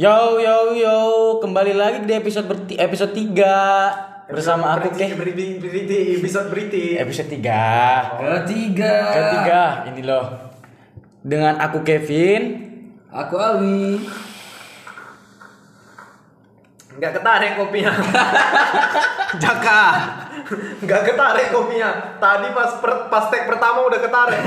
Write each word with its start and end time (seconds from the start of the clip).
Yo 0.00 0.40
yo 0.40 0.72
yo, 0.72 0.96
kembali 1.44 1.76
lagi 1.76 2.08
di 2.08 2.16
episode 2.16 2.48
berti 2.48 2.72
episode 2.80 3.12
3 3.12 4.32
bersama 4.32 4.72
aku 4.72 4.96
Ke 4.96 5.12
beriti, 5.12 5.60
beriti, 5.60 6.16
episode 6.16 6.48
beriti. 6.48 6.96
episode 6.96 7.28
3. 7.28 7.36
Ketiga. 7.36 8.94
Ketiga 9.12 9.62
ini 9.92 10.00
loh. 10.00 10.24
Dengan 11.20 11.60
aku 11.60 11.84
Kevin. 11.84 12.64
Aku 13.12 13.36
Awi. 13.36 14.00
Enggak 16.96 17.20
ketarik 17.20 17.60
kopinya. 17.60 17.92
Jaka. 19.44 19.84
Enggak 20.80 21.02
ketarik 21.06 21.48
kopinya. 21.48 22.18
Tadi 22.18 22.48
pas 22.50 22.70
per, 22.78 23.06
pas 23.06 23.24
tag 23.26 23.46
pertama 23.46 23.86
udah 23.86 23.98
ketarik. 23.98 24.40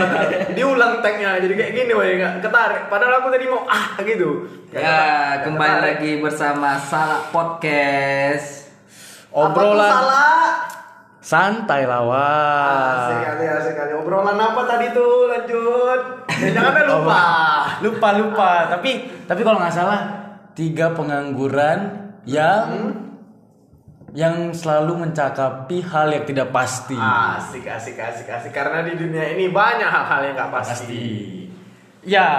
Diulang 0.51 0.99
tagnya 0.99 1.39
jadi 1.39 1.53
kayak 1.53 1.71
gini 1.73 1.91
woy 1.91 2.19
enggak 2.19 2.43
ketarik. 2.43 2.83
Padahal 2.87 3.19
aku 3.19 3.27
tadi 3.29 3.45
mau 3.47 3.63
ah 3.65 3.95
gitu. 3.99 4.45
Nggak 4.69 4.81
Ya, 4.81 4.91
ketarik, 4.91 5.37
kembali 5.43 5.63
nggak 5.63 5.79
ketarik. 5.79 5.95
lagi 5.95 6.11
bersama 6.19 6.69
Salak 6.77 7.23
Podcast. 7.29 8.47
Apa 9.29 9.49
tuh 9.49 9.49
Obrolan 9.65 9.89
salah? 9.89 10.41
santai 11.23 11.81
Asik 11.81 11.89
lawan. 11.89 13.23
kali, 13.23 13.45
asik 13.47 13.73
kali. 13.73 13.91
Obrolan 13.95 14.35
apa 14.35 14.61
tadi 14.67 14.91
tuh? 14.91 15.31
Lanjut. 15.31 15.99
Ya, 16.27 16.49
jangan 16.51 16.83
lupa. 16.83 17.23
Lupa 17.79 18.09
lupa, 18.13 18.51
tapi 18.67 18.91
tapi 19.23 19.41
kalau 19.41 19.57
nggak 19.57 19.71
salah 19.71 20.01
tiga 20.51 20.91
pengangguran 20.91 21.79
yang 22.23 22.91
yang 24.13 24.53
selalu 24.53 25.09
mencakapi 25.09 25.81
hal 25.83 26.07
yang 26.07 26.23
tidak 26.23 26.53
pasti. 26.53 26.93
Asik, 26.93 27.65
asik, 27.65 27.97
asik, 27.97 28.29
asik. 28.29 28.53
Karena 28.53 28.85
di 28.85 28.93
dunia 28.93 29.33
ini 29.33 29.49
banyak 29.49 29.89
hal-hal 29.89 30.21
yang 30.21 30.35
nggak 30.37 30.53
pasti. 30.53 31.05
Ya, 32.05 32.29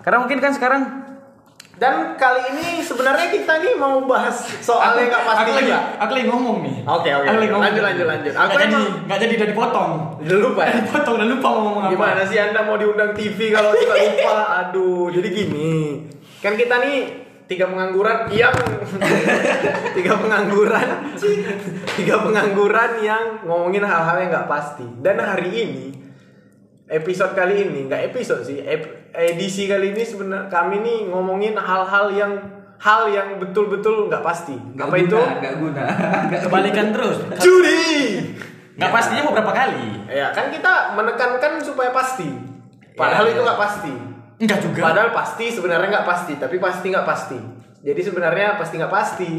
karena 0.00 0.22
mungkin 0.22 0.38
kan 0.38 0.54
sekarang 0.54 0.82
Dan 1.76 2.16
kali 2.16 2.56
ini 2.56 2.80
sebenarnya 2.80 3.28
kita 3.28 3.60
nih 3.60 3.76
mau 3.76 4.00
bahas 4.08 4.48
soal 4.64 4.96
yang 4.96 5.12
nggak 5.12 5.24
pasti 5.28 5.42
aku 5.44 5.52
lagi, 5.60 5.72
aku 5.76 6.12
lagi 6.16 6.26
ngomong 6.32 6.56
nih. 6.64 6.74
Oke, 6.88 7.08
oke. 7.12 7.28
Aku 7.28 7.36
lagi 7.36 7.50
ngomong. 7.52 7.66
Lanjut, 7.68 7.82
lanjut, 7.84 8.06
lanjut. 8.08 8.32
Aku 8.32 8.52
jadi, 8.56 8.64
emang- 8.72 8.96
nggak 9.04 9.18
jadi 9.20 9.32
udah 9.36 9.48
dipotong. 9.52 9.90
Udah 10.24 10.36
lupa 10.40 10.62
ya? 10.64 10.72
Dipotong 10.88 11.16
dan 11.20 11.28
lupa 11.28 11.48
mau 11.52 11.60
ngomong 11.68 11.82
apa. 11.84 11.92
Gimana 11.92 12.22
sih 12.24 12.38
anda 12.40 12.60
mau 12.64 12.80
diundang 12.80 13.12
TV 13.12 13.52
kalau 13.52 13.76
suka 13.76 13.92
lupa? 13.92 14.36
Aduh, 14.64 15.12
jadi 15.12 15.28
gini. 15.28 16.00
Kan 16.40 16.56
kita 16.56 16.80
nih 16.80 17.25
tiga 17.46 17.64
pengangguran 17.64 18.26
yang 18.28 18.50
tiga 19.96 20.12
pengangguran 20.14 20.88
tiga 21.94 22.16
pengangguran 22.18 22.92
yang 23.00 23.24
ngomongin 23.42 23.82
hal-hal 23.82 24.16
yang 24.18 24.30
nggak 24.30 24.46
pasti 24.46 24.82
dan 24.98 25.16
hari 25.16 25.50
ini 25.52 25.86
episode 26.86 27.32
kali 27.32 27.64
ini 27.64 27.86
nggak 27.86 28.10
episode 28.10 28.42
sih 28.42 28.58
ep- 28.58 29.10
edisi 29.12 29.66
kali 29.66 29.90
ini 29.90 30.02
sebenarnya 30.02 30.46
kami 30.46 30.80
nih 30.80 30.98
ngomongin 31.06 31.54
hal-hal 31.54 32.10
yang 32.10 32.32
hal 32.76 33.08
yang 33.08 33.38
betul-betul 33.38 34.06
nggak 34.06 34.20
pasti 34.20 34.52
Nggak 34.52 34.84
apa 34.84 34.92
guna, 34.92 35.02
itu 35.02 35.16
Nggak 35.40 35.54
guna. 35.56 35.82
Nggak 36.28 36.40
Kebalikan 36.44 36.86
terus. 36.92 37.16
judi 37.38 38.20
Nggak 38.76 38.90
pastinya 38.92 39.22
mau 39.22 39.32
berapa 39.32 39.54
kali? 39.54 39.88
ya 40.06 40.28
kan 40.30 40.52
kita 40.52 40.92
menekankan 40.92 41.56
supaya 41.58 41.88
pasti 41.90 42.28
padahal 42.92 43.24
Iya, 43.24 43.32
itu 43.32 43.40
iya. 43.40 43.46
nggak 43.46 43.60
pasti 43.60 43.92
Enggak 44.36 44.58
juga. 44.60 44.80
Padahal 44.92 45.10
pasti 45.16 45.48
sebenarnya 45.48 45.88
nggak 45.88 46.08
pasti, 46.08 46.32
tapi 46.36 46.56
pasti 46.60 46.86
nggak 46.92 47.06
pasti. 47.08 47.38
Jadi 47.86 48.00
sebenarnya 48.02 48.60
pasti 48.60 48.74
nggak 48.76 48.92
pasti, 48.92 49.30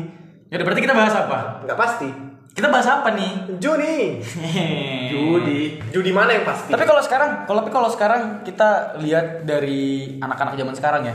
Ya 0.47 0.63
berarti 0.63 0.79
kita 0.79 0.95
bahas 0.95 1.11
apa? 1.11 1.61
nggak 1.67 1.79
pasti. 1.79 2.09
Kita 2.57 2.73
bahas 2.73 2.89
apa 2.89 3.13
nih? 3.13 3.61
Juni, 3.61 4.17
judi, 5.13 5.77
judi 5.93 6.09
mana 6.09 6.33
yang 6.33 6.41
pasti? 6.47 6.73
Tapi 6.73 6.89
kalau 6.89 7.03
sekarang, 7.05 7.45
kalau 7.45 7.61
tapi 7.61 7.69
kalau 7.69 7.89
sekarang 7.93 8.21
kita 8.41 8.97
lihat 8.97 9.45
dari 9.45 10.17
anak-anak 10.17 10.57
zaman 10.57 10.73
sekarang 10.73 11.05
ya, 11.05 11.13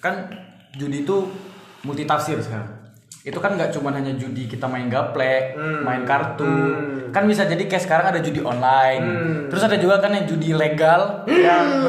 kan 0.00 0.32
judi 0.72 1.04
itu 1.04 1.28
multi 1.84 2.08
tafsir 2.08 2.40
sekarang. 2.40 2.79
Itu 3.20 3.36
kan 3.36 3.52
nggak 3.52 3.68
cuma 3.70 3.92
hanya 3.92 4.16
judi 4.16 4.48
kita 4.48 4.64
main 4.64 4.88
gaple, 4.88 5.52
Hmm. 5.52 5.84
main 5.84 6.02
kartu, 6.02 6.48
Hmm. 6.48 7.12
kan 7.12 7.28
bisa 7.28 7.44
jadi 7.44 7.60
kayak 7.62 7.84
sekarang 7.84 8.06
ada 8.08 8.18
judi 8.18 8.40
online. 8.40 9.02
Hmm. 9.02 9.40
Terus 9.46 9.60
ada 9.62 9.76
juga 9.76 10.00
kan 10.00 10.08
yang 10.10 10.24
judi 10.24 10.52
legal 10.52 11.20
yang 11.26 11.84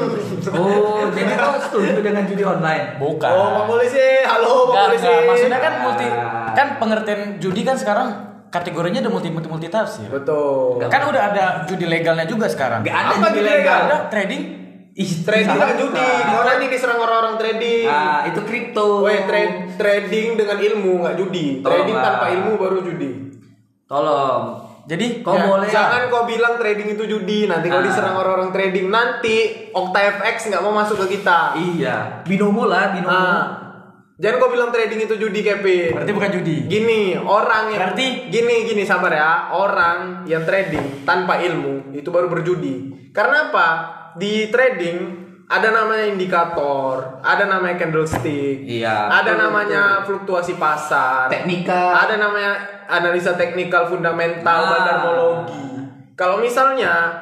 Oh, 0.52 1.08
jadi 1.09 1.31
kau 1.34 1.56
setuju 1.58 2.03
dengan 2.03 2.28
judi 2.28 2.44
online? 2.44 3.00
bukan. 3.00 3.31
Oh, 3.31 3.47
Pak 3.53 3.66
Polisi, 3.66 4.08
halo 4.22 4.68
Pak 4.68 4.72
Nggak, 4.72 4.86
Polisi. 4.90 5.08
nggak. 5.08 5.24
maksudnya 5.25 5.59
kan 5.59 5.74
multi 5.81 6.08
Ah. 6.09 6.52
kan 6.52 6.68
pengertian 6.78 7.22
judi 7.38 7.64
kan 7.64 7.75
sekarang 7.75 8.08
kategorinya 8.52 9.00
udah 9.00 9.12
multi 9.14 9.30
multi 9.31 9.47
multi 9.47 9.68
tafsir. 9.68 10.12
Betul. 10.12 10.84
Kan 10.84 11.08
udah 11.08 11.31
ada 11.31 11.44
judi 11.64 11.88
legalnya 11.88 12.28
juga 12.28 12.44
sekarang. 12.46 12.84
Nggak 12.84 12.91
ada 12.97 13.08
Apa 13.09 13.28
judi 13.30 13.40
judi 13.40 13.47
legal. 13.47 13.56
legal? 13.56 13.80
Ada 13.88 13.97
trading. 14.09 14.44
Ih, 14.91 15.24
Trading 15.24 15.56
nggak 15.56 15.75
judi. 15.78 16.03
Orang 16.29 16.56
ini 16.59 16.68
diserang 16.68 17.00
orang-orang 17.00 17.40
trading. 17.40 17.88
Ah, 17.88 18.28
itu 18.28 18.44
kripto. 18.44 19.02
Woi, 19.02 19.24
trade 19.24 19.79
trading 19.79 20.35
dengan 20.35 20.59
ilmu 20.59 21.00
nggak 21.00 21.16
judi. 21.16 21.46
Trading 21.59 21.96
Tolonglah. 21.96 22.03
tanpa 22.03 22.25
ilmu 22.29 22.52
baru 22.59 22.78
judi. 22.81 23.12
Tolong. 23.88 24.44
Jadi 24.81 25.22
Kau 25.22 25.38
Ya, 25.38 25.46
boleh 25.46 25.69
Jangan 25.69 26.09
kau 26.09 26.25
bilang 26.25 26.57
trading 26.57 26.90
itu 26.90 27.03
judi. 27.06 27.46
Nanti 27.46 27.69
kau 27.69 27.79
Ah. 27.79 27.85
diserang 27.85 28.18
orang-orang 28.18 28.52
trading. 28.52 28.90
Nanti 28.90 29.35
OctaFX 29.72 30.50
nggak 30.50 30.59
mau 30.59 30.74
masuk 30.74 31.00
ke 31.00 31.16
kita. 31.16 31.56
Iya. 31.56 32.25
Binomo 32.25 32.66
lah, 32.66 32.91
binomo. 32.91 33.13
Ah. 33.13 33.44
Jangan 34.18 34.38
kau 34.38 34.52
bilang 34.52 34.69
trading 34.69 35.02
itu 35.02 35.16
judi, 35.18 35.40
Kevin. 35.40 35.96
berarti 35.96 36.12
bukan 36.12 36.31
judi. 36.31 36.56
Gini, 36.68 37.16
orang 37.16 37.72
yang 37.72 37.90
Berarti- 37.90 38.28
gini 38.28 38.56
gini 38.66 38.84
sabar 38.84 39.09
ya. 39.09 39.31
Orang 39.52 40.25
yang 40.25 40.44
trading 40.44 41.02
tanpa 41.02 41.40
ilmu 41.40 41.90
itu 41.91 42.06
baru 42.08 42.28
berjudi. 42.28 42.73
Karena 43.09 43.50
apa? 43.50 43.69
Di 44.13 44.47
trading 44.47 45.22
ada 45.45 45.67
namanya 45.67 46.07
indikator, 46.07 47.19
ada 47.19 47.44
namanya 47.44 47.75
candlestick, 47.75 48.63
Iya, 48.63 49.11
ada 49.11 49.35
betul, 49.35 49.41
namanya 49.44 49.81
fluktuasi 50.07 50.55
pasar, 50.55 51.27
Teknika. 51.27 52.07
ada 52.07 52.16
namanya 52.16 52.55
analisa 52.88 53.35
teknikal 53.35 53.83
fundamental, 53.83 54.47
Ah. 54.57 54.69
bandarmologi. 54.72 55.67
Kalau 56.16 56.39
misalnya 56.39 57.19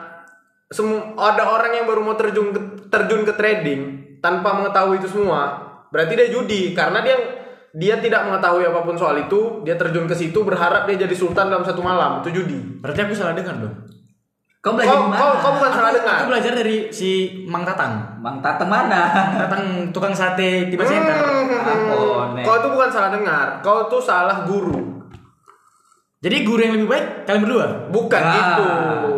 semu- 0.68 1.18
ada 1.18 1.42
orang 1.42 1.74
yang 1.74 1.90
baru 1.90 2.06
mau 2.06 2.14
terjun 2.14 2.54
ke, 2.54 2.62
terjun 2.88 3.26
ke 3.26 3.34
trading 3.34 3.82
tanpa 4.22 4.54
mengetahui 4.54 5.02
itu 5.02 5.10
semua, 5.10 5.58
berarti 5.90 6.14
dia 6.14 6.30
judi 6.30 6.78
karena 6.78 7.02
dia 7.02 7.18
dia 7.70 7.98
tidak 7.98 8.26
mengetahui 8.26 8.66
apa 8.66 8.82
pun 8.82 8.94
soal 8.94 9.18
itu, 9.20 9.62
dia 9.62 9.74
terjun 9.74 10.06
ke 10.06 10.14
situ 10.14 10.42
berharap 10.42 10.86
dia 10.86 11.06
jadi 11.06 11.14
sultan 11.14 11.50
dalam 11.50 11.62
satu 11.62 11.82
malam, 11.82 12.22
itu 12.22 12.42
judi. 12.42 12.58
Berarti 12.82 13.06
aku 13.06 13.14
salah 13.14 13.34
dengar 13.34 13.58
dong. 13.58 13.74
Kau 14.60 14.76
belajar 14.76 14.92
Kau, 14.92 15.08
di 15.08 15.12
mana? 15.16 15.20
kau, 15.24 15.32
kau 15.40 15.52
bukan 15.56 15.72
salah 15.72 15.92
dengar. 15.96 16.16
Aku 16.20 16.28
belajar 16.28 16.52
dari 16.52 16.78
si 16.92 17.10
Mang 17.48 17.64
Tatang. 17.64 17.94
Bang 18.20 18.44
Tatang 18.44 18.68
mana? 18.68 19.08
Tatang 19.40 19.64
tukang 19.96 20.12
sate 20.12 20.68
tiba 20.68 20.84
center. 20.84 21.16
Ampun, 21.16 22.36
Nek. 22.36 22.44
Kau 22.44 22.56
itu 22.60 22.68
bukan 22.68 22.90
salah 22.92 23.16
dengar, 23.16 23.64
kau 23.64 23.88
tuh 23.88 24.04
salah 24.04 24.44
guru. 24.44 25.00
Jadi 26.20 26.44
guru 26.44 26.60
yang 26.60 26.76
lebih 26.76 26.92
baik 26.92 27.06
kalian 27.24 27.42
berdua. 27.48 27.66
Bukan 27.88 28.20
Ah. 28.20 28.34
gitu, 28.36 28.68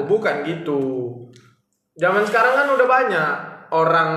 bukan 0.06 0.36
gitu. 0.46 0.82
Zaman 1.98 2.22
sekarang 2.22 2.54
kan 2.54 2.68
udah 2.70 2.86
banyak 2.88 3.32
orang 3.74 4.10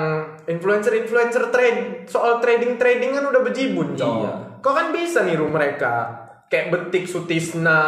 influencer-influencer 0.44 1.48
trade 1.48 2.04
soal 2.04 2.36
trading-trading 2.36 3.16
kan 3.16 3.24
udah 3.24 3.40
bejibun. 3.40 3.96
Iya. 3.96 4.60
Kau 4.60 4.76
kan 4.76 4.92
bisa 4.92 5.24
niru 5.24 5.48
mereka. 5.48 6.20
Kayak 6.52 6.68
Betik 6.68 7.08
Sutisna, 7.08 7.80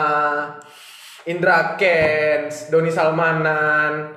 Indra 1.27 1.75
Kens, 1.75 2.71
Doni 2.71 2.89
Salmanan. 2.89 4.15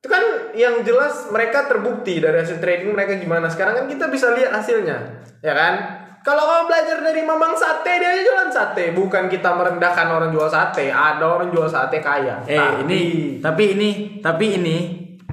Itu 0.00 0.08
kan 0.08 0.24
yang 0.56 0.80
jelas 0.80 1.28
mereka 1.28 1.68
terbukti 1.68 2.16
dari 2.16 2.40
hasil 2.40 2.56
trading 2.56 2.96
mereka 2.96 3.20
gimana. 3.20 3.52
Sekarang 3.52 3.84
kan 3.84 3.86
kita 3.86 4.08
bisa 4.08 4.32
lihat 4.32 4.56
hasilnya, 4.56 5.20
ya 5.44 5.52
kan? 5.52 5.74
Kalau 6.24 6.42
kau 6.42 6.66
belajar 6.66 7.06
dari 7.06 7.22
Mamang 7.22 7.54
Sate, 7.54 8.02
dia 8.02 8.10
aja 8.10 8.18
jualan 8.18 8.50
sate. 8.50 8.90
Bukan 8.90 9.30
kita 9.30 9.54
merendahkan 9.54 10.10
orang 10.10 10.34
jual 10.34 10.50
sate. 10.50 10.90
Ada 10.90 11.22
orang 11.22 11.54
jual 11.54 11.70
sate 11.70 12.02
kaya. 12.02 12.42
Eh 12.50 12.58
Tapi- 12.58 12.82
ini 12.82 13.00
tapi 13.38 13.64
ini 13.78 13.88
tapi 14.18 14.58
ini 14.58 14.76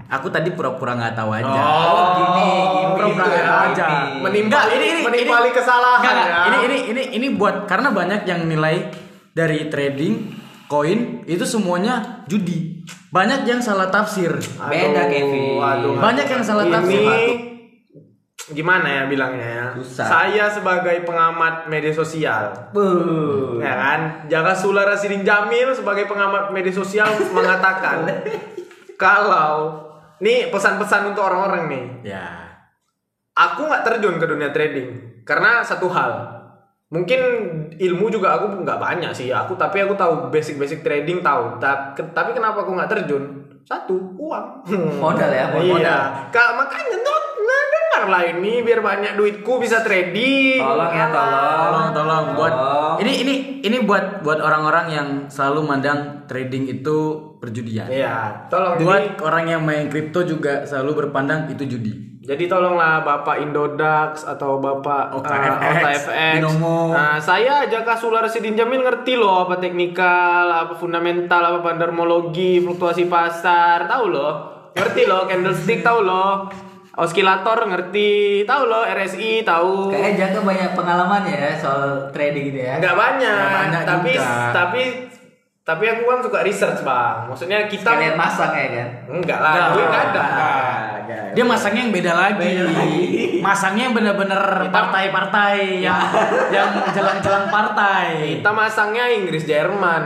aku 0.05 0.29
tadi 0.29 0.53
pura-pura 0.53 0.93
nggak 0.93 1.17
tahu 1.17 1.33
aja. 1.33 1.49
Oh, 1.65 2.05
gini, 2.13 2.29
gini. 2.29 2.53
Pura-pura 2.93 3.09
gitu 3.09 3.21
nggak 3.25 3.41
ya, 3.41 3.49
tahu 3.49 3.61
aja. 3.73 3.85
Nggak, 4.21 4.63
ini, 4.69 4.85
ini, 4.85 5.01
menimpali 5.01 5.49
ini- 5.49 5.57
kesalahan, 5.57 6.13
ya. 6.13 6.37
Ini 6.45 6.57
ini 6.61 6.77
ini 6.93 7.03
ini 7.17 7.27
buat 7.33 7.65
karena 7.65 7.89
banyak 7.89 8.21
yang 8.29 8.45
nilai 8.45 8.93
dari 9.33 9.65
trading 9.73 10.42
koin 10.73 11.21
itu 11.29 11.45
semuanya 11.45 12.25
judi. 12.25 12.81
Banyak 13.13 13.45
yang 13.45 13.61
salah 13.61 13.93
tafsir. 13.93 14.33
Beda, 14.57 15.05
Kevin. 15.05 15.61
Banyak 16.01 16.25
yang 16.25 16.41
salah 16.41 16.65
tafsir, 16.65 16.97
Ini 16.97 17.05
Pak. 17.05 17.21
gimana 18.57 18.87
ya 18.89 19.03
bilangnya 19.05 19.49
ya? 19.53 19.65
Susah. 19.77 20.05
Saya 20.09 20.45
sebagai 20.49 21.05
pengamat 21.05 21.69
media 21.69 21.93
sosial, 21.93 22.73
Buh. 22.73 23.61
ya 23.61 23.69
kan? 23.69 24.01
Jaga 24.25 24.57
Sula 24.57 24.89
Rasidin 24.89 25.21
Jamil 25.21 25.77
sebagai 25.77 26.09
pengamat 26.09 26.49
media 26.49 26.73
sosial 26.73 27.05
mengatakan 27.31 28.09
kalau 29.03 29.77
nih 30.17 30.49
pesan-pesan 30.49 31.13
untuk 31.13 31.21
orang-orang 31.21 31.69
nih. 31.69 31.85
Ya. 32.17 32.25
Aku 33.37 33.69
nggak 33.69 33.85
terjun 33.85 34.17
ke 34.17 34.25
dunia 34.25 34.49
trading 34.49 35.21
karena 35.21 35.61
satu 35.61 35.85
hal. 35.93 36.42
Mungkin 36.93 37.21
ilmu 37.73 38.05
juga 38.07 38.37
aku 38.37 38.61
nggak 38.61 38.77
banyak 38.77 39.09
sih. 39.11 39.33
Aku 39.33 39.57
tapi 39.57 39.81
aku 39.81 39.97
tahu 39.97 40.29
basic-basic 40.29 40.85
trading 40.85 41.25
tahu. 41.25 41.57
Ta- 41.57 41.97
Tapi 41.97 42.31
kenapa 42.31 42.61
aku 42.61 42.77
nggak 42.77 42.85
terjun? 42.87 43.49
Satu 43.65 43.97
uang. 44.13 44.45
Modal 45.01 45.31
ya, 45.33 45.49
modal. 45.49 45.81
Iya. 45.81 46.29
Kak, 46.29 46.49
makanya 46.53 47.01
tuh 47.01 47.17
nah, 47.41 47.63
kan 47.65 47.83
Bayarlah 48.03 48.35
ini 48.35 48.59
biar 48.61 48.83
banyak 48.83 49.15
duitku 49.15 49.57
bisa 49.57 49.79
trading. 49.79 50.59
Tolong 50.59 50.91
ya, 50.91 51.07
tolong. 51.07 51.55
Tolong 51.63 51.87
tolong 51.95 52.25
buat 52.35 52.53
Tolong. 52.53 52.95
ini 52.99 53.13
ini 53.23 53.33
ini 53.63 53.77
buat 53.81 54.19
buat 54.21 54.37
orang-orang 54.37 54.85
yang 54.91 55.07
selalu 55.31 55.63
mandang 55.63 56.27
trading 56.27 56.67
itu 56.67 56.97
perjudian. 57.43 57.85
Iya, 57.85 58.47
tolong 58.47 58.79
Buat 58.79 59.19
jadi, 59.19 59.19
orang 59.19 59.45
yang 59.45 59.61
main 59.61 59.85
kripto 59.85 60.23
juga 60.23 60.63
selalu 60.63 61.03
berpandang 61.03 61.51
itu 61.51 61.67
judi. 61.67 61.93
jadi 62.23 62.47
tolonglah 62.47 63.03
Bapak 63.03 63.35
Indodax 63.37 64.23
atau 64.23 64.55
Bapak 64.55 65.11
OKFX, 65.11 65.43
eh, 65.43 65.75
OKFX. 65.75 66.33
Binomo. 66.39 66.95
Nah, 66.95 67.19
saya 67.19 67.67
Jaka 67.67 67.93
Sular 67.93 68.23
Sidin 68.25 68.55
Jamil 68.55 68.79
ngerti 68.79 69.19
loh 69.19 69.43
apa 69.43 69.59
teknikal, 69.59 70.47
apa 70.47 70.71
fundamental, 70.73 71.43
apa 71.43 71.59
pandermologi, 71.59 72.63
fluktuasi 72.63 73.11
pasar, 73.11 73.83
tahu 73.85 74.07
loh. 74.07 74.33
Ngerti 74.71 75.03
loh 75.03 75.27
candlestick 75.27 75.83
tahu 75.83 75.99
loh. 76.01 76.47
Oskilator 76.93 77.65
ngerti, 77.65 78.45
tahu 78.45 78.69
loh 78.69 78.85
RSI 78.85 79.41
tahu. 79.41 79.89
Kayaknya 79.89 80.29
Jaka 80.29 80.39
banyak 80.45 80.71
pengalaman 80.71 81.25
ya 81.25 81.57
soal 81.57 82.07
trading 82.13 82.53
gitu 82.53 82.59
ya. 82.63 82.77
Enggak 82.77 82.95
banyak, 82.95 83.33
Nggak 83.35 83.59
banyak 83.59 83.83
tapi 83.83 84.11
juga. 84.13 84.31
tapi 84.53 84.81
tapi 85.63 85.87
aku 85.87 86.03
kan 86.03 86.19
suka 86.19 86.43
research, 86.43 86.83
Bang. 86.83 87.31
Maksudnya 87.31 87.71
kita 87.71 87.95
Sekalian 87.95 88.19
masang 88.19 88.51
ya 88.51 88.67
kan. 88.67 88.89
enggak 89.07 89.39
lah, 89.39 89.71
gue 89.71 89.83
enggak 89.87 90.05
ada. 90.11 90.23
Dia 91.31 91.45
masangnya 91.47 91.81
yang 91.87 91.93
beda 91.95 92.13
lagi. 92.13 92.51
Masangnya 93.39 93.83
yang 93.87 93.95
bener-bener 93.95 94.43
partai-partai 94.67 95.79
yang 95.79 95.99
yang 96.51 96.67
jelang-jelang 96.91 97.47
partai. 97.47 98.39
Kita 98.43 98.51
masangnya 98.51 99.07
Inggris 99.07 99.47
Jerman. 99.47 100.03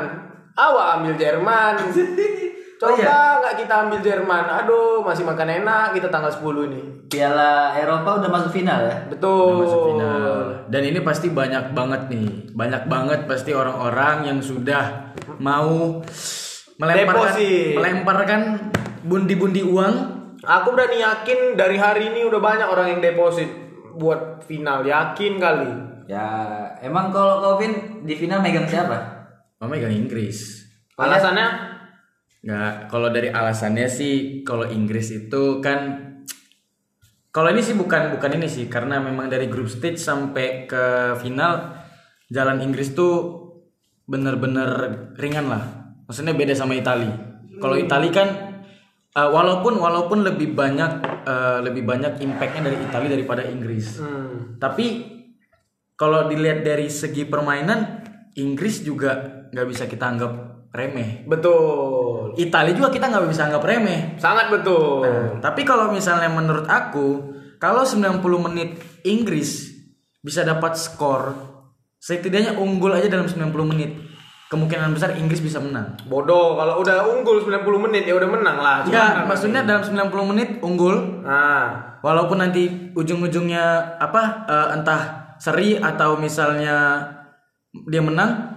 Awak 0.54 0.88
ambil 1.02 1.14
Jerman. 1.18 1.74
Coba 2.78 2.94
Oh, 2.94 2.98
iya? 3.02 3.42
nggak 3.42 3.56
kita 3.58 3.74
ambil 3.86 4.00
Jerman? 4.06 4.46
Aduh, 4.46 5.02
masih 5.02 5.26
makan 5.26 5.50
enak 5.50 5.98
kita 5.98 6.14
tanggal 6.14 6.30
10 6.30 6.70
ini. 6.70 6.82
Piala 7.10 7.74
Eropa 7.74 8.22
udah 8.22 8.30
masuk 8.30 8.54
final 8.54 8.86
ya. 8.86 8.96
Betul. 9.10 9.66
Masuk 9.66 9.82
final. 9.90 10.32
Dan 10.70 10.82
ini 10.86 11.00
pasti 11.02 11.28
banyak 11.34 11.74
banget 11.74 12.02
nih, 12.14 12.54
banyak 12.54 12.84
banget 12.86 13.20
pasti 13.26 13.52
orang-orang 13.58 14.30
yang 14.30 14.40
sudah 14.44 15.10
mau 15.42 16.04
melemparkan, 16.78 17.34
Deposit. 17.34 17.74
melemparkan 17.74 18.42
bundi-bundi 19.02 19.66
uang. 19.66 19.96
Aku 20.38 20.70
berani 20.78 21.02
yakin 21.02 21.58
dari 21.58 21.82
hari 21.82 22.14
ini 22.14 22.30
udah 22.30 22.38
banyak 22.38 22.68
orang 22.70 22.94
yang 22.94 23.02
deposit 23.02 23.50
buat 23.98 24.46
final. 24.46 24.86
Yakin 24.86 25.42
kali. 25.42 25.72
Ya, 26.06 26.30
emang 26.80 27.10
kalau 27.10 27.58
Kevin 27.58 28.06
di 28.06 28.14
final 28.14 28.40
megang 28.40 28.70
siapa? 28.70 28.96
Oh 29.58 29.66
megang 29.66 29.90
Inggris. 29.90 30.62
Alasannya? 30.94 31.77
Nggak, 32.48 32.88
kalau 32.88 33.12
dari 33.12 33.28
alasannya 33.28 33.92
sih, 33.92 34.48
kalau 34.48 34.64
Inggris 34.64 35.12
itu 35.12 35.60
kan, 35.60 36.00
kalau 37.36 37.52
ini 37.52 37.60
sih 37.60 37.76
bukan 37.76 38.16
bukan 38.16 38.40
ini 38.40 38.48
sih, 38.48 38.72
karena 38.72 39.04
memang 39.04 39.28
dari 39.28 39.52
group 39.52 39.68
stage 39.68 40.00
sampai 40.00 40.64
ke 40.64 41.12
final, 41.20 41.76
jalan 42.32 42.64
Inggris 42.64 42.96
tuh 42.96 43.36
bener-bener 44.08 45.12
ringan 45.20 45.52
lah. 45.52 45.92
Maksudnya 46.08 46.32
beda 46.32 46.56
sama 46.56 46.80
Itali. 46.80 47.12
Kalau 47.60 47.76
Itali 47.76 48.16
kan, 48.16 48.32
uh, 49.12 49.28
walaupun 49.28 49.76
walaupun 49.84 50.24
lebih 50.24 50.56
banyak 50.56 51.04
uh, 51.28 51.60
lebih 51.60 51.84
banyak 51.84 52.16
impactnya 52.24 52.72
dari 52.72 52.78
Itali 52.80 53.08
daripada 53.12 53.44
Inggris. 53.44 54.00
Hmm. 54.00 54.56
Tapi 54.56 55.18
kalau 56.00 56.32
dilihat 56.32 56.64
dari 56.64 56.88
segi 56.88 57.28
permainan, 57.28 58.08
Inggris 58.40 58.88
juga 58.88 59.44
nggak 59.52 59.68
bisa 59.68 59.84
kita 59.84 60.06
anggap 60.16 60.32
remeh. 60.72 61.28
Betul. 61.28 62.07
Italia 62.36 62.74
juga 62.74 62.90
kita 62.90 63.08
nggak 63.08 63.28
bisa 63.28 63.46
anggap 63.46 63.64
remeh. 63.64 64.18
Sangat 64.18 64.50
betul. 64.50 65.02
Nah, 65.02 65.40
tapi 65.40 65.62
kalau 65.62 65.88
misalnya 65.88 66.28
menurut 66.28 66.66
aku, 66.66 67.32
kalau 67.56 67.82
90 67.82 68.20
menit 68.42 68.76
Inggris 69.02 69.72
bisa 70.20 70.42
dapat 70.42 70.76
skor, 70.76 71.32
setidaknya 71.98 72.54
unggul 72.54 72.92
aja 72.92 73.08
dalam 73.08 73.26
90 73.26 73.48
menit. 73.66 73.92
Kemungkinan 74.48 74.96
besar 74.96 75.12
Inggris 75.14 75.40
bisa 75.40 75.60
menang. 75.60 76.00
Bodoh, 76.08 76.56
kalau 76.56 76.80
udah 76.80 77.04
unggul 77.06 77.44
90 77.44 77.62
menit 77.82 78.04
ya 78.04 78.16
udah 78.16 78.30
menang 78.30 78.58
lah. 78.58 78.76
Cuma 78.82 78.92
Ya, 78.92 79.04
kan- 79.14 79.28
maksudnya 79.28 79.62
dalam 79.62 79.84
90 79.84 80.24
menit 80.26 80.50
unggul, 80.60 81.20
Nah, 81.20 82.00
walaupun 82.00 82.40
nanti 82.40 82.64
ujung-ujungnya 82.92 83.64
apa 84.00 84.48
eh, 84.48 84.68
entah 84.72 85.02
seri 85.36 85.76
atau 85.76 86.16
misalnya 86.16 87.04
dia 87.86 88.00
menang, 88.00 88.57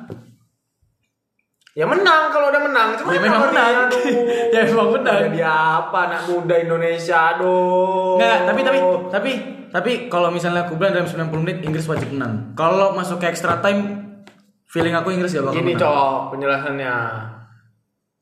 ya 1.73 1.85
menang 1.85 2.29
kalau 2.29 2.51
udah 2.51 2.63
menang. 2.63 2.89
Cuma 2.95 3.11
ya 3.11 3.21
memang 3.21 3.41
dia, 3.41 3.49
menang. 3.49 3.75
aduh, 3.87 4.03
ya 4.55 4.61
memang 4.67 4.89
menang. 4.93 5.19
Jadi 5.27 5.41
apa 5.43 5.99
anak 6.05 6.23
muda 6.27 6.55
Indonesia 6.57 7.19
aduh. 7.31 8.19
Enggak, 8.19 8.39
tapi 8.45 8.61
tapi 8.61 8.79
tapi 9.09 9.31
tapi 9.71 9.91
kalau 10.07 10.29
misalnya 10.29 10.67
aku 10.67 10.75
bilang 10.75 10.95
dalam 10.95 11.07
90 11.07 11.31
menit 11.41 11.59
Inggris 11.63 11.87
wajib 11.87 12.11
menang. 12.11 12.53
Kalau 12.53 12.93
masuk 12.93 13.19
ke 13.19 13.27
extra 13.27 13.59
time 13.59 14.03
feeling 14.67 14.93
aku 14.93 15.11
Inggris 15.11 15.31
gak 15.31 15.45
bakal 15.45 15.57
Gini 15.57 15.73
menang. 15.73 15.83
cok 15.83 16.19
penjelasannya. 16.31 16.95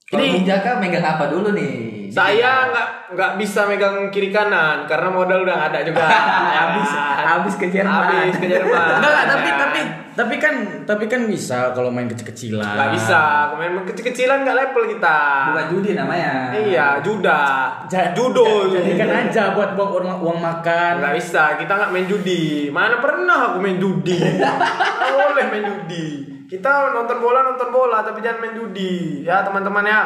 Ini- 0.09 0.33
Bung 0.33 0.45
Jaka 0.45 0.71
megang 0.79 1.05
apa 1.05 1.25
dulu 1.29 1.53
nih? 1.53 1.75
Saya 2.09 2.69
nggak 2.69 2.89
nggak 3.11 3.33
bisa 3.37 3.65
megang 3.65 4.09
kiri 4.09 4.29
kanan 4.29 4.85
karena 4.85 5.09
modal 5.09 5.43
udah 5.43 5.59
ada 5.65 5.81
juga. 5.81 6.05
Habis- 6.59 6.97
habis 7.19 7.55
ke 7.55 7.67
Jerman. 7.69 8.09
Habis 8.25 8.37
ke 8.37 8.47
Jerman. 8.47 8.89
Enggak, 8.99 9.11
enggak, 9.11 9.27
tapi 9.29 9.49
tapi 9.53 9.81
tapi 10.11 10.35
kan 10.37 10.55
tapi 10.83 11.05
kan 11.07 11.21
bisa 11.25 11.71
kalau 11.71 11.89
main 11.89 12.07
kecil-kecilan. 12.07 12.65
nggak 12.65 12.91
bisa. 12.91 13.21
Main 13.55 13.85
kecil-kecilan 13.85 14.39
nggak 14.43 14.57
level 14.59 14.85
kita. 14.89 15.19
Bukan 15.49 15.67
judi 15.71 15.91
namanya. 15.93 16.51
Iya, 16.51 16.87
juda. 17.01 17.41
Ja- 17.87 18.11
Judo. 18.13 18.45
ja- 18.67 18.81
Jadikan 18.81 19.09
aja 19.21 19.43
buat 19.53 19.73
buang 19.73 19.91
uang, 19.95 20.19
uang 20.21 20.39
makan. 20.39 20.93
Nggak 20.99 21.15
bisa, 21.15 21.43
kita 21.57 21.71
nggak 21.71 21.91
main 21.91 22.07
judi. 22.07 22.69
Mana 22.69 22.99
pernah 22.99 23.53
aku 23.53 23.59
main 23.59 23.77
judi? 23.77 24.19
Nggak 24.99 25.13
boleh 25.15 25.45
main 25.49 25.65
judi. 25.67 26.07
Kita 26.47 26.71
nonton 26.91 27.19
bola 27.19 27.45
nonton 27.45 27.69
bola, 27.69 28.01
tapi 28.01 28.19
jangan 28.19 28.41
main 28.41 28.55
judi. 28.55 29.21
Ya 29.23 29.43
teman-teman 29.43 29.85
ya. 29.85 30.03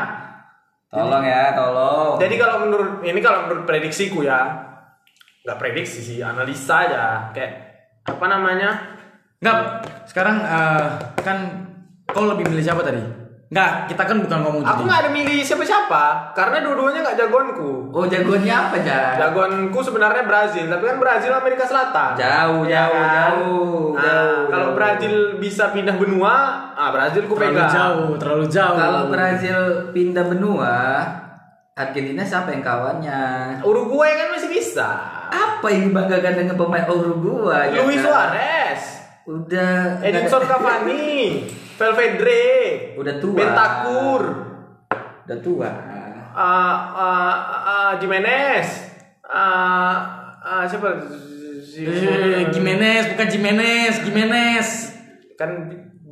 Tolong 0.92 1.24
ya, 1.24 1.56
tolong. 1.56 2.20
Jadi 2.20 2.34
kalau 2.36 2.68
menurut 2.68 3.00
ini 3.00 3.20
kalau 3.24 3.48
menurut 3.48 3.64
prediksiku 3.64 4.20
ya, 4.28 4.60
nggak 5.40 5.56
prediksi 5.56 6.04
sih, 6.04 6.20
analisa 6.20 6.84
aja. 6.84 7.32
Kayak 7.32 7.52
apa 8.04 8.26
namanya? 8.28 8.70
Enggak, 9.40 9.88
sekarang 10.04 10.44
eh, 10.44 10.88
kan 11.24 11.38
kau 12.12 12.28
lebih 12.28 12.44
milih 12.44 12.60
siapa 12.60 12.84
tadi? 12.84 13.21
Enggak, 13.52 13.84
kita 13.84 14.08
kan 14.08 14.16
bukan 14.16 14.38
ngomong 14.40 14.62
Aku 14.64 14.82
nggak 14.82 15.00
ada 15.02 15.10
milih 15.12 15.38
siapa-siapa, 15.38 16.32
karena 16.32 16.64
dua-duanya 16.64 17.04
nggak 17.04 17.18
jagoanku. 17.18 17.92
Oh 17.92 18.08
jagoannya 18.08 18.48
apa 18.50 18.76
ja? 18.80 19.00
Jagoanku 19.18 19.76
sebenarnya 19.76 20.24
Brazil, 20.24 20.64
tapi 20.66 20.82
kan 20.82 20.96
Brazil 20.96 21.28
Amerika 21.30 21.60
Selatan. 21.62 22.16
Jauh, 22.16 22.64
Ya 22.64 22.88
jauh, 22.88 22.96
kan? 22.96 23.12
jauh, 23.12 23.84
Nah, 23.92 24.00
jauh, 24.00 24.40
kalau 24.48 24.66
jauh. 24.66 24.76
Brazil 24.80 25.14
bisa 25.36 25.68
pindah 25.68 25.92
benua, 25.94 26.34
ah 26.72 26.88
Brazil 26.88 27.22
ku 27.22 27.36
Terlalu 27.36 27.52
pegang. 27.54 27.68
jauh, 27.70 28.08
terlalu 28.16 28.44
jauh. 28.48 28.72
Kalau 28.74 29.02
Brazil 29.06 29.58
pindah 29.92 30.24
benua, 30.26 30.74
Argentina 31.74 32.22
siapa 32.22 32.48
yang 32.50 32.60
kawannya? 32.60 33.20
Uruguay 33.60 34.12
kan 34.14 34.28
masih 34.30 34.48
bisa. 34.48 34.88
Apa 35.28 35.68
yang 35.68 35.88
dibanggakan 35.88 36.32
dengan 36.38 36.56
pemain 36.56 36.84
Uruguay? 36.86 37.68
Luis 37.74 38.00
Jaka? 38.00 38.08
Suarez, 38.08 38.82
Udah. 39.22 40.00
Edinson 40.00 40.40
Cavani, 40.42 41.44
Valverde, 41.78 42.71
Udah 42.96 43.14
tua. 43.16 43.36
Bentakur, 43.36 44.22
Udah 45.22 45.38
tua. 45.40 45.68
uh, 46.32 46.76
uh, 46.92 47.34
uh, 47.62 47.90
Jimenez, 47.96 48.66
uh, 49.24 49.94
uh, 50.40 50.64
siapa? 50.64 50.88
Eh, 51.72 52.52
Jimenez, 52.52 53.16
bukan 53.16 53.26
Jimenez, 53.26 53.94
Jimenez. 54.02 54.68
Kan 55.36 55.50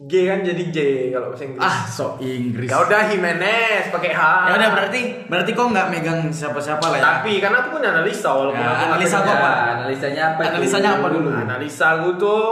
G 0.00 0.26
kan 0.26 0.40
jadi 0.42 0.64
J 0.72 0.78
kalau 1.12 1.30
bahasa 1.30 1.44
Inggris. 1.46 1.62
Ah, 1.62 1.84
so 1.84 2.18
Inggris. 2.18 2.66
Ya 2.66 2.80
udah 2.80 3.00
Jimenez 3.06 3.92
pakai 3.92 4.10
H. 4.10 4.20
Ya 4.48 4.52
udah 4.56 4.68
berarti 4.74 5.00
berarti 5.28 5.50
kok 5.52 5.66
nggak 5.70 5.86
megang 5.86 6.20
siapa-siapa 6.32 6.82
lah 6.82 6.98
ya. 6.98 7.04
Tapi 7.20 7.38
karena 7.38 7.62
aku 7.62 7.78
punya 7.78 7.94
analisa 7.94 8.28
walaupun 8.32 8.58
Ya, 8.58 8.72
aku 8.72 8.84
analisa 8.90 9.16
gua 9.20 9.30
apa? 9.30 9.46
Ya, 9.46 9.70
analisanya 9.76 10.22
apa? 10.26 10.40
itu? 10.40 10.48
Analisanya 10.50 10.90
apa 10.98 11.06
dulu? 11.12 11.28
Analisa 11.30 11.86
gue 12.00 12.14
tuh 12.16 12.42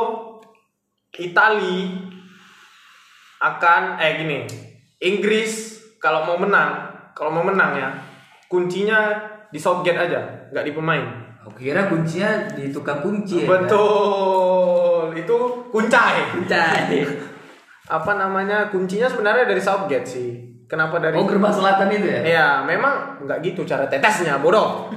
Itali 1.19 1.77
akan 3.39 3.83
eh 3.99 4.13
gini 4.19 4.39
Inggris 4.99 5.79
kalau 6.03 6.27
mau 6.27 6.39
menang 6.39 6.91
kalau 7.15 7.31
mau 7.31 7.43
menang 7.43 7.75
ya 7.75 7.89
kuncinya 8.47 9.15
di 9.49 9.59
Southgate 9.59 9.99
aja 9.99 10.21
nggak 10.51 10.65
di 10.65 10.73
pemain 10.75 11.05
Aku 11.47 11.55
kira 11.55 11.89
kuncinya 11.89 12.51
di 12.53 12.69
tukang 12.69 13.01
kunci 13.01 13.47
ya. 13.47 13.49
betul 13.49 15.15
itu 15.17 15.37
kuncai 15.71 16.35
Kuncai. 16.35 17.07
apa 17.89 18.13
namanya 18.19 18.69
kuncinya 18.69 19.09
sebenarnya 19.09 19.49
dari 19.49 19.63
Southgate 19.63 20.05
sih 20.05 20.29
kenapa 20.69 21.01
dari 21.01 21.17
Oh 21.17 21.25
gerbang 21.25 21.55
selatan 21.55 21.89
itu 21.89 22.05
ya? 22.05 22.21
ya 22.21 22.49
memang 22.67 23.23
nggak 23.25 23.39
gitu 23.41 23.65
cara 23.65 23.89
tetesnya 23.89 24.43
bodoh 24.43 24.91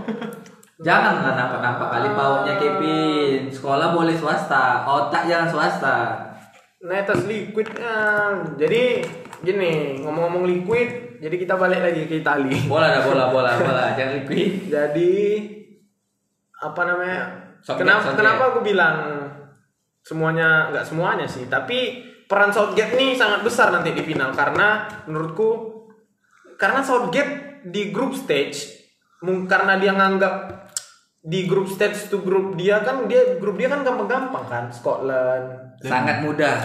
Jangan 0.81 1.21
lah 1.21 1.33
nampak-nampak 1.37 1.87
kali 1.93 2.09
pautnya 2.17 2.53
Kevin. 2.57 3.53
Sekolah 3.53 3.93
boleh 3.93 4.17
swasta, 4.17 4.81
otak 4.81 5.29
jangan 5.29 5.45
swasta. 5.45 5.97
Netes 6.81 7.21
liquidnya 7.29 7.95
jadi 8.57 9.05
gini 9.41 10.01
ngomong-ngomong 10.01 10.49
liquid 10.49 11.11
jadi 11.21 11.35
kita 11.37 11.53
balik 11.53 11.85
lagi 11.85 12.09
ke 12.09 12.25
Itali 12.25 12.65
Bola 12.65 12.89
dah 12.89 13.05
bola 13.05 13.25
bola 13.29 13.51
bola 13.61 13.93
jangan 13.93 14.25
liquid. 14.25 14.73
Jadi 14.73 15.13
apa 16.61 16.81
namanya? 16.85 17.21
Southgate, 17.61 17.81
kenapa 17.85 18.01
Southgate. 18.01 18.19
kenapa 18.21 18.43
aku 18.53 18.59
bilang 18.65 18.97
semuanya 20.01 20.73
nggak 20.73 20.85
semuanya 20.85 21.25
sih, 21.29 21.45
tapi 21.45 22.09
peran 22.25 22.49
Southgate 22.49 22.97
nih 22.97 23.13
sangat 23.13 23.45
besar 23.45 23.69
nanti 23.69 23.93
di 23.93 24.01
final 24.01 24.33
karena 24.33 24.89
menurutku 25.05 25.49
karena 26.57 26.81
Southgate 26.81 27.65
di 27.69 27.93
group 27.93 28.17
stage 28.17 28.81
karena 29.21 29.77
dia 29.77 29.93
nganggap 29.93 30.65
di 31.21 31.45
grup 31.45 31.69
stage 31.69 32.09
to 32.09 32.25
grup 32.25 32.57
dia 32.57 32.81
kan 32.81 33.05
dia 33.05 33.37
grup 33.37 33.61
dia 33.61 33.69
kan 33.69 33.85
gampang-gampang 33.85 34.45
kan 34.49 34.65
Scotland 34.73 35.70
Sangat 35.81 36.21
mudah. 36.21 36.55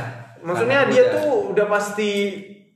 Maksudnya 0.40 0.84
Sangat 0.84 0.92
dia 0.92 1.02
mudah. 1.02 1.14
tuh 1.16 1.30
udah 1.50 1.66
pasti 1.66 2.10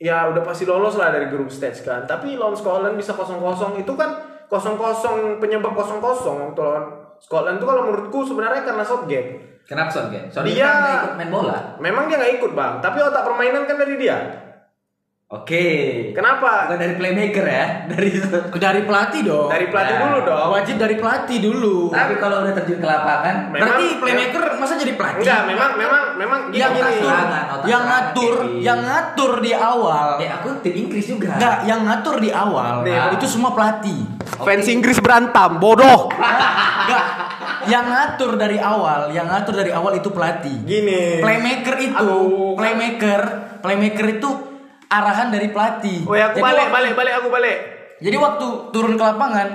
ya 0.01 0.33
udah 0.33 0.41
pasti 0.41 0.65
lolos 0.65 0.97
lah 0.97 1.13
dari 1.13 1.29
grup 1.29 1.49
stage 1.49 1.85
kan. 1.85 2.03
Tapi 2.05 2.35
lawan 2.35 2.57
Scotland 2.57 2.97
bisa 2.97 3.13
0-0 3.13 3.37
itu 3.77 3.93
kan 3.95 4.11
0-0 4.49 5.39
penyebab 5.39 5.77
0-0 5.77 6.01
waktu 6.01 6.61
lawan 6.61 6.85
Scotland 7.21 7.61
itu 7.61 7.67
kalau 7.69 7.83
menurutku 7.85 8.25
sebenarnya 8.25 8.65
karena 8.65 8.81
Southgate. 8.81 9.63
Kenapa 9.69 9.93
Southgate? 9.93 10.33
Southgate 10.33 10.57
Dia- 10.57 10.67
kan 10.67 10.81
nggak 10.81 10.99
ikut 10.99 11.15
main 11.15 11.31
bola. 11.31 11.59
Memang 11.79 12.09
dia 12.09 12.17
nggak 12.17 12.35
ikut 12.41 12.53
bang, 12.53 12.73
tapi 12.81 12.99
otak 12.99 13.23
permainan 13.23 13.69
kan 13.69 13.77
dari 13.77 13.95
dia. 13.95 14.17
Oke. 15.31 15.67
Kenapa? 16.11 16.67
Bukan 16.67 16.75
dari 16.75 16.99
playmaker 16.99 17.47
ya, 17.47 17.87
dari 17.87 18.11
Dari 18.51 18.83
pelatih 18.83 19.23
dong. 19.23 19.47
Dari 19.47 19.71
pelatih 19.71 19.95
Ya. 19.95 20.03
dulu 20.03 20.19
dong. 20.27 20.47
Wajib 20.51 20.75
dari 20.75 20.97
pelatih 20.99 21.39
dulu. 21.39 21.77
Tapi 21.87 22.19
kalau 22.19 22.43
udah 22.43 22.51
terjun 22.51 22.83
ke 22.83 22.89
lapangan, 22.91 23.47
Memang- 23.47 23.79
Berarti 23.79 23.87
playmaker 24.03 24.43
masa 24.59 24.75
jadi 24.75 24.99
pelatih? 24.99 25.23
Enggak, 25.23 25.43
memang 25.47 25.71
memang 25.79 26.03
memang 26.19 26.41
gini 26.51 26.59
yang 26.59 26.75
gini. 26.75 26.83
ngatur, 26.83 27.15
yang 27.63 27.83
ngatur, 27.87 28.35
yang 28.59 28.81
ngatur 28.83 29.33
di 29.39 29.53
awal. 29.55 30.07
eh 30.19 30.27
aku 30.29 30.49
tim 30.67 30.75
Inggris 30.75 31.07
juga. 31.07 31.31
Enggak, 31.39 31.57
yang 31.63 31.81
ngatur 31.87 32.17
di 32.19 32.31
awal. 32.35 32.75
Nih, 32.83 32.99
itu 33.15 33.27
semua 33.31 33.55
pelatih. 33.55 34.01
Fans 34.35 34.67
Inggris 34.67 34.99
berantem, 34.99 35.63
bodoh. 35.63 36.11
Enggak. 36.11 37.05
yang 37.69 37.87
ngatur 37.87 38.35
dari 38.35 38.59
awal, 38.59 39.15
yang 39.15 39.31
ngatur 39.31 39.55
dari 39.55 39.71
awal 39.71 39.95
itu 39.95 40.11
pelatih. 40.11 40.59
Gini. 40.67 41.23
Playmaker 41.23 41.77
itu, 41.79 42.11
Aduh. 42.19 42.59
playmaker, 42.59 43.21
playmaker 43.63 44.07
itu 44.11 44.50
arahan 44.91 45.31
dari 45.31 45.49
pelatih. 45.49 46.03
Oh 46.03 46.13
ya, 46.13 46.29
aku 46.29 46.37
Jadi 46.37 46.45
balik, 46.45 46.59
waktu- 46.61 46.75
balik, 46.75 46.93
balik, 46.93 47.15
aku 47.17 47.29
balik. 47.31 47.57
Jadi 48.01 48.17
waktu 48.17 48.47
turun 48.71 48.95
ke 48.95 49.05
lapangan, 49.05 49.49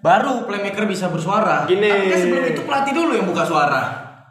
baru 0.00 0.48
playmaker 0.48 0.88
bisa 0.88 1.12
bersuara. 1.12 1.68
Gini. 1.68 1.86
Tapi 1.86 2.08
kan 2.08 2.18
sebelum 2.18 2.44
itu 2.46 2.62
pelatih 2.64 2.92
dulu 2.94 3.12
yang 3.12 3.26
buka 3.26 3.44
suara. 3.44 3.82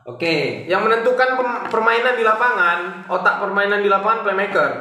Oke. 0.03 0.65
Yang 0.65 0.81
menentukan 0.87 1.29
permainan 1.67 2.15
di 2.15 2.23
lapangan, 2.23 3.05
otak 3.05 3.37
permainan 3.37 3.83
di 3.83 3.89
lapangan 3.91 4.23
playmaker. 4.23 4.71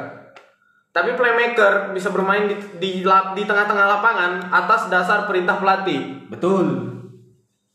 Tapi 0.91 1.13
playmaker 1.13 1.93
bisa 1.93 2.09
bermain 2.09 2.47
di 2.47 2.57
di, 2.79 2.91
lap- 3.03 3.37
di 3.37 3.45
tengah-tengah 3.45 3.87
lapangan 3.91 4.49
atas 4.49 4.89
dasar 4.89 5.29
perintah 5.29 5.61
pelatih. 5.61 6.25
Betul. 6.27 6.95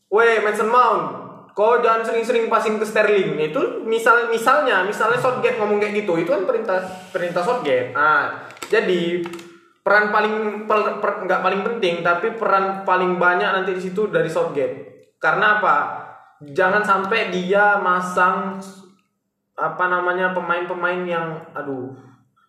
Weh, 0.08 0.42
Mason 0.42 0.66
Mount, 0.66 1.31
kau 1.52 1.80
jangan 1.84 2.04
sering-sering 2.04 2.48
passing 2.48 2.80
ke 2.80 2.84
Sterling. 2.84 3.36
Itu 3.40 3.84
misal 3.84 4.28
misalnya, 4.32 4.84
misalnya 4.84 5.20
Southgate 5.20 5.60
ngomong 5.60 5.78
kayak 5.80 6.04
gitu, 6.04 6.16
itu 6.20 6.30
kan 6.32 6.48
perintah 6.48 6.80
perintah 7.12 7.44
Southgate. 7.44 7.92
Nah, 7.92 8.48
jadi 8.72 9.20
peran 9.84 10.08
paling 10.08 10.66
nggak 11.28 11.42
paling 11.44 11.60
penting, 11.62 12.00
tapi 12.00 12.34
peran 12.34 12.84
paling 12.88 13.20
banyak 13.20 13.48
nanti 13.52 13.76
di 13.76 13.82
situ 13.84 14.08
dari 14.08 14.32
Southgate. 14.32 15.08
Karena 15.20 15.60
apa? 15.60 15.76
Jangan 16.42 16.82
sampai 16.82 17.30
dia 17.30 17.78
masang 17.78 18.58
apa 19.52 19.84
namanya 19.86 20.32
pemain-pemain 20.32 21.04
yang 21.04 21.28
aduh 21.52 21.92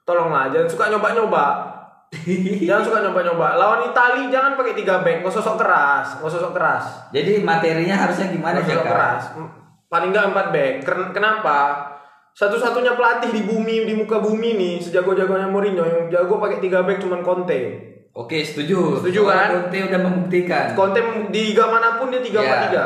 tolonglah 0.08 0.50
jangan 0.50 0.70
suka 0.72 0.90
nyoba-nyoba 0.90 1.46
jangan 2.70 2.84
suka 2.86 3.00
nyoba-nyoba. 3.10 3.48
Lawan 3.58 3.82
Itali 3.90 4.30
jangan 4.30 4.54
pakai 4.54 4.74
tiga 4.78 5.02
back. 5.02 5.26
Nggak 5.26 5.34
sosok 5.34 5.56
keras. 5.58 6.22
Nggak 6.22 6.34
sosok 6.34 6.52
keras. 6.54 6.84
Jadi 7.10 7.42
materinya 7.42 7.96
harusnya 8.06 8.28
gimana 8.30 8.62
sih 8.62 8.74
sosok 8.74 8.86
keras. 8.86 9.24
Paling 9.90 10.10
nggak 10.14 10.28
empat 10.34 10.48
back. 10.54 10.74
Ken- 10.86 11.12
kenapa? 11.14 11.58
Satu-satunya 12.34 12.98
pelatih 12.98 13.30
di 13.30 13.46
bumi 13.46 13.86
di 13.86 13.94
muka 13.94 14.18
bumi 14.18 14.58
nih 14.58 14.76
sejago-jagonya 14.82 15.54
Mourinho 15.54 15.86
yang 15.86 16.10
jago 16.10 16.42
pakai 16.42 16.58
tiga 16.58 16.82
back 16.82 16.98
cuman 16.98 17.22
Conte. 17.22 17.62
Oke, 18.14 18.42
setuju. 18.42 19.02
Setuju, 19.02 19.22
kan? 19.26 19.50
Conte 19.54 19.78
udah 19.86 20.02
membuktikan. 20.02 20.66
Conte 20.74 21.02
di 21.30 21.54
liga 21.54 21.70
mana 21.70 22.02
pun 22.02 22.10
dia 22.10 22.22
tiga 22.22 22.42
empat 22.42 22.60
tiga. 22.70 22.84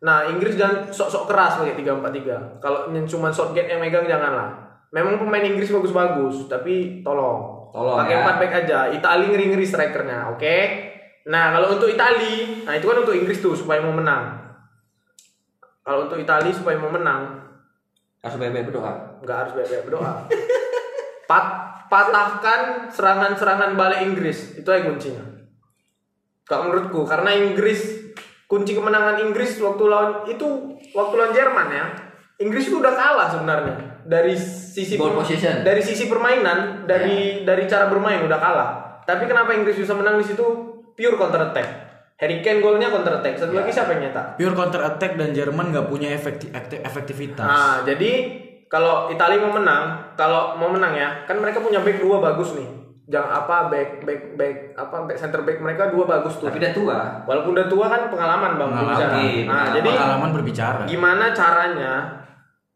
nah 0.00 0.24
Inggris 0.24 0.56
jangan 0.56 0.88
sok-sok 0.88 1.28
keras 1.28 1.60
pakai 1.60 1.76
tiga 1.76 1.92
empat 1.92 2.08
tiga. 2.16 2.36
Kalau 2.56 2.88
cuma 3.04 3.28
Southgate 3.28 3.68
yang 3.68 3.84
megang 3.84 4.08
janganlah. 4.08 4.48
Memang 4.96 5.20
pemain 5.20 5.44
Inggris 5.44 5.68
bagus-bagus 5.68 6.48
tapi 6.48 7.04
tolong 7.04 7.59
Tolong, 7.70 7.98
pakai 8.02 8.16
ya. 8.18 8.34
back 8.34 8.52
aja. 8.66 8.78
Itali 8.90 9.24
ngeri-ngeri 9.30 9.66
strikernya 9.66 10.34
oke? 10.34 10.58
Nah 11.30 11.54
kalau 11.54 11.78
untuk 11.78 11.86
Itali 11.86 12.66
nah 12.66 12.74
itu 12.74 12.86
kan 12.90 12.98
untuk 13.06 13.14
Inggris 13.14 13.38
tuh 13.38 13.54
supaya 13.54 13.78
mau 13.78 13.94
menang. 13.94 14.38
Kalau 15.86 16.10
untuk 16.10 16.18
Itali 16.18 16.50
supaya 16.50 16.76
mau 16.76 16.90
menang 16.90 17.40
Harus 18.20 18.36
baik-baik 18.36 18.68
berdoa. 18.68 18.92
nggak 19.24 19.36
harus 19.36 19.52
banyak 19.56 19.80
berdoa. 19.88 20.12
Pat, 21.30 21.46
patahkan 21.88 22.92
serangan-serangan 22.92 23.80
balik 23.80 24.04
Inggris. 24.04 24.60
Itu 24.60 24.68
aja 24.68 24.84
kuncinya. 24.84 25.24
Kalau 26.44 26.68
menurutku 26.68 27.08
karena 27.08 27.32
Inggris 27.32 28.12
kunci 28.44 28.76
kemenangan 28.76 29.24
Inggris 29.24 29.56
waktu 29.62 29.84
lawan 29.88 30.28
itu 30.28 30.76
waktu 30.92 31.14
lawan 31.16 31.32
Jerman 31.32 31.68
ya. 31.72 31.86
Inggris 32.44 32.68
itu 32.68 32.76
udah 32.76 32.92
kalah 32.92 33.28
sebenarnya 33.32 33.89
dari 34.02 34.34
sisi 34.34 34.94
Ball 34.94 35.12
possession. 35.12 35.60
dari 35.60 35.80
sisi 35.80 36.04
permainan 36.04 36.84
dari 36.84 37.42
dari 37.42 37.64
cara 37.64 37.86
bermain 37.86 38.20
udah 38.20 38.36
kalah 38.36 38.70
tapi 39.02 39.24
kenapa 39.24 39.52
Inggris 39.52 39.76
bisa 39.76 39.92
menang 39.92 40.16
di 40.16 40.24
situ 40.24 40.44
pure 40.92 41.14
counter 41.14 41.40
attack 41.44 41.68
Harry 42.16 42.38
Kane 42.38 42.60
golnya 42.60 42.88
counter 42.88 43.16
attack 43.16 43.36
satu 43.36 43.52
lagi 43.52 43.68
siapa 43.68 43.92
yang 43.92 44.06
nyetak 44.06 44.36
Pure 44.36 44.52
counter 44.52 44.82
attack 44.84 45.14
dan 45.14 45.30
Jerman 45.30 45.70
nggak 45.70 45.86
punya 45.86 46.12
efekti- 46.12 46.52
efektivitas. 46.76 47.40
Nah, 47.40 47.80
jadi 47.82 48.12
kalau 48.66 49.08
Italia 49.08 49.40
mau 49.40 49.50
menang, 49.52 50.14
kalau 50.14 50.54
mau 50.54 50.68
menang 50.68 50.92
ya, 50.92 51.24
kan 51.24 51.34
mereka 51.34 51.58
punya 51.58 51.80
back 51.80 51.98
dua 51.98 52.20
bagus 52.20 52.52
nih. 52.52 52.68
Jangan 53.08 53.30
apa 53.34 53.56
back 53.66 53.88
back 54.00 54.22
back 54.36 54.54
apa 54.76 54.96
back 55.02 55.18
center 55.18 55.42
back 55.42 55.58
mereka 55.58 55.88
dua 55.88 56.04
bagus 56.04 56.36
tuh. 56.36 56.46
Tapi 56.46 56.60
udah 56.60 56.70
tua. 56.70 56.98
Walaupun 57.24 57.50
udah 57.50 57.66
tua 57.66 57.86
kan 57.88 58.06
pengalaman 58.06 58.50
bang 58.52 58.68
Pengalaman. 58.68 58.84
berbicara. 58.86 59.10
Nah, 59.10 59.24
pengalaman. 59.26 59.72
jadi 59.72 59.88
Pengalaman 59.90 60.30
berbicara. 60.30 60.82
gimana 60.84 61.24
caranya 61.32 61.92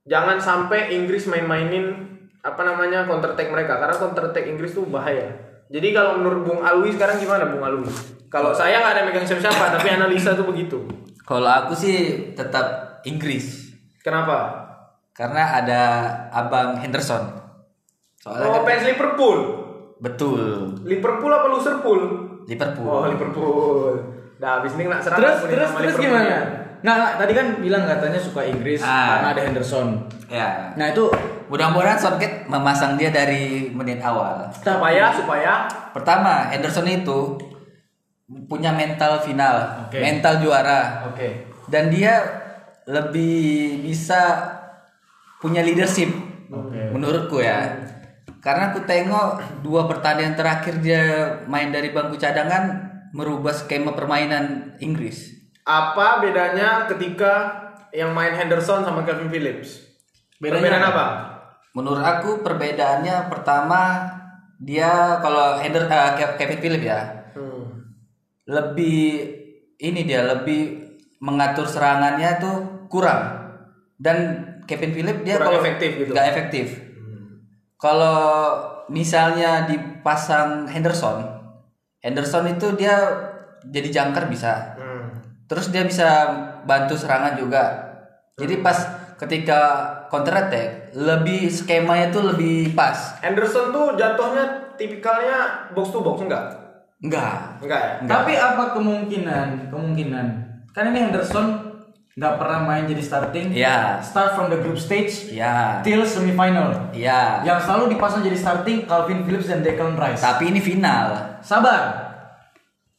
jangan 0.05 0.37
sampai 0.37 0.93
Inggris 0.93 1.25
main-mainin 1.25 2.13
apa 2.41 2.61
namanya 2.61 3.05
counter 3.05 3.33
attack 3.33 3.49
mereka 3.49 3.77
karena 3.79 3.95
counter 3.95 4.25
attack 4.27 4.45
Inggris 4.45 4.73
tuh 4.73 4.85
bahaya. 4.85 5.33
Jadi 5.67 5.91
kalau 5.91 6.21
menurut 6.21 6.45
Bung 6.45 6.61
Alwi 6.61 6.93
sekarang 6.93 7.17
gimana 7.17 7.49
Bung 7.49 7.65
Alwi? 7.65 7.89
Kalau 8.29 8.53
saya 8.53 8.79
nggak 8.79 8.95
ada 8.95 9.03
megang 9.03 9.25
siapa-siapa 9.25 9.73
tapi 9.73 9.89
analisa 9.89 10.37
tuh 10.37 10.45
begitu. 10.45 10.85
Kalau 11.21 11.49
aku 11.49 11.73
sih 11.73 11.97
tetap 12.33 13.01
Inggris. 13.03 13.73
Kenapa? 14.01 14.61
Karena 15.11 15.57
ada 15.57 15.83
Abang 16.29 16.77
Henderson. 16.77 17.25
Soalnya 18.19 18.45
Oh, 18.47 18.55
kan- 18.59 18.67
fans 18.67 18.85
Liverpool. 18.85 19.39
betul. 19.97 20.41
Liverpool 20.83 21.33
apa 21.33 21.47
Liverpool? 21.49 22.01
Liverpool. 22.45 22.85
Oh 22.87 23.09
Liverpool. 23.09 23.93
Nah 24.37 24.61
habis 24.61 24.77
ini 24.77 24.85
nak 24.85 25.01
serang 25.01 25.17
Terus 25.17 25.37
terus 25.41 25.71
terus 25.71 25.73
Liverpool. 25.97 26.05
gimana? 26.05 26.37
Nggak, 26.85 27.17
tadi 27.17 27.33
kan 27.33 27.47
bilang 27.65 27.89
katanya 27.89 28.21
suka 28.21 28.45
Inggris 28.45 28.85
Ah. 28.85 29.17
karena 29.17 29.29
ada 29.33 29.43
Henderson. 29.49 29.89
Ya. 30.29 30.77
Nah 30.77 30.93
itu 30.93 31.09
Mudah-mudahan 31.45 32.01
Southgate 32.01 32.49
memasang 32.49 32.97
dia 32.97 33.13
dari 33.13 33.69
menit 33.69 34.01
awal. 34.01 34.49
Supaya 34.57 35.13
supaya 35.13 35.69
Pertama, 35.93 36.49
Henderson 36.49 36.89
itu 36.89 37.37
punya 38.49 38.73
mental 38.73 39.21
final, 39.21 39.85
Oke. 39.87 40.01
mental 40.01 40.41
juara, 40.41 41.05
oke. 41.07 41.29
dan 41.69 41.93
dia 41.93 42.17
lebih 42.89 43.79
bisa 43.85 44.41
punya 45.39 45.61
leadership, 45.61 46.09
Oke. 46.49 46.91
menurutku 46.91 47.45
ya. 47.45 47.77
Karena 48.41 48.73
aku 48.73 48.81
tengok 48.83 49.61
dua 49.61 49.85
pertandingan 49.85 50.35
terakhir 50.35 50.81
dia 50.81 51.05
main 51.45 51.69
dari 51.69 51.93
bangku 51.93 52.17
cadangan 52.17 52.89
merubah 53.13 53.53
skema 53.53 53.93
permainan 53.93 54.75
Inggris. 54.81 55.34
Apa 55.65 56.21
bedanya 56.21 56.85
ketika 56.87 57.33
yang 57.91 58.13
main 58.13 58.33
Henderson 58.33 58.85
sama 58.85 59.03
Kevin 59.03 59.29
Phillips? 59.29 59.81
Bedanya 60.37 60.61
Perbedaan 60.61 60.85
apa? 60.85 60.93
apa? 60.93 61.07
Menurut 61.73 62.01
aku 62.01 62.31
perbedaannya 62.41 63.27
pertama 63.27 64.07
dia 64.57 65.19
kalau 65.19 65.59
Hender, 65.59 65.89
Ke- 65.89 66.37
Kevin 66.37 66.61
Phillips 66.61 66.87
ya 66.87 67.01
Hmm. 67.35 67.91
lebih 68.47 69.27
ini 69.77 70.01
dia 70.05 70.23
lebih 70.23 70.87
mengatur 71.19 71.67
serangannya 71.67 72.39
tuh 72.39 72.57
kurang 72.87 73.43
dan 73.97 74.17
Kevin 74.63 74.95
Phillips 74.95 75.23
dia 75.23 75.35
Kurang 75.35 75.49
kalau 75.51 75.61
efektif 75.61 75.91
gitu. 75.99 76.11
nggak 76.15 76.29
efektif 76.29 76.67
kalau 77.75 78.21
misalnya 78.87 79.67
dipasang 79.67 80.69
Henderson 80.69 81.25
Henderson 81.99 82.47
itu 82.49 82.71
dia 82.75 82.95
jadi 83.65 83.89
jangkar 83.91 84.29
bisa 84.29 84.77
Hmm. 84.77 84.84
Terus 85.45 85.69
dia 85.69 85.85
bisa 85.85 86.09
bantu 86.65 86.97
serangan 86.97 87.37
juga 87.37 87.63
jadi 88.35 88.61
pas 88.61 88.77
ketika 89.15 89.61
counter 90.11 90.35
attack 90.35 90.91
lebih 90.93 91.47
skemanya 91.47 92.11
tuh 92.11 92.35
lebih 92.35 92.75
pas 92.75 93.19
Henderson 93.21 93.71
tuh 93.71 93.95
jatuhnya 93.95 94.75
tipikalnya 94.75 95.71
box 95.71 95.95
to 95.95 96.03
box 96.03 96.23
enggak? 96.23 96.45
enggak 96.99 97.39
Enggak 97.63 97.81
ya? 97.81 97.93
Tapi 98.09 98.33
apa 98.35 98.65
kemungkinan 98.75 99.71
kemungkinan 99.71 100.27
kan 100.75 100.85
ini 100.91 100.99
Henderson 101.07 101.75
nggak 102.15 102.35
pernah 102.39 102.63
main 102.63 102.87
jadi 102.87 103.03
starting. 103.03 103.51
Ya. 103.51 103.99
Start 103.99 104.39
from 104.39 104.47
the 104.47 104.63
group 104.63 104.79
stage 104.79 105.35
Ya. 105.35 105.83
till 105.83 106.07
semifinal. 106.07 106.95
Ya. 106.95 107.43
Yang 107.43 107.67
selalu 107.67 107.99
dipasang 107.99 108.23
jadi 108.23 108.39
starting 108.39 108.87
Calvin 108.87 109.27
Phillips 109.27 109.51
dan 109.51 109.67
Declan 109.67 109.99
Rice. 109.99 110.23
Tapi 110.23 110.55
ini 110.55 110.63
final. 110.63 111.39
Sabar. 111.43 112.04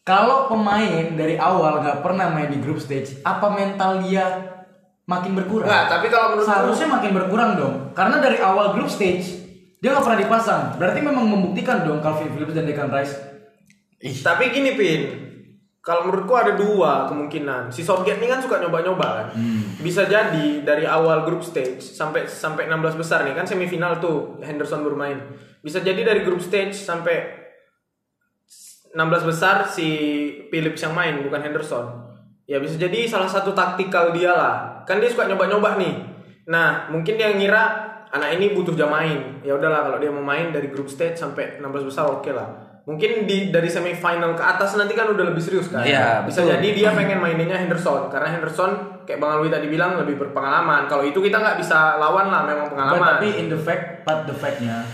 Kalau 0.05 0.45
pemain 0.45 1.17
dari 1.17 1.33
awal 1.33 1.81
nggak 1.81 2.05
pernah 2.05 2.29
main 2.29 2.53
di 2.53 2.61
group 2.61 2.77
stage, 2.77 3.25
apa 3.25 3.49
mental 3.49 4.05
dia 4.05 4.53
makin 5.09 5.33
berkurang? 5.33 5.65
Nggak, 5.65 5.85
tapi 5.89 6.13
kalau 6.13 6.37
menurut 6.37 6.45
seharusnya 6.45 6.87
makin 6.93 7.11
berkurang 7.17 7.57
dong. 7.57 7.75
Karena 7.97 8.21
dari 8.21 8.37
awal 8.37 8.77
group 8.77 8.85
stage 8.85 9.25
dia 9.81 9.89
nggak 9.89 10.05
pernah 10.05 10.21
dipasang. 10.21 10.63
Berarti 10.77 11.01
memang 11.01 11.25
membuktikan 11.25 11.81
dong 11.81 12.05
Calvin 12.05 12.29
Phillips 12.37 12.53
dan 12.53 12.69
Declan 12.69 12.93
Rice. 12.93 13.17
Tapi 14.21 14.53
gini 14.53 14.77
Pin, 14.77 15.01
kalau 15.81 16.05
menurutku 16.05 16.37
ada 16.37 16.53
dua 16.53 17.09
kemungkinan. 17.09 17.73
Si 17.73 17.81
Southgate 17.81 18.21
ini 18.21 18.29
kan 18.29 18.45
suka 18.45 18.61
nyoba-nyoba 18.61 19.07
kan. 19.09 19.27
Bisa 19.81 20.05
jadi 20.05 20.61
dari 20.61 20.85
awal 20.85 21.25
group 21.25 21.41
stage 21.41 21.81
sampai 21.81 22.29
sampai 22.29 22.69
16 22.69 22.93
besar 22.93 23.25
nih 23.25 23.33
kan 23.33 23.49
semifinal 23.49 23.97
tuh 23.97 24.37
Henderson 24.45 24.85
bermain. 24.85 25.17
Bisa 25.65 25.81
jadi 25.81 26.05
dari 26.05 26.21
group 26.21 26.45
stage 26.45 26.77
sampai 26.77 27.44
16 28.95 29.27
besar 29.27 29.67
si 29.67 29.87
Phillips 30.47 30.79
yang 30.79 30.95
main 30.95 31.19
bukan 31.19 31.43
Henderson. 31.43 31.83
Ya 32.47 32.63
bisa 32.63 32.79
jadi 32.79 33.03
salah 33.03 33.27
satu 33.27 33.51
taktikal 33.51 34.15
dia 34.15 34.31
lah. 34.31 34.87
Kan 34.87 35.03
dia 35.03 35.11
suka 35.11 35.27
nyoba-nyoba 35.27 35.75
nih. 35.75 35.93
Nah, 36.47 36.87
mungkin 36.87 37.19
dia 37.19 37.35
ngira 37.35 37.63
anak 38.07 38.39
ini 38.39 38.55
butuh 38.55 38.71
jam 38.71 38.87
main. 38.87 39.43
Ya 39.43 39.59
udahlah 39.59 39.91
kalau 39.91 39.97
dia 39.99 40.07
mau 40.07 40.23
main 40.23 40.55
dari 40.55 40.71
group 40.71 40.87
stage 40.87 41.19
sampai 41.19 41.59
16 41.59 41.89
besar 41.91 42.07
oke 42.07 42.31
lah. 42.31 42.47
Mungkin 42.85 43.25
di 43.25 43.49
dari 43.49 43.65
semifinal 43.65 44.37
ke 44.37 44.45
atas 44.45 44.77
nanti 44.77 44.93
kan 44.93 45.09
udah 45.11 45.25
lebih 45.27 45.41
serius 45.41 45.73
kan. 45.73 45.81
Iya, 45.81 46.21
bisa 46.23 46.45
betul. 46.45 46.53
jadi 46.55 46.67
dia 46.71 46.89
pengen 46.93 47.17
maininnya 47.17 47.57
Henderson 47.57 48.13
karena 48.13 48.29
Henderson 48.29 49.01
kayak 49.09 49.17
Bang 49.17 49.41
Alwi 49.41 49.49
tadi 49.49 49.67
bilang 49.67 49.97
lebih 49.97 50.21
berpengalaman. 50.21 50.85
Kalau 50.85 51.01
itu 51.01 51.17
kita 51.17 51.41
nggak 51.41 51.57
bisa 51.59 51.97
lawan 51.97 52.29
lah 52.29 52.45
memang 52.45 52.69
pengalaman. 52.69 53.17
tapi 53.17 53.41
in 53.41 53.49
the 53.49 53.57
fact, 53.57 54.05
but 54.05 54.29
the 54.29 54.35
factnya 54.37 54.85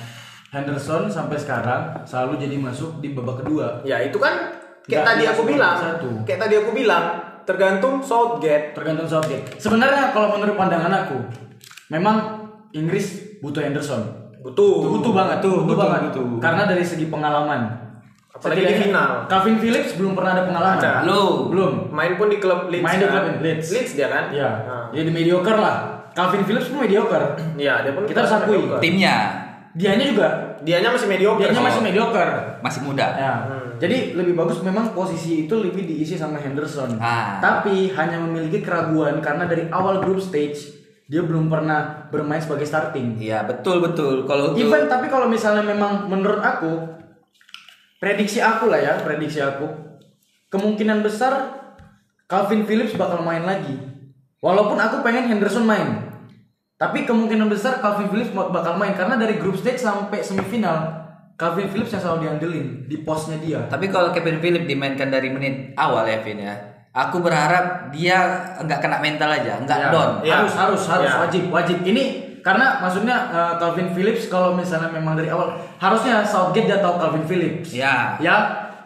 Henderson 0.52 1.08
sampai 1.08 1.40
sekarang 1.40 2.04
selalu 2.04 2.44
jadi 2.44 2.60
masuk 2.60 3.00
di 3.00 3.16
babak 3.16 3.40
kedua. 3.40 3.80
Ya 3.88 4.04
itu 4.04 4.20
kan 4.20 4.52
kayak 4.84 4.92
Nggak 4.92 5.06
tadi 5.08 5.24
aku 5.32 5.44
bilang, 5.48 5.76
satu. 5.80 6.10
kayak 6.28 6.40
tadi 6.44 6.56
aku 6.60 6.72
bilang 6.76 7.04
tergantung 7.48 8.04
Southgate. 8.04 8.76
Tergantung 8.76 9.08
Southgate. 9.08 9.48
Sebenarnya 9.56 10.12
kalau 10.12 10.36
menurut 10.36 10.60
pandangan 10.60 11.08
aku, 11.08 11.24
memang 11.88 12.16
Inggris 12.76 13.40
butuh 13.40 13.64
Henderson. 13.64 14.04
Butuh. 14.44 14.92
Butuh 14.92 15.16
banget 15.16 15.40
tuh, 15.40 15.64
butuh, 15.64 15.72
Butuh, 15.72 15.88
banget 15.88 16.02
butuh. 16.12 16.28
Karena 16.44 16.68
dari 16.68 16.84
segi 16.84 17.08
pengalaman. 17.08 17.72
Apalagi 18.36 18.64
di 18.68 18.76
final. 18.76 19.32
Calvin 19.32 19.56
Phillips 19.56 19.96
belum 19.96 20.20
pernah 20.20 20.36
ada 20.36 20.44
pengalaman. 20.44 20.78
Ada. 20.84 20.94
Belum. 21.08 21.36
Belum. 21.48 21.72
Main 21.96 22.20
pun 22.20 22.28
di 22.28 22.44
klub 22.44 22.68
Leeds. 22.68 22.84
Main 22.84 23.00
di 23.00 23.08
kan? 23.08 23.24
klub 23.24 23.40
Leeds. 23.40 23.68
Leeds 23.72 23.92
dia 23.96 24.08
kan? 24.12 24.24
Iya. 24.36 24.50
Nah. 24.68 24.86
Jadi 24.92 25.10
mediocre 25.16 25.56
lah. 25.56 25.78
Calvin 26.12 26.44
Phillips 26.44 26.68
pun 26.68 26.84
mediocre. 26.84 27.40
Iya, 27.56 27.88
dia 27.88 27.92
pun 27.96 28.04
Kita 28.04 28.28
harus 28.28 28.36
akui. 28.36 28.60
Timnya 28.84 29.41
Dianya 29.72 30.06
juga. 30.12 30.28
Dianya 30.62 30.90
masih 30.92 31.08
mediocre. 31.08 31.42
Dianya 31.48 31.62
sih. 31.62 31.68
masih 31.68 31.82
mediocre. 31.82 32.32
masih 32.62 32.82
muda. 32.86 33.08
Ya. 33.18 33.34
Hmm. 33.48 33.68
Jadi 33.82 34.14
lebih 34.14 34.38
bagus 34.38 34.62
memang 34.62 34.94
posisi 34.94 35.50
itu 35.50 35.56
lebih 35.58 35.88
diisi 35.88 36.14
sama 36.20 36.38
Henderson. 36.38 37.02
Ah. 37.02 37.42
Tapi 37.42 37.90
hanya 37.98 38.22
memiliki 38.22 38.62
keraguan 38.62 39.24
karena 39.24 39.50
dari 39.50 39.66
awal 39.74 40.04
group 40.04 40.22
stage 40.22 40.82
dia 41.12 41.20
belum 41.26 41.52
pernah 41.52 42.08
bermain 42.08 42.40
sebagai 42.40 42.64
starting. 42.64 43.20
Iya 43.20 43.44
betul 43.44 43.84
betul. 43.84 44.24
Kalau 44.30 44.54
Even 44.56 44.88
tapi 44.88 45.12
kalau 45.12 45.28
misalnya 45.28 45.66
memang 45.66 46.08
menurut 46.08 46.40
aku 46.40 46.72
prediksi 48.00 48.40
aku 48.40 48.72
lah 48.72 48.80
ya, 48.80 48.94
prediksi 49.04 49.44
aku 49.44 49.68
kemungkinan 50.52 51.04
besar 51.04 51.60
Calvin 52.30 52.64
Phillips 52.64 52.96
bakal 52.96 53.24
main 53.28 53.44
lagi. 53.44 53.76
Walaupun 54.40 54.80
aku 54.80 55.04
pengen 55.04 55.28
Henderson 55.28 55.68
main. 55.68 56.11
Tapi 56.82 57.06
kemungkinan 57.06 57.46
besar 57.46 57.78
Calvin 57.78 58.10
Phillips 58.10 58.34
bakal 58.34 58.74
main 58.74 58.98
karena 58.98 59.14
dari 59.14 59.38
group 59.38 59.54
stage 59.54 59.78
sampai 59.78 60.26
semifinal 60.26 60.98
Calvin 61.38 61.70
Phillips 61.70 61.94
yang 61.94 62.02
selalu 62.02 62.20
diandelin 62.26 62.68
di 62.90 63.06
posnya 63.06 63.38
dia. 63.38 63.62
Tapi 63.70 63.86
kalau 63.94 64.10
Kevin 64.10 64.42
Phillips 64.42 64.66
dimainkan 64.66 65.14
dari 65.14 65.30
menit 65.30 65.78
awal 65.78 66.10
ya 66.10 66.26
Vin 66.26 66.42
ya. 66.42 66.58
Aku 66.90 67.22
berharap 67.22 67.94
dia 67.94 68.18
nggak 68.66 68.80
kena 68.82 68.98
mental 68.98 69.30
aja, 69.30 69.62
nggak 69.62 69.78
Ya, 69.78 69.90
down. 69.94 70.12
Ya. 70.26 70.36
Harus 70.42 70.54
harus 70.58 70.82
harus 70.90 71.06
Ya. 71.06 71.22
wajib 71.22 71.44
wajib. 71.54 71.78
Ini 71.86 72.04
karena 72.42 72.82
maksudnya 72.82 73.30
uh, 73.30 73.54
Calvin 73.62 73.94
Phillips 73.94 74.26
kalau 74.26 74.58
misalnya 74.58 74.90
memang 74.90 75.14
dari 75.14 75.30
awal 75.30 75.54
harusnya 75.78 76.26
Southgate 76.26 76.66
dia 76.66 76.82
tahu 76.82 76.98
Calvin 76.98 77.26
Phillips. 77.30 77.78
Ya. 77.78 78.18
Ya, 78.18 78.36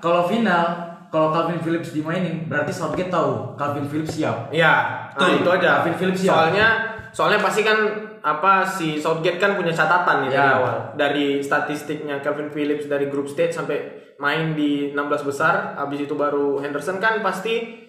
kalau 0.03 0.27
final 0.27 0.99
kalau 1.07 1.31
Calvin 1.31 1.63
Phillips 1.63 1.95
dimainin 1.95 2.43
berarti 2.51 2.75
Southgate 2.75 3.07
tahu 3.07 3.55
Calvin 3.55 3.87
Phillips 3.87 4.19
siap. 4.19 4.51
Iya, 4.51 4.73
nah, 5.15 5.31
itu 5.31 5.47
aja. 5.47 5.79
Calvin 5.79 5.95
Phillips 5.95 6.21
ya. 6.23 6.31
Soalnya 6.35 6.67
soalnya 7.15 7.39
pasti 7.39 7.63
kan 7.63 7.79
apa 8.19 8.67
si 8.67 8.99
Southgate 8.99 9.39
kan 9.39 9.55
punya 9.55 9.71
catatan 9.71 10.27
nih 10.27 10.35
dari 10.35 10.43
Ya. 10.43 10.57
awal. 10.59 10.75
Dari 10.99 11.27
statistiknya 11.39 12.19
Calvin 12.19 12.51
Phillips 12.51 12.91
dari 12.91 13.07
group 13.07 13.31
stage 13.31 13.55
sampai 13.55 13.77
main 14.19 14.51
di 14.51 14.91
16 14.91 15.23
besar, 15.23 15.79
habis 15.79 16.03
itu 16.03 16.11
baru 16.11 16.59
Henderson 16.59 16.99
kan 16.99 17.23
pasti 17.23 17.87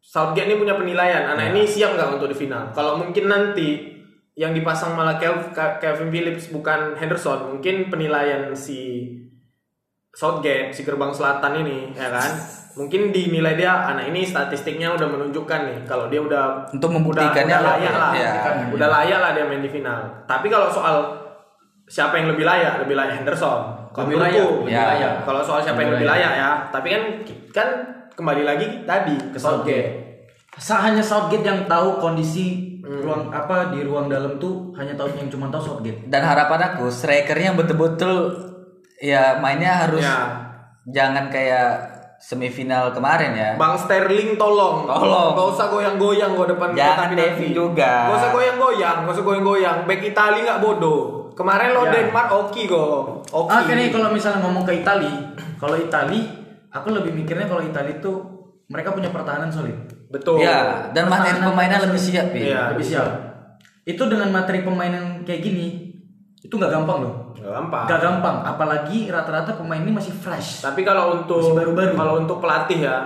Southgate 0.00 0.48
ini 0.48 0.56
punya 0.56 0.76
penilaian. 0.76 1.32
Anak 1.32 1.52
ini 1.52 1.64
siap 1.64 1.96
nggak 1.96 2.16
untuk 2.16 2.28
di 2.28 2.36
final? 2.36 2.72
Kalau 2.72 3.00
mungkin 3.00 3.24
nanti 3.28 3.92
yang 4.36 4.52
dipasang 4.52 4.92
malah 4.92 5.16
Calvin 5.80 6.12
Phillips 6.12 6.48
bukan 6.48 6.92
Henderson, 6.96 7.56
mungkin 7.56 7.88
penilaian 7.88 8.52
si 8.52 9.08
Southgate 10.14 10.70
si 10.70 10.82
gerbang 10.82 11.10
selatan 11.10 11.52
ini 11.58 11.90
ya 11.90 12.08
kan 12.08 12.30
mungkin 12.74 13.10
dinilai 13.10 13.54
dia 13.54 13.70
anak 13.84 14.08
ini 14.08 14.22
statistiknya 14.22 14.90
udah 14.90 15.06
menunjukkan 15.06 15.60
nih 15.64 15.78
kalau 15.84 16.06
dia 16.06 16.18
udah 16.18 16.70
Untuk 16.70 16.90
membuktikannya 16.90 17.50
udah, 17.50 17.60
udah 17.60 17.74
layak 17.76 17.94
lah 17.94 18.12
ya. 18.12 18.32
udah 18.70 18.88
layak 18.90 19.18
lah 19.20 19.30
dia 19.32 19.44
main 19.44 19.58
di 19.58 19.68
final 19.68 20.00
tapi 20.24 20.46
kalau 20.46 20.66
soal 20.66 20.96
siapa 21.84 22.16
yang 22.16 22.30
lebih 22.30 22.42
layak 22.42 22.80
lebih 22.80 22.94
layak 22.94 23.20
Henderson 23.20 23.60
kalau 23.90 24.06
Lebih 24.08 24.18
layak, 24.20 24.46
lebih 24.58 24.70
Ya. 24.70 24.84
layak. 24.90 25.12
kalau 25.22 25.40
soal 25.40 25.60
siapa 25.60 25.78
yang 25.78 25.92
Lebih 25.92 26.02
layak. 26.04 26.18
layak 26.24 26.32
ya 26.36 26.50
tapi 26.70 26.88
kan 26.88 27.02
kan 27.52 27.68
kembali 28.12 28.42
lagi 28.42 28.66
tadi 28.82 29.16
ke 29.30 29.38
Southgate 29.38 29.90
Sa 30.54 30.78
hanya 30.80 31.02
Southgate 31.02 31.42
yang 31.42 31.66
tahu 31.66 31.98
kondisi 31.98 32.62
Hmm. 32.78 33.00
ruang 33.00 33.32
apa 33.32 33.72
di 33.72 33.80
ruang 33.80 34.06
dalam 34.06 34.36
tuh 34.36 34.68
hanya 34.74 34.92
tahu 34.92 35.08
yang 35.10 35.24
cuma 35.26 35.48
tahu 35.48 35.80
Southgate. 35.80 36.04
Dan 36.04 36.20
harapan 36.20 36.60
aku 36.68 36.86
strikernya 36.86 37.56
betul-betul 37.56 38.36
ya 39.04 39.36
mainnya 39.36 39.84
harus 39.84 40.00
Ya. 40.00 40.32
jangan 40.88 41.28
kayak 41.28 41.92
semifinal 42.16 42.88
kemarin 42.90 43.36
ya. 43.36 43.50
Bang 43.60 43.76
Sterling 43.76 44.40
tolong 44.40 44.88
Tolong. 44.88 45.36
Gak 45.36 45.48
usah 45.52 45.66
goyang-goyang 45.68 46.32
gua 46.32 46.48
depan 46.48 46.72
Jangan 46.72 47.12
Devi 47.12 47.52
juga. 47.52 48.08
Gak 48.08 48.16
usah 48.16 48.30
goyang-goyang 48.32 48.96
Gak 49.04 49.12
usah 49.12 49.24
goyang-goyang 49.24 49.76
Back 49.84 50.00
Itali 50.00 50.40
nggak 50.40 50.60
bodoh 50.64 51.28
Kemarin 51.36 51.76
lo 51.76 51.84
Ya. 51.84 52.00
Denmark 52.00 52.28
oke 52.32 52.62
kok 52.64 53.28
Oke 53.28 53.50
Ah, 53.52 53.66
nih 53.66 53.92
kalau 53.92 54.08
misalnya 54.08 54.40
ngomong 54.40 54.62
ke 54.62 54.78
Itali, 54.78 55.10
kalau 55.58 55.74
Itali, 55.74 56.22
aku 56.70 56.94
lebih 56.94 57.10
mikirnya 57.10 57.50
kalau 57.50 57.60
Itali 57.60 57.98
tuh 57.98 58.22
mereka 58.70 58.94
punya 58.94 59.10
pertahanan 59.10 59.50
solid. 59.50 59.74
Betul 60.06 60.38
Ya, 60.38 60.86
dan 60.94 61.10
materi 61.10 61.42
pemainnya 61.42 61.82
lebih 61.82 61.98
siap 61.98 62.30
ya. 62.30 62.38
Iya. 62.38 62.60
Lebih 62.72 62.86
siap. 62.86 63.08
Itu 63.82 64.06
dengan 64.06 64.30
materi 64.30 64.62
pemain 64.62 64.88
yang 64.88 65.08
kayak 65.26 65.42
gini, 65.42 65.83
itu 66.44 66.54
nggak 66.54 66.70
gampang 66.70 66.98
loh. 67.00 67.14
Gak 67.34 67.48
gampang 67.50 67.84
Gak 67.84 68.00
gampang, 68.00 68.36
apalagi 68.42 68.98
rata-rata 69.08 69.52
pemain 69.54 69.80
ini 69.80 69.90
masih 69.90 70.12
fresh. 70.12 70.60
Tapi 70.60 70.80
kalau 70.80 71.18
untuk 71.18 71.40
Masih 71.40 71.56
baru-baru. 71.58 71.92
Kalau 71.94 72.14
untuk 72.18 72.38
pelatih 72.38 72.80
ya 72.80 72.96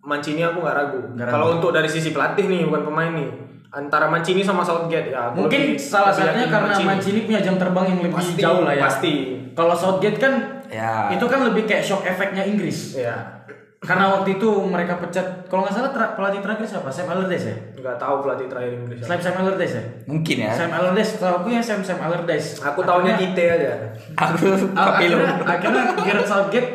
Mancini 0.00 0.40
aku 0.40 0.60
nggak 0.60 0.72
ragu 0.74 1.00
Nggak 1.12 1.24
ragu. 1.24 1.34
Kalau 1.34 1.48
untuk 1.54 1.70
dari 1.70 1.84
sisi 1.86 2.10
pelatih 2.10 2.48
nih 2.48 2.64
Bukan 2.64 2.82
pemain 2.82 3.12
nih 3.12 3.28
Antara 3.68 4.08
Mancini 4.08 4.40
sama 4.40 4.60
Southgate 4.60 5.08
ya 5.08 5.28
Mungkin 5.30 5.76
lebih- 5.76 5.80
salah 5.80 6.10
lebih 6.10 6.24
satunya 6.26 6.48
karena 6.48 6.74
Mancini. 6.82 7.20
punya 7.22 7.40
jam 7.40 7.56
terbang 7.56 7.84
yang 7.86 7.98
lebih 8.02 8.16
Pasti, 8.16 8.40
jauh 8.40 8.62
lah 8.64 8.74
ya. 8.74 8.82
pasti. 8.82 9.12
Kalau 9.52 9.74
Southgate 9.76 10.18
kan 10.18 10.32
Ya. 10.68 11.08
itu 11.08 11.24
kan 11.24 11.40
lebih 11.44 11.64
kayak 11.64 11.80
shock 11.80 12.04
efeknya 12.04 12.40
Inggris. 12.42 12.92
Ya 12.94 13.37
Karena 13.78 14.10
waktu 14.10 14.34
itu 14.34 14.48
mereka 14.66 14.98
pecat, 14.98 15.46
kalau 15.46 15.62
nggak 15.62 15.70
salah 15.70 15.94
tra- 15.94 16.12
pelatih 16.12 16.42
terakhir 16.42 16.66
siapa? 16.66 16.90
Sam 16.90 17.06
Allardyce 17.08 17.46
ya? 17.46 17.56
nggak 17.78 17.94
tahu 17.94 18.14
pelatih 18.20 18.46
terakhir 18.50 18.72
Inggris 18.74 18.98
Selain 19.00 19.22
Sam 19.22 19.36
Allardyce 19.38 19.74
ya? 19.74 19.84
Mungkin 20.04 20.36
ya. 20.36 20.50
Sam 20.50 20.70
Allardyce, 20.72 21.10
tahu 21.16 21.34
aku 21.36 21.48
yang 21.48 21.62
Sam 21.62 21.80
Sam 21.80 21.98
Allardyce. 21.98 22.58
Aku 22.58 22.82
taunya 22.82 23.14
Kite 23.14 23.44
aja 23.46 23.70
Aku 24.18 24.34
Ak- 24.74 24.98
kepilu. 24.98 25.22
akhirnya, 25.22 25.30
akhirnya 25.46 25.82
Gareth 25.96 26.26
Southgate 26.26 26.68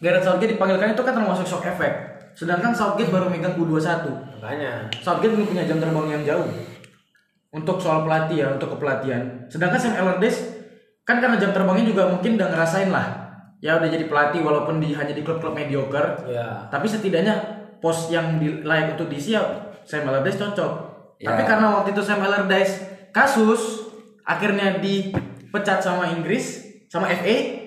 Gareth 0.00 0.24
Southgate 0.24 0.50
dipanggilkan 0.50 0.88
itu 0.90 1.02
kan 1.02 1.14
termasuk 1.14 1.44
shock 1.46 1.62
effect. 1.62 1.96
Sedangkan 2.32 2.72
Southgate 2.72 3.12
baru 3.12 3.28
megang 3.28 3.52
U21. 3.54 4.08
Makanya 4.34 4.88
Southgate 4.98 5.36
belum 5.36 5.46
punya 5.46 5.68
jam 5.68 5.78
terbang 5.78 6.06
yang 6.10 6.24
jauh. 6.24 6.48
Untuk 7.52 7.76
soal 7.76 8.02
pelatih 8.02 8.40
ya, 8.40 8.48
untuk 8.50 8.72
kepelatihan. 8.72 9.20
Sedangkan 9.46 9.76
Sam 9.76 9.94
Allardyce 9.94 10.64
kan 11.04 11.20
karena 11.20 11.36
jam 11.36 11.52
terbangnya 11.52 11.84
juga 11.84 12.08
mungkin 12.08 12.40
udah 12.40 12.48
ngerasain 12.48 12.88
lah. 12.88 13.21
Ya 13.62 13.78
udah 13.78 13.86
jadi 13.86 14.10
pelatih 14.10 14.42
walaupun 14.42 14.82
di 14.82 14.90
hanya 14.90 15.14
di 15.14 15.22
klub-klub 15.22 15.54
mediocre. 15.54 16.26
Ya 16.26 16.66
Tapi 16.66 16.90
setidaknya 16.90 17.34
pos 17.78 18.10
yang 18.10 18.42
di, 18.42 18.66
layak 18.66 18.98
untuk 18.98 19.06
diisi 19.06 19.38
ya 19.38 19.42
Sam 19.86 20.10
Allardyce 20.10 20.42
cocok. 20.42 20.72
Ya. 21.22 21.30
Tapi 21.30 21.42
karena 21.46 21.66
waktu 21.78 21.94
itu 21.94 22.02
Sam 22.02 22.20
Allardyce 22.20 22.74
kasus 23.14 23.86
akhirnya 24.26 24.82
dipecat 24.82 25.78
sama 25.78 26.10
Inggris 26.10 26.66
sama 26.90 27.06
FA 27.08 27.62